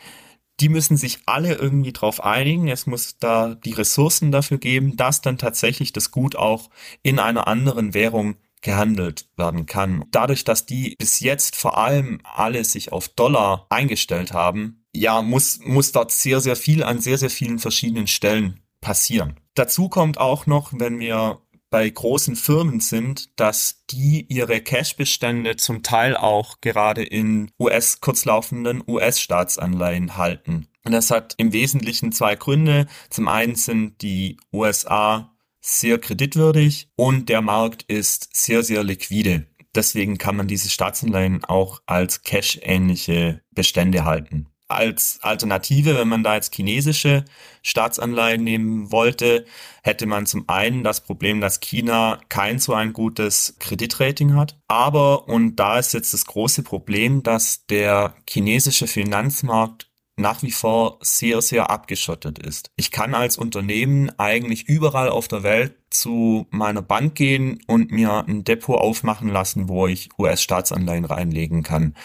die 0.60 0.70
müssen 0.70 0.98
sich 0.98 1.20
alle 1.26 1.54
irgendwie 1.54 1.92
drauf 1.94 2.24
einigen. 2.24 2.68
Es 2.68 2.88
muss 2.88 3.18
da 3.20 3.54
die 3.54 3.74
Ressourcen 3.74 4.32
dafür 4.32 4.58
geben, 4.58 4.96
dass 4.96 5.22
dann 5.22 5.38
tatsächlich 5.38 5.94
das 5.94 6.12
Gut 6.12 6.36
auch 6.36 6.70
in 7.04 7.20
einer 7.20 7.48
anderen 7.48 7.94
Währung 7.94 8.38
gehandelt 8.66 9.30
werden 9.38 9.66
kann. 9.66 10.04
Dadurch, 10.12 10.44
dass 10.44 10.66
die 10.66 10.96
bis 10.98 11.22
jetzt 11.22 11.56
vor 11.56 11.78
allem 11.78 12.20
alle 12.24 12.66
sich 12.66 12.92
auf 12.92 13.08
Dollar 13.08 13.68
eingestellt 13.70 14.34
haben, 14.34 14.84
ja, 14.94 15.22
muss, 15.22 15.60
muss 15.64 15.94
dort 15.94 16.12
sehr, 16.12 16.42
sehr 16.42 16.56
viel 16.58 16.84
an 16.84 17.00
sehr, 17.00 17.18
sehr 17.18 17.30
vielen 17.30 17.60
verschiedenen 17.60 18.08
Stellen 18.08 18.60
passieren. 18.82 19.40
Dazu 19.54 19.88
kommt 19.88 20.18
auch 20.18 20.48
noch, 20.48 20.74
wenn 20.74 21.00
wir 21.00 21.42
bei 21.70 21.90
großen 21.90 22.36
Firmen 22.36 22.80
sind, 22.80 23.40
dass 23.40 23.84
die 23.90 24.26
ihre 24.30 24.62
Cash-Bestände 24.62 25.58
zum 25.58 25.84
Teil 25.84 26.16
auch 26.16 26.62
gerade 26.62 27.04
in 27.04 27.52
US 27.60 28.00
kurzlaufenden 28.02 28.84
US-Staatsanleihen 28.88 30.18
halten. 30.18 30.68
Und 30.86 30.92
das 30.92 31.12
hat 31.12 31.34
im 31.38 31.52
Wesentlichen 31.52 32.12
zwei 32.12 32.36
Gründe. 32.36 32.88
Zum 33.10 33.28
einen 33.28 33.56
sind 33.56 34.02
die 34.02 34.38
USA 34.54 35.35
sehr 35.66 35.98
kreditwürdig 35.98 36.90
und 36.96 37.30
der 37.30 37.42
Markt 37.42 37.84
ist 37.84 38.36
sehr, 38.36 38.64
sehr 38.64 38.84
liquide. 38.84 39.48
Deswegen 39.74 40.18
kann 40.18 40.36
man 40.36 40.48
diese 40.48 40.70
Staatsanleihen 40.70 41.44
auch 41.44 41.82
als 41.86 42.24
Cash-ähnliche 42.24 43.42
Bestände 43.52 44.06
halten 44.06 44.48
als 44.68 45.20
Alternative, 45.22 45.96
wenn 45.96 46.08
man 46.08 46.24
da 46.24 46.36
jetzt 46.36 46.56
chinesische 46.56 47.26
Staatsanleihen 47.62 48.44
nehmen 48.44 48.92
wollte, 48.92 49.46
hätte 49.84 50.06
man 50.06 50.26
zum 50.26 50.50
einen 50.50 50.84
das 50.84 51.02
Problem, 51.02 51.40
dass 51.42 51.60
China 51.60 52.20
kein 52.30 52.60
so 52.60 52.74
ein 52.74 52.94
gutes 52.94 53.56
Kreditrating 53.60 54.36
hat. 54.36 54.58
Aber, 54.68 55.28
und 55.28 55.58
da 55.58 55.78
ist 55.78 55.94
jetzt 55.94 56.14
das 56.14 56.26
große 56.26 56.64
Problem, 56.64 57.22
dass 57.22 57.66
der 57.68 58.16
chinesische 58.28 58.88
Finanzmarkt 58.88 59.88
nach 60.18 60.44
wie 60.44 60.52
vor 60.52 61.00
sehr, 61.02 61.42
sehr 61.42 61.70
abgeschottet 61.70 62.40
ist. 62.40 62.72
Ich 62.76 62.92
kann 62.92 63.14
als 63.14 63.38
Unternehmen 63.38 64.10
eigentlich 64.18 64.68
überall 64.68 65.10
auf 65.10 65.28
der 65.28 65.44
Welt 65.44 65.76
zu 65.90 66.48
meiner 66.52 66.82
Bank 66.82 67.16
gehen 67.16 67.60
und 67.68 67.92
mir 67.92 68.26
ein 68.28 68.44
Depot 68.44 68.80
aufmachen 68.80 69.30
lassen, 69.30 69.68
wo 69.68 69.88
ich 69.88 70.10
US-Staatsanleihen 70.18 71.06
reinlegen 71.06 71.64
kann 71.64 71.96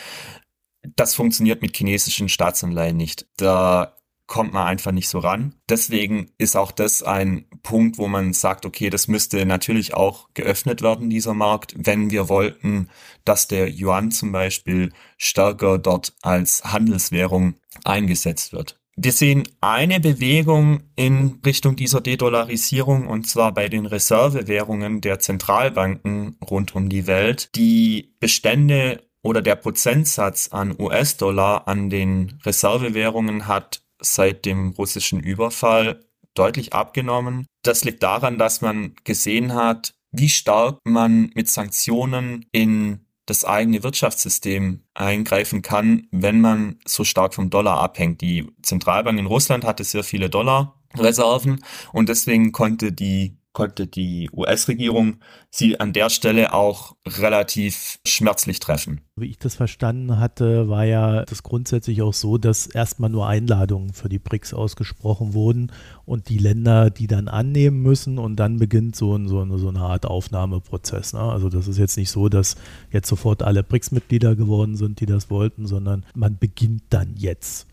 das 0.96 1.14
funktioniert 1.14 1.62
mit 1.62 1.76
chinesischen 1.76 2.28
Staatsanleihen 2.28 2.96
nicht. 2.96 3.26
Da 3.36 3.96
kommt 4.30 4.54
man 4.54 4.68
einfach 4.68 4.92
nicht 4.92 5.08
so 5.08 5.18
ran. 5.18 5.56
Deswegen 5.68 6.30
ist 6.38 6.56
auch 6.56 6.70
das 6.70 7.02
ein 7.02 7.46
Punkt, 7.64 7.98
wo 7.98 8.06
man 8.06 8.32
sagt, 8.32 8.64
okay, 8.64 8.88
das 8.88 9.08
müsste 9.08 9.44
natürlich 9.44 9.92
auch 9.92 10.28
geöffnet 10.34 10.82
werden, 10.82 11.10
dieser 11.10 11.34
Markt, 11.34 11.74
wenn 11.76 12.10
wir 12.12 12.28
wollten, 12.28 12.88
dass 13.24 13.48
der 13.48 13.68
Yuan 13.68 14.12
zum 14.12 14.30
Beispiel 14.30 14.92
stärker 15.18 15.78
dort 15.78 16.14
als 16.22 16.62
Handelswährung 16.62 17.56
eingesetzt 17.84 18.52
wird. 18.52 18.80
Wir 18.94 19.10
sehen 19.10 19.48
eine 19.60 19.98
Bewegung 19.98 20.84
in 20.94 21.40
Richtung 21.44 21.74
dieser 21.74 22.00
De-Dollarisierung 22.00 23.08
und 23.08 23.26
zwar 23.26 23.52
bei 23.52 23.68
den 23.68 23.84
Reservewährungen 23.84 25.00
der 25.00 25.18
Zentralbanken 25.18 26.36
rund 26.48 26.76
um 26.76 26.88
die 26.88 27.08
Welt. 27.08 27.50
Die 27.56 28.14
Bestände 28.20 29.02
oder 29.22 29.42
der 29.42 29.56
Prozentsatz 29.56 30.50
an 30.52 30.76
US-Dollar 30.78 31.66
an 31.66 31.90
den 31.90 32.38
Reservewährungen 32.44 33.48
hat 33.48 33.82
seit 34.00 34.44
dem 34.44 34.70
russischen 34.70 35.20
Überfall 35.20 36.00
deutlich 36.34 36.72
abgenommen. 36.72 37.46
Das 37.62 37.84
liegt 37.84 38.02
daran, 38.02 38.38
dass 38.38 38.60
man 38.60 38.94
gesehen 39.04 39.54
hat, 39.54 39.92
wie 40.12 40.28
stark 40.28 40.78
man 40.84 41.30
mit 41.34 41.48
Sanktionen 41.48 42.46
in 42.52 43.06
das 43.26 43.44
eigene 43.44 43.82
Wirtschaftssystem 43.82 44.82
eingreifen 44.94 45.62
kann, 45.62 46.08
wenn 46.10 46.40
man 46.40 46.78
so 46.84 47.04
stark 47.04 47.34
vom 47.34 47.48
Dollar 47.48 47.78
abhängt. 47.78 48.20
Die 48.22 48.50
Zentralbank 48.62 49.18
in 49.18 49.26
Russland 49.26 49.64
hatte 49.64 49.84
sehr 49.84 50.02
viele 50.02 50.28
Dollarreserven 50.28 51.64
und 51.92 52.08
deswegen 52.08 52.50
konnte 52.50 52.92
die 52.92 53.36
konnte 53.52 53.86
die 53.86 54.30
US-Regierung 54.32 55.16
sie 55.50 55.80
an 55.80 55.92
der 55.92 56.08
Stelle 56.08 56.54
auch 56.54 56.94
relativ 57.06 57.98
schmerzlich 58.06 58.60
treffen. 58.60 59.00
Wie 59.16 59.26
ich 59.26 59.38
das 59.38 59.56
verstanden 59.56 60.18
hatte, 60.18 60.68
war 60.68 60.84
ja 60.84 61.24
das 61.24 61.42
grundsätzlich 61.42 62.02
auch 62.02 62.14
so, 62.14 62.38
dass 62.38 62.66
erstmal 62.66 63.10
nur 63.10 63.26
Einladungen 63.26 63.92
für 63.92 64.08
die 64.08 64.20
BRICS 64.20 64.54
ausgesprochen 64.54 65.34
wurden 65.34 65.72
und 66.04 66.28
die 66.28 66.38
Länder 66.38 66.90
die 66.90 67.08
dann 67.08 67.26
annehmen 67.26 67.82
müssen 67.82 68.18
und 68.18 68.36
dann 68.36 68.58
beginnt 68.58 68.94
so, 68.94 69.16
ein, 69.16 69.26
so, 69.26 69.40
eine, 69.40 69.58
so 69.58 69.68
eine 69.68 69.80
Art 69.80 70.06
Aufnahmeprozess. 70.06 71.12
Ne? 71.12 71.20
Also 71.20 71.48
das 71.48 71.66
ist 71.66 71.78
jetzt 71.78 71.96
nicht 71.96 72.10
so, 72.10 72.28
dass 72.28 72.56
jetzt 72.92 73.08
sofort 73.08 73.42
alle 73.42 73.64
BRICS-Mitglieder 73.64 74.36
geworden 74.36 74.76
sind, 74.76 75.00
die 75.00 75.06
das 75.06 75.28
wollten, 75.28 75.66
sondern 75.66 76.06
man 76.14 76.38
beginnt 76.38 76.84
dann 76.90 77.14
jetzt. 77.16 77.66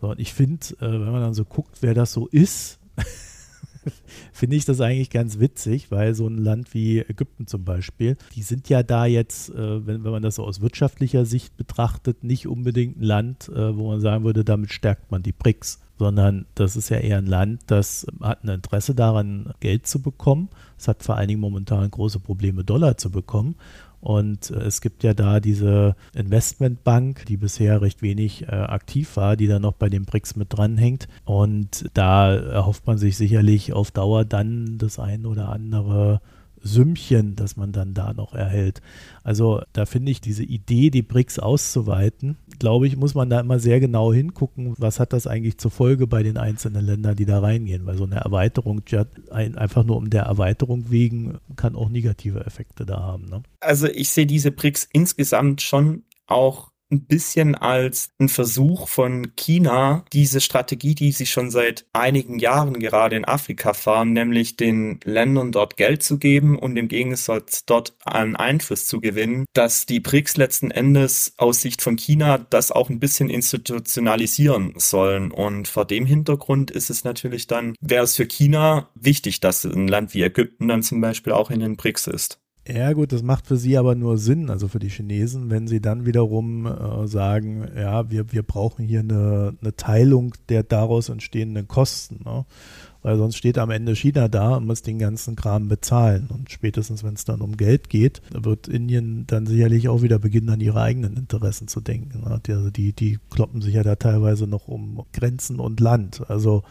So, 0.00 0.10
und 0.10 0.20
ich 0.20 0.34
finde, 0.34 0.66
äh, 0.80 0.92
wenn 0.92 1.12
man 1.12 1.22
dann 1.22 1.34
so 1.34 1.44
guckt, 1.44 1.78
wer 1.80 1.94
das 1.94 2.12
so 2.12 2.26
ist, 2.26 2.78
finde 4.32 4.56
ich 4.56 4.64
das 4.64 4.80
eigentlich 4.80 5.10
ganz 5.10 5.38
witzig, 5.38 5.90
weil 5.90 6.14
so 6.14 6.26
ein 6.26 6.38
Land 6.38 6.74
wie 6.74 7.00
Ägypten 7.00 7.46
zum 7.46 7.64
Beispiel, 7.64 8.16
die 8.34 8.42
sind 8.42 8.68
ja 8.68 8.82
da 8.82 9.06
jetzt, 9.06 9.50
äh, 9.50 9.86
wenn, 9.86 10.04
wenn 10.04 10.12
man 10.12 10.22
das 10.22 10.36
so 10.36 10.44
aus 10.44 10.60
wirtschaftlicher 10.60 11.24
Sicht 11.24 11.56
betrachtet, 11.56 12.24
nicht 12.24 12.46
unbedingt 12.46 12.98
ein 12.98 13.02
Land, 13.02 13.48
äh, 13.48 13.76
wo 13.76 13.88
man 13.88 14.00
sagen 14.00 14.24
würde, 14.24 14.44
damit 14.44 14.72
stärkt 14.72 15.10
man 15.10 15.22
die 15.22 15.32
BRICS 15.32 15.80
sondern 15.98 16.46
das 16.54 16.76
ist 16.76 16.88
ja 16.88 16.98
eher 16.98 17.18
ein 17.18 17.26
Land, 17.26 17.62
das 17.66 18.06
hat 18.20 18.44
ein 18.44 18.48
Interesse 18.48 18.94
daran, 18.94 19.52
Geld 19.60 19.86
zu 19.86 20.02
bekommen. 20.02 20.48
Es 20.76 20.88
hat 20.88 21.02
vor 21.02 21.16
allen 21.16 21.28
Dingen 21.28 21.40
momentan 21.40 21.90
große 21.90 22.18
Probleme, 22.18 22.64
Dollar 22.64 22.96
zu 22.96 23.10
bekommen. 23.10 23.54
Und 24.04 24.50
äh, 24.50 24.64
es 24.64 24.82
gibt 24.82 25.02
ja 25.02 25.14
da 25.14 25.40
diese 25.40 25.96
Investmentbank, 26.14 27.24
die 27.24 27.38
bisher 27.38 27.80
recht 27.80 28.02
wenig 28.02 28.42
äh, 28.42 28.46
aktiv 28.46 29.16
war, 29.16 29.34
die 29.34 29.46
dann 29.46 29.62
noch 29.62 29.72
bei 29.72 29.88
den 29.88 30.04
BRICS 30.04 30.36
mit 30.36 30.52
dranhängt. 30.52 31.08
Und 31.24 31.88
da 31.94 32.34
erhofft 32.34 32.86
man 32.86 32.98
sich 32.98 33.16
sicherlich 33.16 33.72
auf 33.72 33.90
Dauer 33.90 34.26
dann 34.26 34.76
das 34.76 34.98
ein 34.98 35.24
oder 35.24 35.48
andere 35.48 36.20
Sümmchen, 36.64 37.36
das 37.36 37.56
man 37.56 37.72
dann 37.72 37.94
da 37.94 38.12
noch 38.12 38.34
erhält. 38.34 38.80
Also 39.22 39.62
da 39.72 39.86
finde 39.86 40.10
ich 40.10 40.20
diese 40.20 40.42
Idee, 40.42 40.90
die 40.90 41.02
BRICS 41.02 41.38
auszuweiten, 41.38 42.36
glaube 42.58 42.86
ich, 42.86 42.96
muss 42.96 43.14
man 43.14 43.30
da 43.30 43.40
immer 43.40 43.58
sehr 43.58 43.80
genau 43.80 44.12
hingucken, 44.12 44.74
was 44.78 44.98
hat 44.98 45.12
das 45.12 45.26
eigentlich 45.26 45.58
zur 45.58 45.70
Folge 45.70 46.06
bei 46.06 46.22
den 46.22 46.38
einzelnen 46.38 46.84
Ländern, 46.84 47.16
die 47.16 47.26
da 47.26 47.40
reingehen, 47.40 47.86
weil 47.86 47.96
so 47.96 48.04
eine 48.04 48.16
Erweiterung, 48.16 48.82
einfach 49.30 49.84
nur 49.84 49.96
um 49.96 50.10
der 50.10 50.22
Erweiterung 50.24 50.90
wegen, 50.90 51.38
kann 51.56 51.76
auch 51.76 51.90
negative 51.90 52.44
Effekte 52.46 52.86
da 52.86 53.00
haben. 53.00 53.26
Ne? 53.26 53.42
Also 53.60 53.86
ich 53.86 54.10
sehe 54.10 54.26
diese 54.26 54.50
BRICS 54.50 54.88
insgesamt 54.92 55.62
schon 55.62 56.04
auch 56.26 56.73
ein 56.94 57.06
bisschen 57.06 57.54
als 57.54 58.10
ein 58.18 58.28
Versuch 58.28 58.88
von 58.88 59.34
China, 59.36 60.04
diese 60.12 60.40
Strategie, 60.40 60.94
die 60.94 61.12
sie 61.12 61.26
schon 61.26 61.50
seit 61.50 61.86
einigen 61.92 62.38
Jahren 62.38 62.78
gerade 62.78 63.16
in 63.16 63.24
Afrika 63.24 63.74
fahren, 63.74 64.12
nämlich 64.12 64.56
den 64.56 65.00
Ländern 65.04 65.52
dort 65.52 65.76
Geld 65.76 66.02
zu 66.02 66.18
geben 66.18 66.58
und 66.58 66.76
im 66.76 66.88
Gegensatz 66.88 67.64
dort 67.66 67.94
an 68.04 68.36
Einfluss 68.36 68.86
zu 68.86 69.00
gewinnen, 69.00 69.44
dass 69.52 69.86
die 69.86 70.00
BRICS 70.00 70.36
letzten 70.36 70.70
Endes 70.70 71.34
aus 71.36 71.60
Sicht 71.60 71.82
von 71.82 71.96
China 71.96 72.38
das 72.38 72.70
auch 72.70 72.90
ein 72.90 73.00
bisschen 73.00 73.30
institutionalisieren 73.30 74.74
sollen. 74.76 75.30
Und 75.30 75.68
vor 75.68 75.84
dem 75.84 76.06
Hintergrund 76.06 76.70
ist 76.70 76.90
es 76.90 77.04
natürlich 77.04 77.46
dann, 77.46 77.74
wäre 77.80 78.04
es 78.04 78.16
für 78.16 78.26
China 78.26 78.88
wichtig, 78.94 79.40
dass 79.40 79.64
ein 79.64 79.88
Land 79.88 80.14
wie 80.14 80.22
Ägypten 80.22 80.68
dann 80.68 80.82
zum 80.82 81.00
Beispiel 81.00 81.32
auch 81.32 81.50
in 81.50 81.60
den 81.60 81.76
BRICS 81.76 82.06
ist. 82.06 82.43
Ja 82.66 82.94
gut, 82.94 83.12
das 83.12 83.22
macht 83.22 83.46
für 83.46 83.58
sie 83.58 83.76
aber 83.76 83.94
nur 83.94 84.16
Sinn, 84.16 84.48
also 84.48 84.68
für 84.68 84.78
die 84.78 84.88
Chinesen, 84.88 85.50
wenn 85.50 85.68
sie 85.68 85.82
dann 85.82 86.06
wiederum 86.06 86.64
äh, 86.64 87.06
sagen, 87.06 87.68
ja, 87.76 88.10
wir, 88.10 88.32
wir 88.32 88.42
brauchen 88.42 88.86
hier 88.86 89.00
eine, 89.00 89.54
eine 89.60 89.76
Teilung 89.76 90.34
der 90.48 90.62
daraus 90.62 91.10
entstehenden 91.10 91.68
Kosten. 91.68 92.20
Ne? 92.24 92.46
Weil 93.02 93.18
sonst 93.18 93.36
steht 93.36 93.58
am 93.58 93.70
Ende 93.70 93.94
China 93.94 94.28
da 94.28 94.56
und 94.56 94.66
muss 94.66 94.80
den 94.80 94.98
ganzen 94.98 95.36
Kram 95.36 95.68
bezahlen. 95.68 96.28
Und 96.32 96.50
spätestens, 96.50 97.04
wenn 97.04 97.12
es 97.12 97.26
dann 97.26 97.42
um 97.42 97.58
Geld 97.58 97.90
geht, 97.90 98.22
wird 98.32 98.66
Indien 98.66 99.26
dann 99.26 99.44
sicherlich 99.44 99.90
auch 99.90 100.00
wieder 100.00 100.18
beginnen, 100.18 100.48
an 100.48 100.60
ihre 100.60 100.80
eigenen 100.80 101.18
Interessen 101.18 101.68
zu 101.68 101.82
denken. 101.82 102.20
Ne? 102.20 102.40
Also 102.48 102.70
die, 102.70 102.94
die 102.94 103.18
kloppen 103.28 103.60
sich 103.60 103.74
ja 103.74 103.82
da 103.82 103.96
teilweise 103.96 104.46
noch 104.46 104.68
um 104.68 105.04
Grenzen 105.12 105.60
und 105.60 105.80
Land. 105.80 106.22
Also 106.30 106.62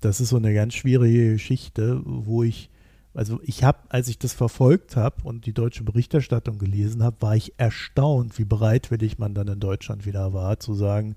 das 0.00 0.22
ist 0.22 0.30
so 0.30 0.36
eine 0.38 0.54
ganz 0.54 0.72
schwierige 0.72 1.32
Geschichte, 1.32 2.00
wo 2.06 2.42
ich 2.42 2.70
also 3.14 3.40
ich 3.42 3.62
habe, 3.62 3.78
als 3.88 4.08
ich 4.08 4.18
das 4.18 4.32
verfolgt 4.32 4.96
habe 4.96 5.16
und 5.24 5.46
die 5.46 5.52
deutsche 5.52 5.84
Berichterstattung 5.84 6.58
gelesen 6.58 7.02
habe, 7.02 7.16
war 7.20 7.36
ich 7.36 7.54
erstaunt, 7.58 8.38
wie 8.38 8.44
bereitwillig 8.44 9.18
man 9.18 9.34
dann 9.34 9.48
in 9.48 9.60
Deutschland 9.60 10.06
wieder 10.06 10.32
war, 10.32 10.58
zu 10.58 10.74
sagen, 10.74 11.16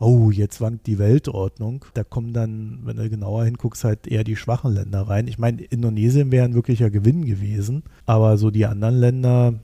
oh, 0.00 0.30
jetzt 0.30 0.60
wankt 0.60 0.86
die 0.86 0.98
Weltordnung. 0.98 1.84
Da 1.94 2.04
kommen 2.04 2.32
dann, 2.32 2.80
wenn 2.84 2.96
du 2.96 3.08
genauer 3.08 3.44
hinguckst, 3.44 3.84
halt 3.84 4.06
eher 4.06 4.24
die 4.24 4.36
schwachen 4.36 4.72
Länder 4.72 5.02
rein. 5.02 5.28
Ich 5.28 5.38
meine, 5.38 5.62
Indonesien 5.62 6.30
wäre 6.32 6.44
ein 6.44 6.54
wirklicher 6.54 6.90
Gewinn 6.90 7.24
gewesen, 7.24 7.84
aber 8.06 8.36
so 8.38 8.50
die 8.50 8.66
anderen 8.66 8.98
Länder, 8.98 9.54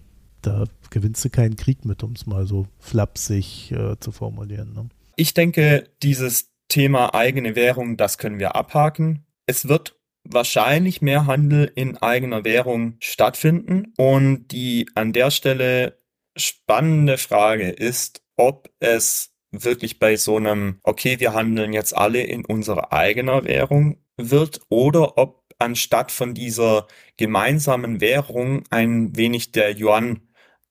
da 0.42 0.64
gewinnst 0.90 1.24
du 1.24 1.30
keinen 1.30 1.56
Krieg 1.56 1.84
mit, 1.84 2.02
um 2.02 2.12
es 2.12 2.26
mal 2.26 2.46
so 2.46 2.66
flapsig 2.78 3.72
äh, 3.72 3.98
zu 3.98 4.12
formulieren. 4.12 4.74
Ne? 4.74 4.88
Ich 5.16 5.34
denke, 5.34 5.88
dieses 6.02 6.50
Thema 6.68 7.14
eigene 7.14 7.56
Währung, 7.56 7.96
das 7.96 8.18
können 8.18 8.38
wir 8.38 8.56
abhaken. 8.56 9.24
Es 9.46 9.68
wird 9.68 9.96
wahrscheinlich 10.24 11.02
mehr 11.02 11.26
Handel 11.26 11.70
in 11.74 11.96
eigener 11.98 12.44
Währung 12.44 12.96
stattfinden. 13.00 13.92
Und 13.96 14.48
die 14.48 14.88
an 14.94 15.12
der 15.12 15.30
Stelle 15.30 15.98
spannende 16.36 17.18
Frage 17.18 17.68
ist, 17.70 18.22
ob 18.36 18.70
es 18.80 19.32
wirklich 19.52 19.98
bei 19.98 20.16
so 20.16 20.36
einem, 20.36 20.80
okay, 20.82 21.20
wir 21.20 21.32
handeln 21.32 21.72
jetzt 21.72 21.96
alle 21.96 22.22
in 22.22 22.44
unserer 22.44 22.92
eigener 22.92 23.44
Währung 23.44 23.98
wird 24.16 24.60
oder 24.68 25.16
ob 25.18 25.44
anstatt 25.58 26.10
von 26.10 26.34
dieser 26.34 26.88
gemeinsamen 27.16 28.00
Währung 28.00 28.64
ein 28.70 29.16
wenig 29.16 29.52
der 29.52 29.78
Yuan 29.78 30.20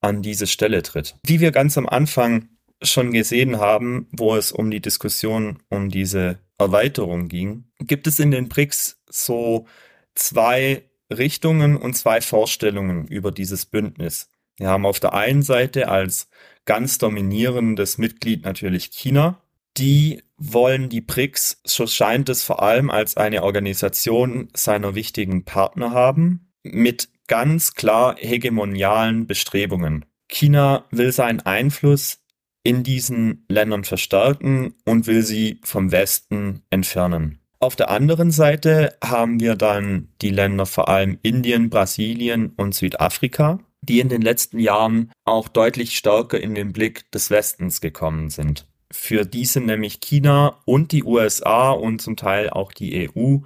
an 0.01 0.21
diese 0.21 0.47
Stelle 0.47 0.83
tritt. 0.83 1.15
Wie 1.25 1.39
wir 1.39 1.51
ganz 1.51 1.77
am 1.77 1.87
Anfang 1.87 2.49
schon 2.81 3.11
gesehen 3.11 3.59
haben, 3.59 4.07
wo 4.11 4.35
es 4.35 4.51
um 4.51 4.69
die 4.69 4.81
Diskussion 4.81 5.59
um 5.69 5.89
diese 5.89 6.39
Erweiterung 6.63 7.27
ging, 7.27 7.65
gibt 7.79 8.07
es 8.07 8.19
in 8.19 8.31
den 8.31 8.49
BRICS 8.49 9.01
so 9.09 9.67
zwei 10.15 10.83
Richtungen 11.11 11.77
und 11.77 11.95
zwei 11.95 12.21
Vorstellungen 12.21 13.07
über 13.07 13.31
dieses 13.31 13.65
Bündnis. 13.65 14.29
Wir 14.57 14.69
haben 14.69 14.85
auf 14.85 14.99
der 14.99 15.13
einen 15.13 15.41
Seite 15.41 15.89
als 15.89 16.29
ganz 16.65 16.97
dominierendes 16.97 17.97
Mitglied 17.97 18.45
natürlich 18.45 18.91
China. 18.91 19.41
Die 19.77 20.21
wollen 20.37 20.89
die 20.89 21.01
BRICS, 21.01 21.61
so 21.63 21.87
scheint 21.87 22.29
es 22.29 22.43
vor 22.43 22.61
allem 22.61 22.89
als 22.89 23.17
eine 23.17 23.43
Organisation 23.43 24.49
seiner 24.53 24.93
wichtigen 24.93 25.45
Partner 25.45 25.91
haben, 25.91 26.51
mit 26.63 27.09
ganz 27.27 27.73
klar 27.73 28.15
hegemonialen 28.17 29.25
Bestrebungen. 29.25 30.05
China 30.29 30.85
will 30.91 31.11
seinen 31.11 31.41
Einfluss 31.41 32.22
in 32.63 32.83
diesen 32.83 33.45
Ländern 33.49 33.83
verstärken 33.83 34.73
und 34.85 35.07
will 35.07 35.23
sie 35.23 35.59
vom 35.63 35.91
Westen 35.91 36.63
entfernen. 36.69 37.39
Auf 37.59 37.75
der 37.75 37.89
anderen 37.89 38.31
Seite 38.31 38.97
haben 39.03 39.39
wir 39.39 39.55
dann 39.55 40.09
die 40.21 40.31
Länder 40.31 40.65
vor 40.65 40.89
allem 40.89 41.17
Indien, 41.21 41.69
Brasilien 41.69 42.53
und 42.57 42.75
Südafrika, 42.75 43.59
die 43.81 43.99
in 43.99 44.09
den 44.09 44.21
letzten 44.21 44.59
Jahren 44.59 45.11
auch 45.23 45.47
deutlich 45.47 45.97
stärker 45.97 46.39
in 46.39 46.55
den 46.55 46.73
Blick 46.73 47.09
des 47.11 47.29
Westens 47.29 47.79
gekommen 47.79 48.29
sind. 48.29 48.65
Für 48.91 49.25
die 49.25 49.45
sind 49.45 49.65
nämlich 49.65 50.01
China 50.01 50.59
und 50.65 50.91
die 50.91 51.03
USA 51.03 51.71
und 51.71 52.01
zum 52.01 52.15
Teil 52.15 52.49
auch 52.49 52.71
die 52.71 53.09
EU 53.09 53.37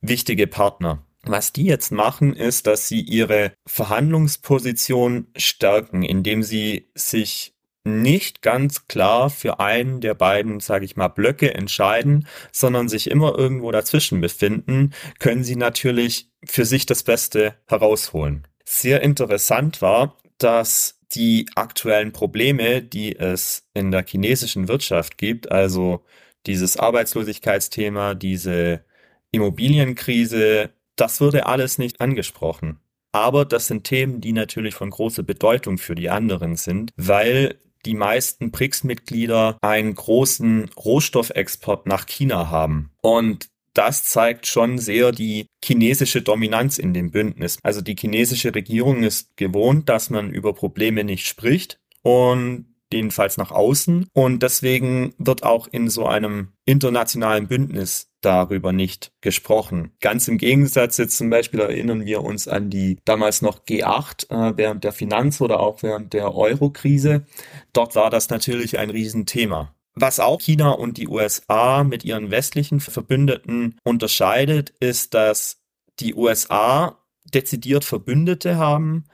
wichtige 0.00 0.46
Partner. 0.46 1.04
Was 1.26 1.52
die 1.52 1.64
jetzt 1.64 1.90
machen, 1.90 2.34
ist, 2.34 2.66
dass 2.66 2.88
sie 2.88 3.00
ihre 3.00 3.52
Verhandlungsposition 3.66 5.28
stärken, 5.36 6.02
indem 6.02 6.42
sie 6.42 6.90
sich 6.94 7.53
nicht 7.84 8.40
ganz 8.40 8.88
klar 8.88 9.28
für 9.28 9.60
einen 9.60 10.00
der 10.00 10.14
beiden, 10.14 10.60
sage 10.60 10.86
ich 10.86 10.96
mal, 10.96 11.08
Blöcke 11.08 11.54
entscheiden, 11.54 12.26
sondern 12.50 12.88
sich 12.88 13.10
immer 13.10 13.36
irgendwo 13.38 13.70
dazwischen 13.70 14.20
befinden, 14.20 14.92
können 15.18 15.44
sie 15.44 15.56
natürlich 15.56 16.30
für 16.44 16.64
sich 16.64 16.86
das 16.86 17.02
Beste 17.02 17.54
herausholen. 17.66 18.46
Sehr 18.64 19.02
interessant 19.02 19.82
war, 19.82 20.16
dass 20.38 20.98
die 21.12 21.46
aktuellen 21.54 22.12
Probleme, 22.12 22.82
die 22.82 23.16
es 23.16 23.68
in 23.74 23.90
der 23.90 24.04
chinesischen 24.06 24.68
Wirtschaft 24.68 25.18
gibt, 25.18 25.52
also 25.52 26.04
dieses 26.46 26.76
Arbeitslosigkeitsthema, 26.76 28.14
diese 28.14 28.84
Immobilienkrise, 29.30 30.70
das 30.96 31.20
wurde 31.20 31.46
alles 31.46 31.78
nicht 31.78 32.00
angesprochen. 32.00 32.80
Aber 33.12 33.44
das 33.44 33.68
sind 33.68 33.84
Themen, 33.84 34.20
die 34.20 34.32
natürlich 34.32 34.74
von 34.74 34.90
großer 34.90 35.22
Bedeutung 35.22 35.78
für 35.78 35.94
die 35.94 36.10
anderen 36.10 36.56
sind, 36.56 36.90
weil 36.96 37.60
die 37.86 37.94
meisten 37.94 38.50
BRICS-Mitglieder 38.50 39.58
einen 39.60 39.94
großen 39.94 40.70
Rohstoffexport 40.76 41.86
nach 41.86 42.06
China 42.06 42.50
haben. 42.50 42.90
Und 43.02 43.48
das 43.74 44.04
zeigt 44.04 44.46
schon 44.46 44.78
sehr 44.78 45.12
die 45.12 45.46
chinesische 45.62 46.22
Dominanz 46.22 46.78
in 46.78 46.94
dem 46.94 47.10
Bündnis. 47.10 47.58
Also 47.62 47.80
die 47.80 47.96
chinesische 47.98 48.54
Regierung 48.54 49.02
ist 49.02 49.36
gewohnt, 49.36 49.88
dass 49.88 50.10
man 50.10 50.30
über 50.30 50.54
Probleme 50.54 51.02
nicht 51.02 51.26
spricht 51.26 51.80
und 52.02 52.66
jedenfalls 52.92 53.36
nach 53.36 53.50
außen. 53.50 54.06
Und 54.12 54.42
deswegen 54.42 55.14
wird 55.18 55.42
auch 55.42 55.66
in 55.66 55.90
so 55.90 56.06
einem 56.06 56.53
internationalen 56.64 57.46
Bündnis 57.46 58.10
darüber 58.20 58.72
nicht 58.72 59.12
gesprochen. 59.20 59.92
Ganz 60.00 60.28
im 60.28 60.38
Gegensatz 60.38 60.96
jetzt 60.96 61.18
zum 61.18 61.30
Beispiel 61.30 61.60
erinnern 61.60 62.06
wir 62.06 62.22
uns 62.22 62.48
an 62.48 62.70
die 62.70 62.98
damals 63.04 63.42
noch 63.42 63.64
G8 63.64 64.30
äh, 64.30 64.56
während 64.56 64.84
der 64.84 64.92
Finanz- 64.92 65.40
oder 65.40 65.60
auch 65.60 65.82
während 65.82 66.12
der 66.12 66.34
Euro-Krise. 66.34 67.26
Dort 67.72 67.94
war 67.94 68.10
das 68.10 68.30
natürlich 68.30 68.78
ein 68.78 68.90
Riesenthema. 68.90 69.74
Was 69.94 70.20
auch 70.20 70.40
China 70.40 70.70
und 70.70 70.96
die 70.96 71.06
USA 71.06 71.84
mit 71.84 72.04
ihren 72.04 72.30
westlichen 72.30 72.80
Verbündeten 72.80 73.78
unterscheidet, 73.84 74.70
ist, 74.80 75.14
dass 75.14 75.62
die 76.00 76.14
USA 76.14 76.98
dezidiert 77.32 77.84
Verbündete 77.84 78.56
haben, 78.56 79.04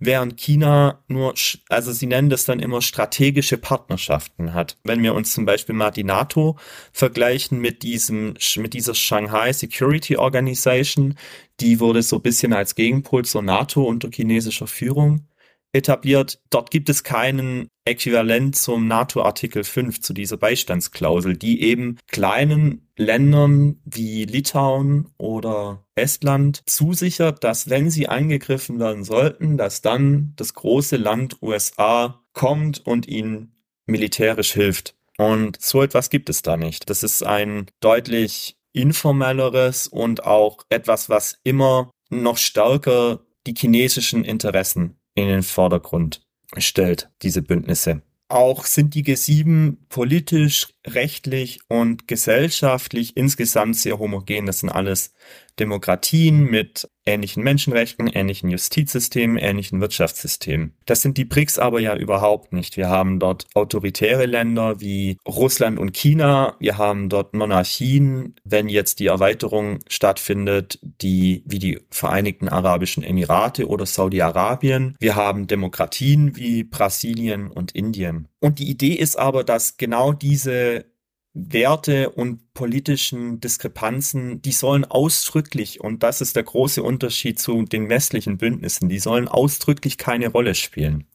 während 0.00 0.36
China 0.38 0.98
nur, 1.06 1.34
also 1.68 1.92
sie 1.92 2.06
nennen 2.06 2.30
das 2.30 2.46
dann 2.46 2.58
immer 2.58 2.82
strategische 2.82 3.58
Partnerschaften 3.58 4.54
hat. 4.54 4.76
Wenn 4.82 5.02
wir 5.02 5.14
uns 5.14 5.32
zum 5.32 5.44
Beispiel 5.44 5.74
mal 5.74 5.90
die 5.90 6.04
NATO 6.04 6.56
vergleichen 6.92 7.60
mit 7.60 7.82
diesem, 7.82 8.34
mit 8.56 8.74
dieser 8.74 8.94
Shanghai 8.94 9.52
Security 9.52 10.16
Organization, 10.16 11.14
die 11.60 11.78
wurde 11.78 12.02
so 12.02 12.16
ein 12.16 12.22
bisschen 12.22 12.52
als 12.52 12.74
Gegenpol 12.74 13.24
zur 13.24 13.42
NATO 13.42 13.84
unter 13.84 14.08
chinesischer 14.10 14.66
Führung 14.66 15.26
etabliert. 15.72 16.40
Dort 16.50 16.70
gibt 16.70 16.88
es 16.88 17.04
keinen 17.04 17.68
Äquivalent 17.84 18.56
zum 18.56 18.86
NATO-Artikel 18.86 19.64
5, 19.64 20.00
zu 20.00 20.12
dieser 20.12 20.36
Beistandsklausel, 20.36 21.36
die 21.36 21.62
eben 21.62 21.98
kleinen 22.08 22.88
Ländern 22.96 23.80
wie 23.84 24.24
Litauen 24.24 25.08
oder 25.18 25.84
Estland 25.94 26.62
zusichert, 26.66 27.42
dass 27.44 27.70
wenn 27.70 27.90
sie 27.90 28.08
angegriffen 28.08 28.78
werden 28.78 29.04
sollten, 29.04 29.56
dass 29.56 29.82
dann 29.82 30.34
das 30.36 30.54
große 30.54 30.96
Land 30.96 31.38
USA 31.42 32.22
kommt 32.32 32.86
und 32.86 33.08
ihnen 33.08 33.56
militärisch 33.86 34.52
hilft. 34.52 34.94
Und 35.18 35.60
so 35.60 35.82
etwas 35.82 36.10
gibt 36.10 36.30
es 36.30 36.42
da 36.42 36.56
nicht. 36.56 36.88
Das 36.88 37.02
ist 37.02 37.22
ein 37.22 37.66
deutlich 37.80 38.56
informelleres 38.72 39.88
und 39.88 40.24
auch 40.24 40.64
etwas, 40.68 41.08
was 41.08 41.38
immer 41.42 41.90
noch 42.08 42.38
stärker 42.38 43.20
die 43.46 43.54
chinesischen 43.54 44.24
Interessen 44.24 44.99
in 45.20 45.28
den 45.28 45.42
Vordergrund 45.42 46.22
stellt, 46.56 47.10
diese 47.22 47.42
Bündnisse. 47.42 48.02
Auch 48.28 48.64
sind 48.64 48.94
die 48.94 49.02
G7 49.02 49.76
politisch, 49.88 50.68
rechtlich 50.86 51.60
und 51.68 52.06
gesellschaftlich 52.06 53.16
insgesamt 53.16 53.76
sehr 53.76 53.98
homogen. 53.98 54.46
Das 54.46 54.60
sind 54.60 54.70
alles 54.70 55.12
Demokratien, 55.60 56.44
mit 56.44 56.88
ähnlichen 57.06 57.42
Menschenrechten, 57.42 58.06
ähnlichen 58.06 58.50
Justizsystemen, 58.50 59.36
ähnlichen 59.36 59.80
Wirtschaftssystemen. 59.80 60.74
Das 60.86 61.02
sind 61.02 61.16
die 61.18 61.24
BRICS 61.24 61.58
aber 61.58 61.80
ja 61.80 61.96
überhaupt 61.96 62.52
nicht. 62.52 62.76
Wir 62.76 62.88
haben 62.88 63.18
dort 63.18 63.46
autoritäre 63.54 64.26
Länder 64.26 64.80
wie 64.80 65.18
Russland 65.26 65.78
und 65.78 65.92
China. 65.92 66.56
Wir 66.58 66.78
haben 66.78 67.08
dort 67.08 67.34
Monarchien, 67.34 68.36
wenn 68.44 68.68
jetzt 68.68 69.00
die 69.00 69.06
Erweiterung 69.06 69.80
stattfindet, 69.88 70.78
die 70.82 71.42
wie 71.46 71.58
die 71.58 71.80
Vereinigten 71.90 72.48
Arabischen 72.48 73.02
Emirate 73.02 73.68
oder 73.68 73.86
Saudi-Arabien. 73.86 74.96
Wir 74.98 75.16
haben 75.16 75.46
Demokratien 75.46 76.36
wie 76.36 76.64
Brasilien 76.64 77.50
und 77.50 77.72
Indien. 77.72 78.28
Und 78.40 78.58
die 78.58 78.70
Idee 78.70 78.94
ist 78.94 79.18
aber, 79.18 79.44
dass 79.44 79.76
genau 79.76 80.12
diese 80.12 80.86
Werte 81.32 82.10
und 82.10 82.52
politischen 82.54 83.40
Diskrepanzen, 83.40 84.42
die 84.42 84.52
sollen 84.52 84.84
ausdrücklich, 84.84 85.80
und 85.80 86.02
das 86.02 86.20
ist 86.20 86.36
der 86.36 86.42
große 86.42 86.82
Unterschied 86.82 87.38
zu 87.38 87.62
den 87.62 87.88
westlichen 87.88 88.36
Bündnissen, 88.36 88.88
die 88.88 88.98
sollen 88.98 89.28
ausdrücklich 89.28 89.96
keine 89.96 90.28
Rolle 90.28 90.54
spielen. 90.54 91.06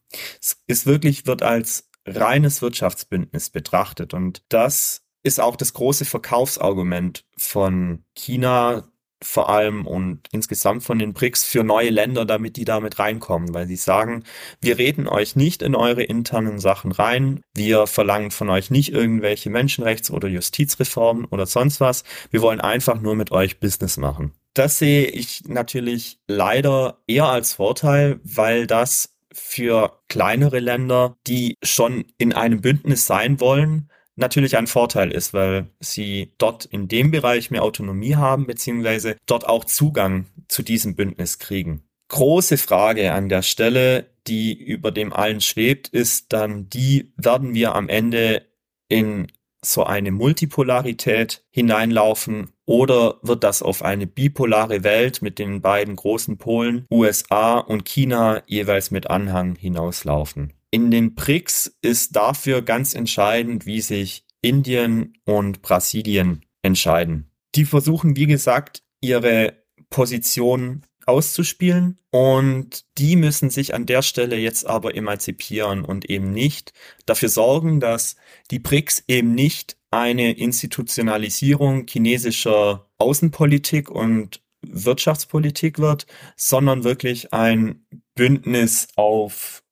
Es 0.41 0.61
ist 0.67 0.85
wirklich, 0.85 1.27
wird 1.27 1.43
als 1.43 1.89
reines 2.05 2.61
Wirtschaftsbündnis 2.61 3.49
betrachtet 3.49 4.13
und 4.13 4.43
das 4.49 5.01
ist 5.23 5.41
auch 5.41 5.55
das 5.55 5.73
große 5.73 6.05
Verkaufsargument 6.05 7.25
von 7.35 8.05
China 8.13 8.87
vor 9.25 9.49
allem 9.49 9.85
und 9.85 10.21
insgesamt 10.31 10.83
von 10.83 10.99
den 10.99 11.13
BRICS 11.13 11.43
für 11.43 11.63
neue 11.63 11.89
Länder, 11.89 12.25
damit 12.25 12.57
die 12.57 12.65
damit 12.65 12.99
reinkommen, 12.99 13.53
weil 13.53 13.67
sie 13.67 13.75
sagen, 13.75 14.23
wir 14.61 14.77
reden 14.77 15.07
euch 15.07 15.35
nicht 15.35 15.61
in 15.61 15.75
eure 15.75 16.03
internen 16.03 16.59
Sachen 16.59 16.91
rein, 16.91 17.41
wir 17.53 17.87
verlangen 17.87 18.31
von 18.31 18.49
euch 18.49 18.69
nicht 18.69 18.93
irgendwelche 18.93 19.49
Menschenrechts- 19.49 20.11
oder 20.11 20.27
Justizreformen 20.27 21.25
oder 21.25 21.45
sonst 21.45 21.81
was, 21.81 22.03
wir 22.31 22.41
wollen 22.41 22.61
einfach 22.61 23.01
nur 23.01 23.15
mit 23.15 23.31
euch 23.31 23.59
Business 23.59 23.97
machen. 23.97 24.31
Das 24.53 24.79
sehe 24.79 25.07
ich 25.07 25.43
natürlich 25.47 26.19
leider 26.27 26.99
eher 27.07 27.25
als 27.25 27.53
Vorteil, 27.53 28.19
weil 28.23 28.67
das 28.67 29.15
für 29.33 29.99
kleinere 30.07 30.59
Länder, 30.59 31.17
die 31.27 31.57
schon 31.61 32.05
in 32.17 32.31
einem 32.31 32.61
Bündnis 32.61 33.05
sein 33.05 33.41
wollen, 33.41 33.89
natürlich 34.15 34.57
ein 34.57 34.67
Vorteil 34.67 35.11
ist, 35.11 35.33
weil 35.33 35.67
sie 35.79 36.33
dort 36.37 36.65
in 36.65 36.87
dem 36.87 37.11
Bereich 37.11 37.51
mehr 37.51 37.63
Autonomie 37.63 38.15
haben, 38.15 38.47
beziehungsweise 38.47 39.17
dort 39.25 39.47
auch 39.47 39.65
Zugang 39.65 40.25
zu 40.47 40.63
diesem 40.63 40.95
Bündnis 40.95 41.39
kriegen. 41.39 41.83
Große 42.07 42.57
Frage 42.57 43.13
an 43.13 43.29
der 43.29 43.41
Stelle, 43.41 44.05
die 44.27 44.53
über 44.53 44.91
dem 44.91 45.11
allen 45.11 45.41
schwebt, 45.41 45.87
ist 45.87 46.33
dann 46.33 46.69
die, 46.69 47.13
werden 47.17 47.53
wir 47.53 47.75
am 47.75 47.89
Ende 47.89 48.43
in 48.87 49.27
so 49.63 49.83
eine 49.83 50.11
Multipolarität 50.11 51.43
hineinlaufen 51.49 52.51
oder 52.65 53.17
wird 53.23 53.43
das 53.43 53.61
auf 53.61 53.81
eine 53.81 54.07
bipolare 54.07 54.83
Welt 54.83 55.21
mit 55.21 55.39
den 55.39 55.61
beiden 55.61 55.95
großen 55.95 56.37
Polen 56.37 56.85
USA 56.91 57.57
und 57.57 57.85
China 57.85 58.43
jeweils 58.45 58.91
mit 58.91 59.09
Anhang 59.09 59.55
hinauslaufen? 59.55 60.53
In 60.71 60.91
den 60.91 61.15
BRICS 61.15 61.77
ist 61.81 62.15
dafür 62.15 62.61
ganz 62.61 62.93
entscheidend, 62.93 63.65
wie 63.65 63.81
sich 63.81 64.25
Indien 64.41 65.13
und 65.25 65.61
Brasilien 65.61 66.45
entscheiden. 66.61 67.31
Die 67.55 67.65
versuchen, 67.65 68.15
wie 68.15 68.27
gesagt, 68.27 68.83
ihre 69.01 69.63
Position 69.89 70.83
auszuspielen 71.05 71.99
und 72.11 72.85
die 72.97 73.15
müssen 73.15 73.49
sich 73.49 73.73
an 73.73 73.85
der 73.85 74.01
Stelle 74.01 74.37
jetzt 74.37 74.65
aber 74.65 74.95
emanzipieren 74.95 75.85
und 75.85 76.09
eben 76.09 76.31
nicht 76.31 76.73
dafür 77.05 77.29
sorgen, 77.29 77.79
dass 77.79 78.15
die 78.51 78.59
BRICS 78.59 79.03
eben 79.07 79.35
nicht 79.35 79.77
eine 79.91 80.33
Institutionalisierung 80.33 81.85
chinesischer 81.87 82.89
Außenpolitik 82.97 83.89
und 83.89 84.41
Wirtschaftspolitik 84.61 85.79
wird, 85.79 86.07
sondern 86.35 86.83
wirklich 86.83 87.33
ein 87.33 87.85
Bündnis 88.15 88.87
auf 88.95 89.63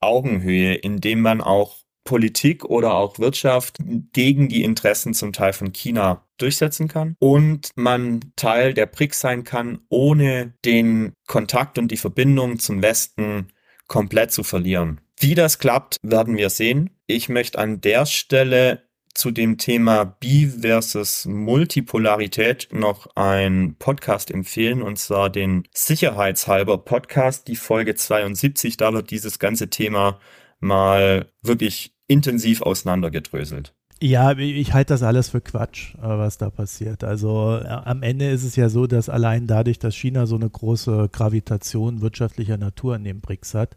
Augenhöhe, 0.00 0.74
indem 0.74 1.20
man 1.20 1.40
auch 1.40 1.76
Politik 2.04 2.64
oder 2.64 2.94
auch 2.94 3.18
Wirtschaft 3.18 3.78
gegen 4.14 4.48
die 4.48 4.64
Interessen 4.64 5.12
zum 5.12 5.34
Teil 5.34 5.52
von 5.52 5.72
China 5.72 6.24
durchsetzen 6.38 6.88
kann 6.88 7.16
und 7.18 7.70
man 7.74 8.20
Teil 8.34 8.72
der 8.72 8.86
BRICS 8.86 9.20
sein 9.20 9.44
kann, 9.44 9.80
ohne 9.90 10.54
den 10.64 11.12
Kontakt 11.26 11.78
und 11.78 11.90
die 11.90 11.98
Verbindung 11.98 12.58
zum 12.58 12.80
Westen 12.80 13.48
komplett 13.88 14.32
zu 14.32 14.42
verlieren. 14.42 15.02
Wie 15.18 15.34
das 15.34 15.58
klappt, 15.58 15.96
werden 16.02 16.36
wir 16.38 16.48
sehen. 16.48 16.90
Ich 17.06 17.28
möchte 17.28 17.58
an 17.58 17.80
der 17.80 18.06
Stelle 18.06 18.87
zu 19.18 19.32
dem 19.32 19.58
Thema 19.58 20.04
Bi 20.04 20.46
versus 20.46 21.26
Multipolarität 21.26 22.68
noch 22.70 23.08
ein 23.16 23.74
Podcast 23.76 24.30
empfehlen, 24.30 24.80
und 24.80 24.96
zwar 24.96 25.28
den 25.28 25.64
Sicherheitshalber 25.74 26.78
Podcast, 26.78 27.48
die 27.48 27.56
Folge 27.56 27.96
72. 27.96 28.76
Da 28.76 28.92
wird 28.92 29.10
dieses 29.10 29.40
ganze 29.40 29.70
Thema 29.70 30.20
mal 30.60 31.26
wirklich 31.42 31.96
intensiv 32.06 32.62
auseinandergedröselt. 32.62 33.74
Ja, 34.00 34.38
ich 34.38 34.72
halte 34.72 34.94
das 34.94 35.02
alles 35.02 35.30
für 35.30 35.40
Quatsch, 35.40 35.96
äh, 35.96 36.02
was 36.02 36.38
da 36.38 36.50
passiert. 36.50 37.02
Also 37.02 37.58
äh, 37.60 37.66
am 37.66 38.04
Ende 38.04 38.30
ist 38.30 38.44
es 38.44 38.54
ja 38.54 38.68
so, 38.68 38.86
dass 38.86 39.08
allein 39.08 39.48
dadurch, 39.48 39.80
dass 39.80 39.96
China 39.96 40.26
so 40.26 40.36
eine 40.36 40.48
große 40.48 41.08
Gravitation 41.10 42.00
wirtschaftlicher 42.02 42.56
Natur 42.56 42.94
in 42.94 43.02
den 43.02 43.20
BRICS 43.20 43.54
hat, 43.54 43.74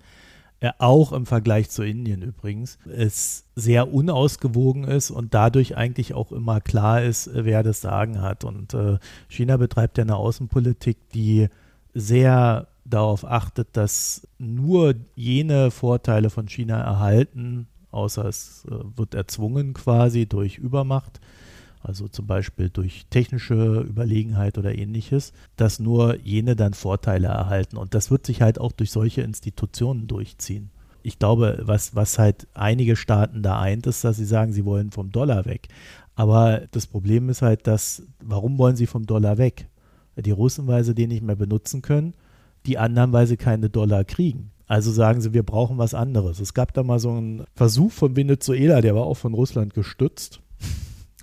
auch 0.78 1.12
im 1.12 1.26
Vergleich 1.26 1.70
zu 1.70 1.84
Indien 1.84 2.22
übrigens, 2.22 2.78
es 2.86 3.45
sehr 3.55 3.91
unausgewogen 3.93 4.84
ist 4.84 5.09
und 5.09 5.34
dadurch 5.34 5.76
eigentlich 5.76 6.14
auch 6.14 6.32
immer 6.32 6.62
klar 6.62 7.01
ist, 7.01 7.28
äh, 7.28 7.45
wer 7.45 7.64
das 7.64 7.82
Sagen 7.82 8.22
hat. 8.22 8.43
Und 8.43 8.74
äh, 8.74 8.99
China 9.28 9.57
betreibt 9.57 9.97
ja 9.97 10.03
eine 10.03 10.16
Außenpolitik, 10.16 10.97
die 11.14 11.47
sehr 11.93 12.68
darauf 12.86 13.26
achtet, 13.26 13.70
dass 13.74 14.28
nur 14.38 14.95
jene 15.16 15.72
Vorteile 15.72 16.30
von 16.30 16.47
China 16.47 16.80
erhalten, 16.80 17.68
außer 17.89 18.26
es 18.26 18.66
äh, 18.70 18.97
wird 18.97 19.16
erzwungen 19.16 19.74
quasi 19.74 20.28
durch 20.28 20.57
Übermacht, 20.57 21.20
also 21.84 22.07
zum 22.07 22.27
Beispiel 22.27 22.69
durch 22.69 23.05
technische 23.09 23.82
Überlegenheit 23.82 24.57
oder 24.57 24.75
ähnliches, 24.75 25.34
dass 25.55 25.79
nur 25.79 26.19
jene 26.19 26.55
dann 26.55 26.73
Vorteile 26.73 27.27
erhalten. 27.27 27.77
Und 27.77 27.95
das 27.95 28.11
wird 28.11 28.25
sich 28.25 28.41
halt 28.41 28.59
auch 28.59 28.71
durch 28.71 28.91
solche 28.91 29.21
Institutionen 29.21 30.07
durchziehen. 30.07 30.69
Ich 31.03 31.17
glaube, 31.17 31.61
was, 31.63 31.95
was 31.95 32.19
halt 32.19 32.47
einige 32.53 32.95
Staaten 32.95 33.41
da 33.41 33.59
eint, 33.59 33.88
ist, 33.88 34.03
dass 34.03 34.17
sie 34.17 34.25
sagen, 34.25 34.53
sie 34.53 34.65
wollen 34.65 34.91
vom 34.91 35.11
Dollar 35.11 35.45
weg. 35.45 35.67
Aber 36.13 36.61
das 36.71 36.86
Problem 36.86 37.29
ist 37.29 37.41
halt, 37.41 37.65
dass, 37.65 38.03
warum 38.23 38.59
wollen 38.59 38.75
sie 38.75 38.86
vom 38.86 39.07
Dollar 39.07 39.39
weg? 39.39 39.67
Die 40.15 40.32
Russen, 40.32 40.67
weil 40.67 40.84
sie 40.84 40.93
den 40.93 41.09
nicht 41.09 41.23
mehr 41.23 41.36
benutzen 41.36 41.82
können, 41.82 42.13
die 42.67 42.77
anderen, 42.77 43.11
weil 43.13 43.25
sie 43.25 43.38
keine 43.38 43.71
Dollar 43.71 44.03
kriegen. 44.03 44.51
Also 44.67 44.91
sagen 44.91 45.21
sie, 45.21 45.34
wir 45.34 45.43
brauchen 45.43 45.79
was 45.79 45.95
anderes. 45.95 46.39
Es 46.39 46.53
gab 46.53 46.73
da 46.73 46.84
mal 46.84 46.99
so 46.99 47.09
einen 47.09 47.45
Versuch 47.55 47.91
von 47.91 48.15
Venezuela, 48.15 48.82
der 48.82 48.93
war 48.93 49.03
auch 49.03 49.17
von 49.17 49.34
Russland 49.34 49.73
gestützt 49.73 50.41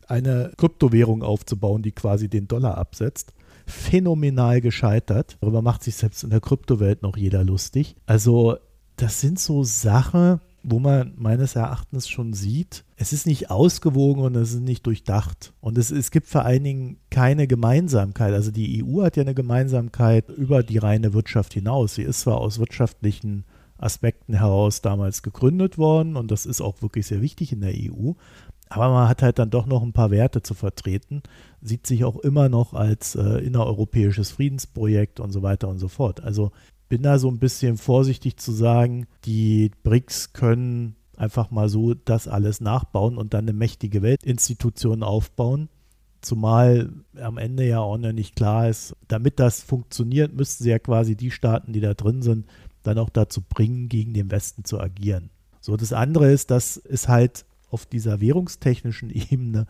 eine 0.09 0.53
Kryptowährung 0.57 1.23
aufzubauen, 1.23 1.83
die 1.83 1.93
quasi 1.93 2.29
den 2.29 2.49
Dollar 2.49 2.79
absetzt. 2.79 3.33
Phänomenal 3.67 4.61
gescheitert. 4.61 5.37
Darüber 5.41 5.63
macht 5.63 5.83
sich 5.83 5.97
selbst 5.97 6.25
in 6.25 6.31
der 6.31 6.41
Kryptowelt 6.41 7.03
noch 7.03 7.17
jeder 7.17 7.45
lustig. 7.45 7.97
Also, 8.07 8.57
das 8.97 9.21
sind 9.21 9.39
so 9.39 9.63
Sachen, 9.63 10.41
wo 10.63 10.79
man 10.79 11.13
meines 11.17 11.55
Erachtens 11.55 12.09
schon 12.09 12.33
sieht, 12.33 12.85
es 12.97 13.13
ist 13.13 13.27
nicht 13.27 13.51
ausgewogen 13.51 14.23
und 14.23 14.35
es 14.37 14.55
ist 14.55 14.61
nicht 14.61 14.87
durchdacht. 14.87 15.53
Und 15.61 15.79
es, 15.79 15.91
es 15.91 16.11
gibt 16.11 16.27
vor 16.27 16.45
allen 16.45 16.65
Dingen 16.65 16.97
keine 17.11 17.47
Gemeinsamkeit. 17.47 18.35
Also 18.35 18.51
die 18.51 18.85
EU 18.85 19.03
hat 19.03 19.17
ja 19.17 19.23
eine 19.23 19.35
Gemeinsamkeit 19.35 20.29
über 20.31 20.63
die 20.63 20.79
reine 20.79 21.15
Wirtschaft 21.15 21.55
hinaus. 21.55 21.95
Sie 21.95 22.03
ist 22.03 22.21
zwar 22.21 22.39
aus 22.39 22.59
wirtschaftlichen 22.59 23.45
Aspekten 23.79 24.35
heraus 24.35 24.83
damals 24.83 25.23
gegründet 25.23 25.79
worden 25.79 26.17
und 26.17 26.31
das 26.31 26.47
ist 26.47 26.61
auch 26.61 26.83
wirklich 26.83 27.07
sehr 27.07 27.23
wichtig 27.23 27.53
in 27.53 27.61
der 27.61 27.75
EU, 27.75 28.13
aber 28.69 28.91
man 28.91 29.09
hat 29.09 29.23
halt 29.23 29.39
dann 29.39 29.51
doch 29.51 29.67
noch 29.67 29.83
ein 29.83 29.93
paar 29.93 30.11
Werte 30.11 30.43
zu 30.43 30.55
vertreten, 30.55 31.23
sieht 31.61 31.87
sich 31.87 32.05
auch 32.05 32.17
immer 32.19 32.49
noch 32.49 32.75
als 32.75 33.15
äh, 33.15 33.39
innereuropäisches 33.39 34.31
Friedensprojekt 34.31 35.21
und 35.21 35.33
so 35.33 35.43
weiter 35.43 35.69
und 35.69 35.79
so 35.79 35.89
fort. 35.89 36.23
Also 36.23 36.53
bin 36.89 37.03
da 37.03 37.19
so 37.19 37.29
ein 37.29 37.39
bisschen 37.39 37.77
vorsichtig 37.77 38.37
zu 38.39 38.53
sagen, 38.53 39.07
die 39.25 39.71
BRICS 39.83 40.33
können 40.33 40.97
einfach 41.17 41.51
mal 41.51 41.69
so 41.69 41.95
das 41.95 42.29
alles 42.29 42.61
nachbauen 42.61 43.19
und 43.19 43.35
dann 43.35 43.45
eine 43.45 43.53
mächtige 43.53 44.03
Weltinstitution 44.03 45.03
aufbauen. 45.03 45.69
Zumal 46.21 46.91
am 47.21 47.39
Ende 47.39 47.67
ja 47.67 47.81
auch 47.81 47.99
noch 47.99 48.13
nicht 48.13 48.37
klar 48.37 48.69
ist, 48.69 48.97
damit 49.07 49.39
das 49.39 49.63
funktioniert, 49.63 50.35
müssten 50.35 50.65
sie 50.65 50.71
ja 50.71 50.79
quasi 50.79 51.17
die 51.17 51.31
Staaten, 51.31 51.73
die 51.73 51.81
da 51.81 51.95
drin 51.95 52.23
sind, 52.23 52.47
dann 52.83 52.99
auch 52.99 53.11
dazu 53.11 53.43
bringen, 53.43 53.89
gegen 53.89 54.15
den 54.15 54.31
Westen 54.31 54.65
zu 54.65 54.81
agieren. 54.81 55.31
So, 55.61 55.77
das 55.77 55.93
andere 55.93 56.33
ist, 56.33 56.51
dass 56.51 56.77
es 56.77 57.09
halt 57.09 57.45
auf 57.71 57.87
dieser 57.87 58.21
währungstechnischen 58.21 59.11
Ebene 59.31 59.67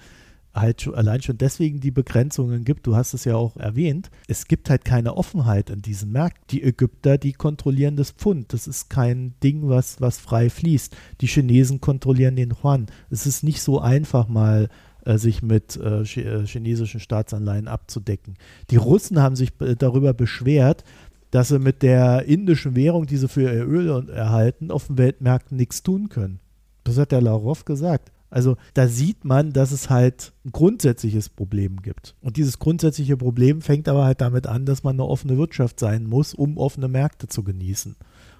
halt 0.54 0.82
schon, 0.82 0.94
allein 0.94 1.22
schon 1.22 1.38
deswegen 1.38 1.80
die 1.80 1.90
Begrenzungen 1.90 2.64
gibt. 2.64 2.86
Du 2.86 2.96
hast 2.96 3.14
es 3.14 3.24
ja 3.24 3.36
auch 3.36 3.56
erwähnt. 3.56 4.10
Es 4.26 4.46
gibt 4.46 4.70
halt 4.70 4.84
keine 4.84 5.16
Offenheit 5.16 5.70
in 5.70 5.82
diesen 5.82 6.10
Märkten. 6.12 6.44
Die 6.50 6.62
Ägypter, 6.62 7.18
die 7.18 7.32
kontrollieren 7.32 7.96
das 7.96 8.10
Pfund. 8.10 8.52
Das 8.52 8.66
ist 8.66 8.90
kein 8.90 9.34
Ding, 9.42 9.68
was, 9.68 10.00
was 10.00 10.18
frei 10.18 10.50
fließt. 10.50 10.96
Die 11.20 11.26
Chinesen 11.26 11.80
kontrollieren 11.80 12.36
den 12.36 12.52
Yuan. 12.52 12.86
Es 13.10 13.26
ist 13.26 13.42
nicht 13.42 13.62
so 13.62 13.80
einfach 13.80 14.28
mal 14.28 14.68
äh, 15.04 15.18
sich 15.18 15.42
mit 15.42 15.76
äh, 15.76 16.02
äh, 16.02 16.46
chinesischen 16.46 17.00
Staatsanleihen 17.00 17.68
abzudecken. 17.68 18.34
Die 18.70 18.76
Russen 18.76 19.20
haben 19.20 19.36
sich 19.36 19.50
darüber 19.78 20.12
beschwert, 20.12 20.84
dass 21.30 21.48
sie 21.48 21.58
mit 21.58 21.82
der 21.82 22.24
indischen 22.24 22.74
Währung, 22.74 23.06
die 23.06 23.18
sie 23.18 23.28
für 23.28 23.42
ihr 23.42 23.66
Öl 23.66 24.08
erhalten, 24.08 24.70
auf 24.70 24.86
den 24.86 24.98
Weltmärkten 24.98 25.56
nichts 25.56 25.82
tun 25.82 26.08
können. 26.08 26.40
Das 26.88 26.98
hat 26.98 27.12
der 27.12 27.20
Lavrov 27.20 27.64
gesagt. 27.64 28.12
Also 28.30 28.56
da 28.74 28.88
sieht 28.88 29.24
man, 29.24 29.52
dass 29.52 29.72
es 29.72 29.88
halt 29.88 30.32
ein 30.44 30.52
grundsätzliches 30.52 31.28
Problem 31.28 31.80
gibt. 31.80 32.14
Und 32.20 32.36
dieses 32.36 32.58
grundsätzliche 32.58 33.16
Problem 33.16 33.62
fängt 33.62 33.88
aber 33.88 34.04
halt 34.04 34.20
damit 34.20 34.46
an, 34.46 34.66
dass 34.66 34.82
man 34.82 34.96
eine 34.96 35.04
offene 35.04 35.38
Wirtschaft 35.38 35.80
sein 35.80 36.04
muss, 36.04 36.34
um 36.34 36.58
offene 36.58 36.88
Märkte 36.88 37.28
zu 37.28 37.42
genießen. 37.42 37.96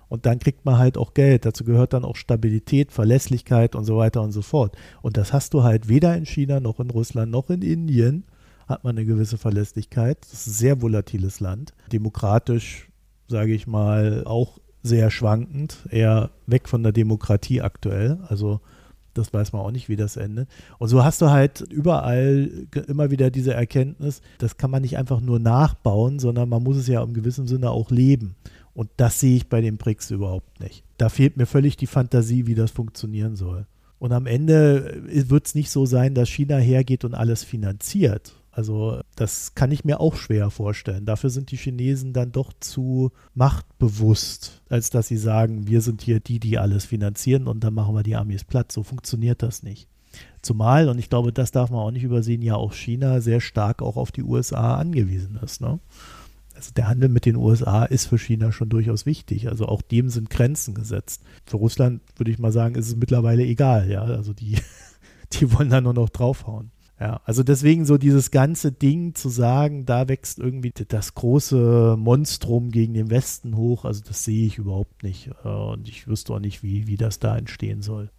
Und 0.09 0.27
dann 0.27 0.39
kriegt 0.39 0.65
man 0.65 0.79
halt 0.79 0.99
auch 0.99 1.15
Geld. 1.15 1.47
Dazu 1.47 1.65
gehört 1.65 1.93
dann 1.93 2.05
auch 2.05 2.17
Stabilität, 2.17 2.93
Verlässlichkeit 2.93 3.75
und 3.75 3.85
so 3.85 3.97
weiter 3.97 4.23
und 4.23 4.33
so 4.33 4.43
fort. 4.43 4.77
Und 5.03 5.17
das 5.17 5.33
hast 5.33 5.55
du 5.55 5.63
halt 5.63 5.89
weder 5.89 6.17
in 6.17 6.27
China 6.27 6.61
noch 6.61 6.81
in 6.81 6.91
Russland 6.91 7.31
noch 7.31 7.51
in 7.51 7.63
Indien 7.63 8.25
hat 8.67 8.85
man 8.85 8.97
eine 8.97 9.07
gewisse 9.07 9.39
Verlässlichkeit. 9.39 10.19
Das 10.23 10.35
ist 10.35 10.47
ein 10.49 10.53
sehr 10.53 10.83
volatiles 10.83 11.41
Land. 11.41 11.73
Demokratisch, 11.91 12.91
sage 13.27 13.55
ich 13.55 13.67
mal, 13.67 14.25
auch 14.27 14.59
sehr 14.89 15.11
schwankend, 15.11 15.79
eher 15.91 16.31
weg 16.47 16.69
von 16.69 16.83
der 16.83 16.93
Demokratie 16.93 17.61
aktuell. 17.61 18.19
Also 18.29 18.61
das 19.15 19.33
weiß 19.33 19.53
man 19.53 19.63
auch 19.63 19.71
nicht, 19.71 19.89
wie 19.89 19.97
das 19.97 20.17
endet. 20.17 20.49
Und 20.79 20.89
so 20.89 21.05
hast 21.05 21.21
du 21.21 21.31
halt 21.31 21.61
überall 21.61 22.51
immer 22.87 23.11
wieder 23.11 23.31
diese 23.31 23.53
Erkenntnis, 23.53 24.23
das 24.39 24.57
kann 24.57 24.71
man 24.71 24.83
nicht 24.83 24.97
einfach 24.97 25.21
nur 25.21 25.39
nachbauen, 25.39 26.19
sondern 26.19 26.49
man 26.49 26.63
muss 26.63 26.77
es 26.77 26.87
ja 26.87 27.03
im 27.03 27.15
gewissen 27.15 27.47
Sinne 27.47 27.71
auch 27.71 27.91
leben. 27.91 28.37
Und 28.75 28.91
das 28.97 29.19
sehe 29.19 29.37
ich 29.37 29.49
bei 29.49 29.61
den 29.61 29.77
BRICS 29.77 30.13
überhaupt 30.13 30.61
nicht. 30.61 30.85
Da 30.99 31.09
fehlt 31.09 31.37
mir 31.37 31.47
völlig 31.47 31.77
die 31.77 31.89
Fantasie, 31.89 32.47
wie 32.47 32.55
das 32.55 32.71
funktionieren 32.71 33.35
soll. 33.35 33.67
Und 33.99 34.13
am 34.13 34.27
Ende 34.27 35.03
wird 35.05 35.47
es 35.47 35.57
nicht 35.57 35.71
so 35.71 35.85
sein, 35.85 36.15
dass 36.15 36.29
China 36.29 36.57
hergeht 36.57 37.05
und 37.05 37.15
alles 37.15 37.43
finanziert, 37.43 38.35
also 38.59 39.03
das 39.15 39.55
kann 39.55 39.71
ich 39.71 39.85
mir 39.85 40.01
auch 40.01 40.17
schwer 40.17 40.51
vorstellen. 40.51 41.07
Dafür 41.07 41.31
sind 41.31 41.53
die 41.53 41.57
Chinesen 41.57 42.13
dann 42.13 42.33
doch 42.33 42.53
zu 42.59 43.13
machtbewusst, 43.35 44.63
als 44.69 44.91
dass 44.91 45.07
sie 45.07 45.17
sagen, 45.17 45.69
wir 45.69 45.81
sind 45.81 46.03
hier 46.03 46.19
die, 46.19 46.41
die 46.41 46.59
alles 46.59 46.85
finanzieren 46.85 47.47
und 47.47 47.63
dann 47.63 47.73
machen 47.73 47.95
wir 47.95 48.03
die 48.03 48.17
Amis 48.17 48.43
platt. 48.43 48.73
So 48.73 48.83
funktioniert 48.83 49.45
das 49.45 49.63
nicht. 49.63 49.87
Zumal, 50.43 50.89
und 50.89 50.99
ich 50.99 51.09
glaube, 51.09 51.33
das 51.33 51.53
darf 51.53 51.71
man 51.71 51.79
auch 51.79 51.93
nicht 51.93 52.03
übersehen, 52.03 52.43
ja 52.43 52.57
auch 52.57 52.73
China 52.73 53.21
sehr 53.21 53.41
stark 53.41 53.81
auch 53.81 53.97
auf 53.97 54.11
die 54.11 54.25
USA 54.25 54.77
angewiesen 54.77 55.39
ist. 55.41 55.61
Ne? 55.61 55.79
Also 56.57 56.73
der 56.73 56.89
Handel 56.89 57.11
mit 57.11 57.27
den 57.27 57.37
USA 57.37 57.85
ist 57.85 58.07
für 58.07 58.19
China 58.19 58.51
schon 58.51 58.71
durchaus 58.71 59.07
wichtig. 59.07 59.49
Also 59.49 59.67
auch 59.67 59.83
dem 59.83 60.09
sind 60.09 60.31
Grenzen 60.31 60.75
gesetzt. 60.75 61.23
Für 61.47 61.59
Russland 61.59 62.03
würde 62.17 62.33
ich 62.33 62.41
mal 62.41 62.51
sagen, 62.51 62.75
ist 62.75 62.89
es 62.89 62.97
mittlerweile 62.97 63.45
egal. 63.45 63.89
Ja, 63.89 64.03
also 64.03 64.33
die, 64.33 64.57
die 65.35 65.53
wollen 65.53 65.71
da 65.71 65.81
nur 65.81 65.95
noch 65.95 66.09
draufhauen. 66.09 66.73
Ja, 67.01 67.21
also 67.25 67.45
deswegen 67.45 67.85
so 67.85 67.97
dieses 67.97 68.33
ganze 68.33 68.73
Ding 68.73 69.15
zu 69.15 69.29
sagen, 69.29 69.87
da 69.87 70.09
wächst 70.09 70.39
irgendwie 70.41 70.73
das 70.73 71.15
große 71.15 71.97
Monstrum 71.97 72.71
gegen 72.71 72.95
den 72.95 73.11
Westen 73.11 73.57
hoch, 73.57 73.85
also 73.85 74.03
das 74.05 74.25
sehe 74.25 74.47
ich 74.47 74.59
überhaupt 74.59 75.05
nicht. 75.05 75.31
Äh, 75.45 75.49
und 75.49 75.89
ich 75.89 76.09
wüsste 76.09 76.35
auch 76.35 76.41
nicht, 76.41 76.63
wie, 76.65 76.89
wie 76.89 76.97
das 76.97 77.21
da 77.21 77.37
entstehen 77.37 77.83
soll. 77.83 78.11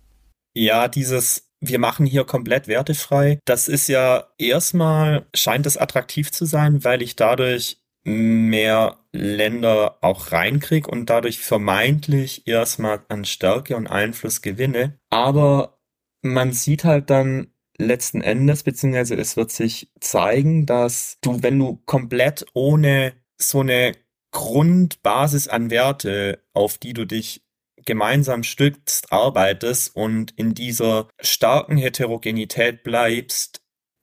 Ja, 0.55 0.87
dieses, 0.87 1.51
wir 1.59 1.77
machen 1.77 2.05
hier 2.05 2.23
komplett 2.23 2.67
wertefrei, 2.67 3.39
das 3.45 3.67
ist 3.67 3.89
ja 3.89 4.27
erstmal, 4.37 5.25
scheint 5.35 5.65
es 5.65 5.77
attraktiv 5.77 6.31
zu 6.31 6.45
sein, 6.45 6.83
weil 6.85 7.01
ich 7.01 7.17
dadurch 7.17 7.81
mehr 8.05 8.97
Länder 9.11 9.97
auch 10.01 10.31
reinkriege 10.31 10.89
und 10.89 11.09
dadurch 11.09 11.39
vermeintlich 11.39 12.47
erstmal 12.47 13.01
an 13.09 13.25
Stärke 13.25 13.75
und 13.75 13.87
Einfluss 13.87 14.41
gewinne. 14.41 14.97
Aber 15.09 15.79
man 16.21 16.53
sieht 16.53 16.85
halt 16.85 17.09
dann, 17.09 17.51
letzten 17.79 18.21
Endes, 18.21 18.63
beziehungsweise 18.63 19.15
es 19.15 19.37
wird 19.37 19.51
sich 19.51 19.91
zeigen, 19.99 20.65
dass 20.65 21.17
du, 21.21 21.41
wenn 21.41 21.57
du 21.57 21.81
komplett 21.85 22.45
ohne 22.53 23.13
so 23.37 23.61
eine 23.61 23.93
Grundbasis 24.31 25.47
an 25.47 25.71
Werte, 25.71 26.43
auf 26.53 26.77
die 26.77 26.93
du 26.93 27.05
dich 27.05 27.43
gemeinsam 27.85 28.43
stützt, 28.43 29.11
arbeitest 29.11 29.95
und 29.95 30.31
in 30.37 30.53
dieser 30.53 31.07
starken 31.19 31.77
Heterogenität 31.77 32.83
bleibst, 32.83 33.61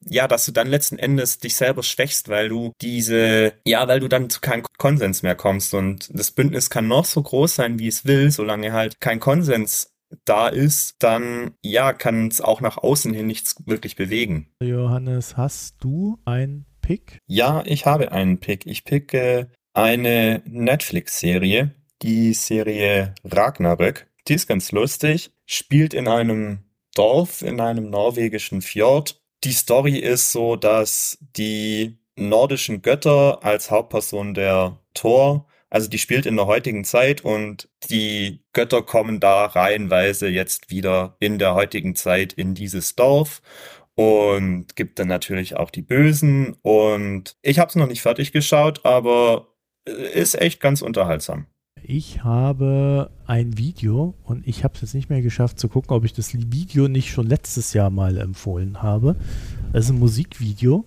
ja, 0.09 0.29
dass 0.29 0.47
du 0.47 0.53
dann 0.53 0.68
letzten 0.68 0.99
Endes 0.99 1.39
dich 1.39 1.57
selber 1.57 1.83
schwächst, 1.83 2.29
weil 2.29 2.49
du 2.49 2.72
diese, 2.81 3.55
ja, 3.64 3.87
weil 3.89 4.01
du 4.01 4.09
dann 4.09 4.31
zu 4.31 4.41
keinem 4.41 4.64
Konsens 4.79 5.22
mehr 5.22 5.35
kommst. 5.35 5.74
Und 5.74 6.09
das 6.16 6.31
Bündnis 6.31 6.70
kann 6.70 6.89
noch 6.89 7.05
so 7.05 7.22
groß 7.22 7.55
sein, 7.57 7.79
wie 7.79 7.89
es 7.89 8.05
will, 8.05 8.31
solange 8.31 8.72
halt 8.72 9.01
kein 9.01 9.20
Konsens 9.20 9.95
da 10.25 10.49
ist, 10.49 10.97
dann 11.01 11.55
ja, 11.63 11.93
kann 11.93 12.29
es 12.29 12.41
auch 12.41 12.61
nach 12.61 12.79
außen 12.79 13.13
hin 13.13 13.27
nichts 13.27 13.57
wirklich 13.67 13.97
bewegen. 13.97 14.51
Johannes, 14.61 15.37
hast 15.37 15.77
du 15.81 16.19
einen 16.25 16.67
Pick? 16.81 17.19
Ja, 17.27 17.63
ich 17.67 17.87
habe 17.87 18.13
einen 18.13 18.39
Pick. 18.39 18.67
Ich 18.67 18.85
picke 18.85 19.51
eine 19.75 20.43
Netflix-Serie, 20.47 21.75
die 22.03 22.33
Serie 22.33 23.15
Ragnarök. 23.25 24.07
Die 24.29 24.35
ist 24.35 24.47
ganz 24.47 24.73
lustig, 24.73 25.33
spielt 25.47 25.95
in 25.95 26.09
einem 26.09 26.67
Dorf 26.97 27.43
in 27.43 27.61
einem 27.61 27.91
norwegischen 27.91 28.63
Fjord. 28.63 29.21
Die 29.45 29.53
Story 29.53 29.99
ist 29.99 30.33
so, 30.33 30.57
dass 30.57 31.19
die 31.37 31.99
nordischen 32.17 32.83
Götter 32.83 33.45
als 33.45 33.71
Hauptperson 33.71 34.35
der 34.35 34.81
Thor 34.95 35.47
also 35.71 35.89
die 35.89 35.99
spielt 35.99 36.27
in 36.27 36.37
der 36.37 36.47
heutigen 36.47 36.85
Zeit 36.85 37.25
und 37.25 37.69
die 37.91 38.45
Götter 38.53 38.83
kommen 38.83 39.21
da 39.21 39.47
reihenweise 39.47 40.29
jetzt 40.29 40.71
wieder 40.71 41.17
in 41.21 41.39
der 41.39 41.55
heutigen 41.55 41.95
Zeit 41.95 42.33
in 42.33 42.55
dieses 42.55 42.95
Dorf 42.95 43.43
und 43.95 44.77
gibt 44.77 44.99
dann 44.99 45.09
natürlich 45.09 45.57
auch 45.57 45.71
die 45.71 45.83
Bösen 45.83 46.57
und 46.62 47.37
ich 47.43 47.59
habe 47.59 47.69
es 47.69 47.77
noch 47.77 47.89
nicht 47.89 48.03
fertig 48.03 48.33
geschaut, 48.33 48.85
aber 48.85 49.49
ist 49.85 50.41
echt 50.41 50.61
ganz 50.61 50.83
unterhaltsam. 50.83 51.47
Ich 51.83 52.25
habe 52.25 53.11
ein 53.27 53.59
Video 53.59 54.14
und 54.25 54.47
ich 54.47 54.64
habe 54.64 54.75
es 54.75 54.81
jetzt 54.81 54.95
nicht 54.95 55.09
mehr 55.09 55.23
geschafft 55.23 55.61
zu 55.61 55.69
gucken, 55.69 55.93
ob 55.93 56.05
ich 56.05 56.12
das 56.12 56.35
Video 56.35 56.89
nicht 56.89 57.11
schon 57.11 57.27
letztes 57.27 57.73
Jahr 57.75 57.91
mal 57.91 58.19
empfohlen 58.19 58.83
habe. 58.83 59.14
Das 59.73 59.85
ist 59.85 59.91
ein 59.91 59.99
Musikvideo 59.99 60.85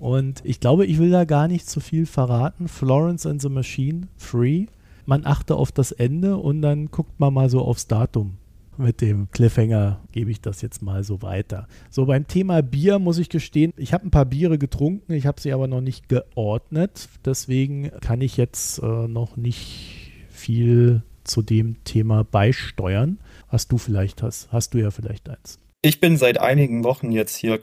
und 0.00 0.40
ich 0.44 0.60
glaube, 0.60 0.86
ich 0.86 0.98
will 0.98 1.10
da 1.10 1.24
gar 1.24 1.46
nicht 1.46 1.68
zu 1.68 1.78
viel 1.78 2.06
verraten. 2.06 2.68
Florence 2.68 3.26
and 3.26 3.42
the 3.42 3.50
Machine, 3.50 4.08
free. 4.16 4.66
Man 5.04 5.26
achte 5.26 5.56
auf 5.56 5.72
das 5.72 5.92
Ende 5.92 6.38
und 6.38 6.62
dann 6.62 6.90
guckt 6.90 7.20
man 7.20 7.34
mal 7.34 7.50
so 7.50 7.60
aufs 7.60 7.86
Datum. 7.86 8.38
Mit 8.78 9.02
dem 9.02 9.30
Cliffhanger 9.30 10.00
gebe 10.10 10.30
ich 10.30 10.40
das 10.40 10.62
jetzt 10.62 10.80
mal 10.80 11.04
so 11.04 11.20
weiter. 11.20 11.68
So, 11.90 12.06
beim 12.06 12.26
Thema 12.26 12.62
Bier 12.62 12.98
muss 12.98 13.18
ich 13.18 13.28
gestehen, 13.28 13.74
ich 13.76 13.92
habe 13.92 14.06
ein 14.06 14.10
paar 14.10 14.24
Biere 14.24 14.56
getrunken, 14.56 15.12
ich 15.12 15.26
habe 15.26 15.38
sie 15.38 15.52
aber 15.52 15.68
noch 15.68 15.82
nicht 15.82 16.08
geordnet. 16.08 17.10
Deswegen 17.26 17.90
kann 18.00 18.22
ich 18.22 18.38
jetzt 18.38 18.82
äh, 18.82 19.06
noch 19.06 19.36
nicht 19.36 20.12
viel 20.30 21.02
zu 21.24 21.42
dem 21.42 21.84
Thema 21.84 22.24
beisteuern. 22.24 23.18
Hast 23.48 23.70
du 23.70 23.76
vielleicht 23.76 24.22
hast, 24.22 24.50
hast 24.50 24.72
du 24.72 24.78
ja 24.78 24.90
vielleicht 24.90 25.28
eins. 25.28 25.58
Ich 25.82 26.00
bin 26.00 26.16
seit 26.16 26.40
einigen 26.40 26.84
Wochen 26.84 27.12
jetzt 27.12 27.36
hier 27.36 27.58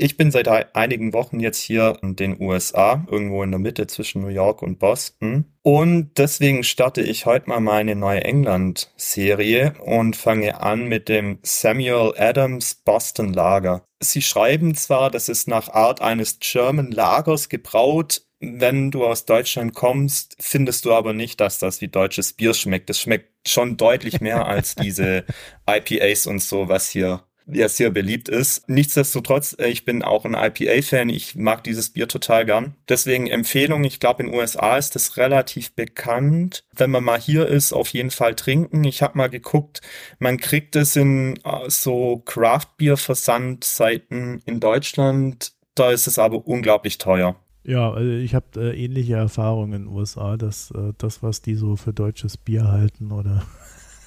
ich 0.00 0.16
bin 0.16 0.30
seit 0.30 0.48
einigen 0.76 1.12
Wochen 1.12 1.40
jetzt 1.40 1.60
hier 1.60 1.98
in 2.02 2.14
den 2.14 2.40
USA, 2.40 3.04
irgendwo 3.10 3.42
in 3.42 3.50
der 3.50 3.58
Mitte 3.58 3.88
zwischen 3.88 4.22
New 4.22 4.28
York 4.28 4.62
und 4.62 4.78
Boston. 4.78 5.44
Und 5.62 6.12
deswegen 6.16 6.62
starte 6.62 7.02
ich 7.02 7.26
heute 7.26 7.50
mal 7.50 7.60
meine 7.60 7.96
neue 7.96 8.22
England-Serie 8.22 9.74
und 9.84 10.14
fange 10.14 10.60
an 10.60 10.86
mit 10.86 11.08
dem 11.08 11.40
Samuel 11.42 12.14
Adams 12.16 12.76
Boston 12.76 13.32
Lager. 13.34 13.82
Sie 14.00 14.22
schreiben 14.22 14.76
zwar, 14.76 15.10
das 15.10 15.28
ist 15.28 15.48
nach 15.48 15.68
Art 15.68 16.00
eines 16.00 16.38
German 16.38 16.92
Lagers 16.92 17.48
gebraut, 17.48 18.22
wenn 18.40 18.92
du 18.92 19.04
aus 19.04 19.24
Deutschland 19.24 19.74
kommst, 19.74 20.36
findest 20.38 20.84
du 20.84 20.92
aber 20.92 21.12
nicht, 21.12 21.40
dass 21.40 21.58
das 21.58 21.80
wie 21.80 21.88
deutsches 21.88 22.34
Bier 22.34 22.54
schmeckt. 22.54 22.88
Es 22.88 23.00
schmeckt 23.00 23.48
schon 23.48 23.76
deutlich 23.76 24.20
mehr 24.20 24.46
als 24.46 24.74
diese 24.76 25.24
IPAs 25.68 26.28
und 26.28 26.40
so, 26.40 26.68
was 26.68 26.88
hier 26.88 27.24
ja 27.50 27.68
sehr 27.68 27.90
beliebt 27.90 28.28
ist. 28.28 28.68
Nichtsdestotrotz, 28.68 29.56
äh, 29.58 29.68
ich 29.68 29.84
bin 29.84 30.02
auch 30.02 30.24
ein 30.24 30.34
IPA-Fan. 30.34 31.08
Ich 31.08 31.36
mag 31.36 31.62
dieses 31.64 31.90
Bier 31.90 32.06
total 32.08 32.46
gern. 32.46 32.74
Deswegen 32.88 33.26
Empfehlung. 33.26 33.82
Ich 33.84 33.98
glaube, 34.00 34.22
in 34.22 34.30
den 34.30 34.38
USA 34.38 34.76
ist 34.76 34.94
das 34.94 35.16
relativ 35.16 35.72
bekannt. 35.72 36.64
Wenn 36.74 36.90
man 36.90 37.04
mal 37.04 37.20
hier 37.20 37.46
ist, 37.46 37.72
auf 37.72 37.88
jeden 37.88 38.10
Fall 38.10 38.34
trinken. 38.34 38.84
Ich 38.84 39.02
habe 39.02 39.18
mal 39.18 39.28
geguckt, 39.28 39.80
man 40.18 40.38
kriegt 40.38 40.76
es 40.76 40.96
in 40.96 41.36
äh, 41.44 41.68
so 41.68 42.22
Craft-Bier-Versandseiten 42.24 44.40
in 44.44 44.60
Deutschland. 44.60 45.52
Da 45.74 45.90
ist 45.90 46.06
es 46.06 46.18
aber 46.18 46.46
unglaublich 46.46 46.98
teuer. 46.98 47.36
Ja, 47.64 47.92
also 47.92 48.10
ich 48.10 48.34
habe 48.34 48.46
äh, 48.56 48.82
ähnliche 48.82 49.16
Erfahrungen 49.16 49.72
in 49.74 49.84
den 49.84 49.94
USA, 49.94 50.36
dass 50.36 50.70
äh, 50.70 50.92
das, 50.96 51.22
was 51.22 51.42
die 51.42 51.54
so 51.54 51.76
für 51.76 51.92
deutsches 51.92 52.38
Bier 52.38 52.68
halten 52.68 53.12
oder 53.12 53.42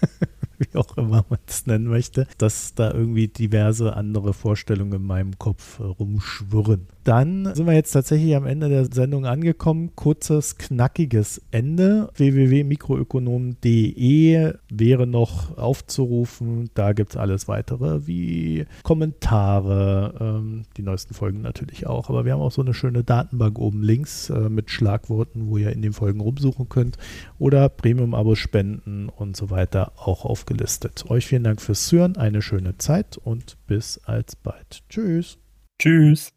wie 0.61 0.77
auch 0.77 0.97
immer 0.97 1.25
man 1.29 1.39
es 1.47 1.65
nennen 1.65 1.87
möchte, 1.87 2.27
dass 2.37 2.73
da 2.75 2.91
irgendwie 2.91 3.27
diverse 3.27 3.95
andere 3.95 4.33
Vorstellungen 4.33 4.93
in 4.93 5.05
meinem 5.05 5.37
Kopf 5.37 5.79
äh, 5.79 5.83
rumschwirren. 5.83 6.87
Dann 7.03 7.55
sind 7.55 7.65
wir 7.65 7.73
jetzt 7.73 7.93
tatsächlich 7.93 8.35
am 8.35 8.45
Ende 8.45 8.69
der 8.69 8.85
Sendung 8.85 9.25
angekommen. 9.25 9.95
Kurzes, 9.95 10.57
knackiges 10.57 11.41
Ende. 11.49 12.11
www.mikroökonom.de 12.15 14.53
wäre 14.69 15.07
noch 15.07 15.57
aufzurufen. 15.57 16.69
Da 16.75 16.93
gibt 16.93 17.09
es 17.11 17.17
alles 17.17 17.47
weitere 17.47 18.05
wie 18.05 18.67
Kommentare, 18.83 20.13
ähm, 20.19 20.65
die 20.77 20.83
neuesten 20.83 21.15
Folgen 21.15 21.41
natürlich 21.41 21.87
auch. 21.87 22.09
Aber 22.09 22.25
wir 22.25 22.33
haben 22.33 22.41
auch 22.41 22.51
so 22.51 22.61
eine 22.61 22.75
schöne 22.75 23.03
Datenbank 23.03 23.57
oben 23.57 23.81
links 23.81 24.29
äh, 24.29 24.49
mit 24.49 24.69
Schlagworten, 24.69 25.47
wo 25.47 25.57
ihr 25.57 25.71
in 25.71 25.81
den 25.81 25.93
Folgen 25.93 26.19
rumsuchen 26.19 26.69
könnt 26.69 26.99
oder 27.39 27.69
Premium-Abos 27.69 28.37
spenden 28.37 29.09
und 29.09 29.35
so 29.35 29.49
weiter 29.49 29.93
auch 29.97 30.25
aufgelistet. 30.25 31.05
Euch 31.09 31.25
vielen 31.25 31.43
Dank 31.43 31.61
fürs 31.61 31.91
Hören, 31.91 32.17
eine 32.17 32.41
schöne 32.41 32.77
Zeit 32.77 33.17
und 33.17 33.57
bis 33.65 33.99
alsbald. 34.05 34.83
Tschüss. 34.89 35.37
Tschüss. 35.79 36.33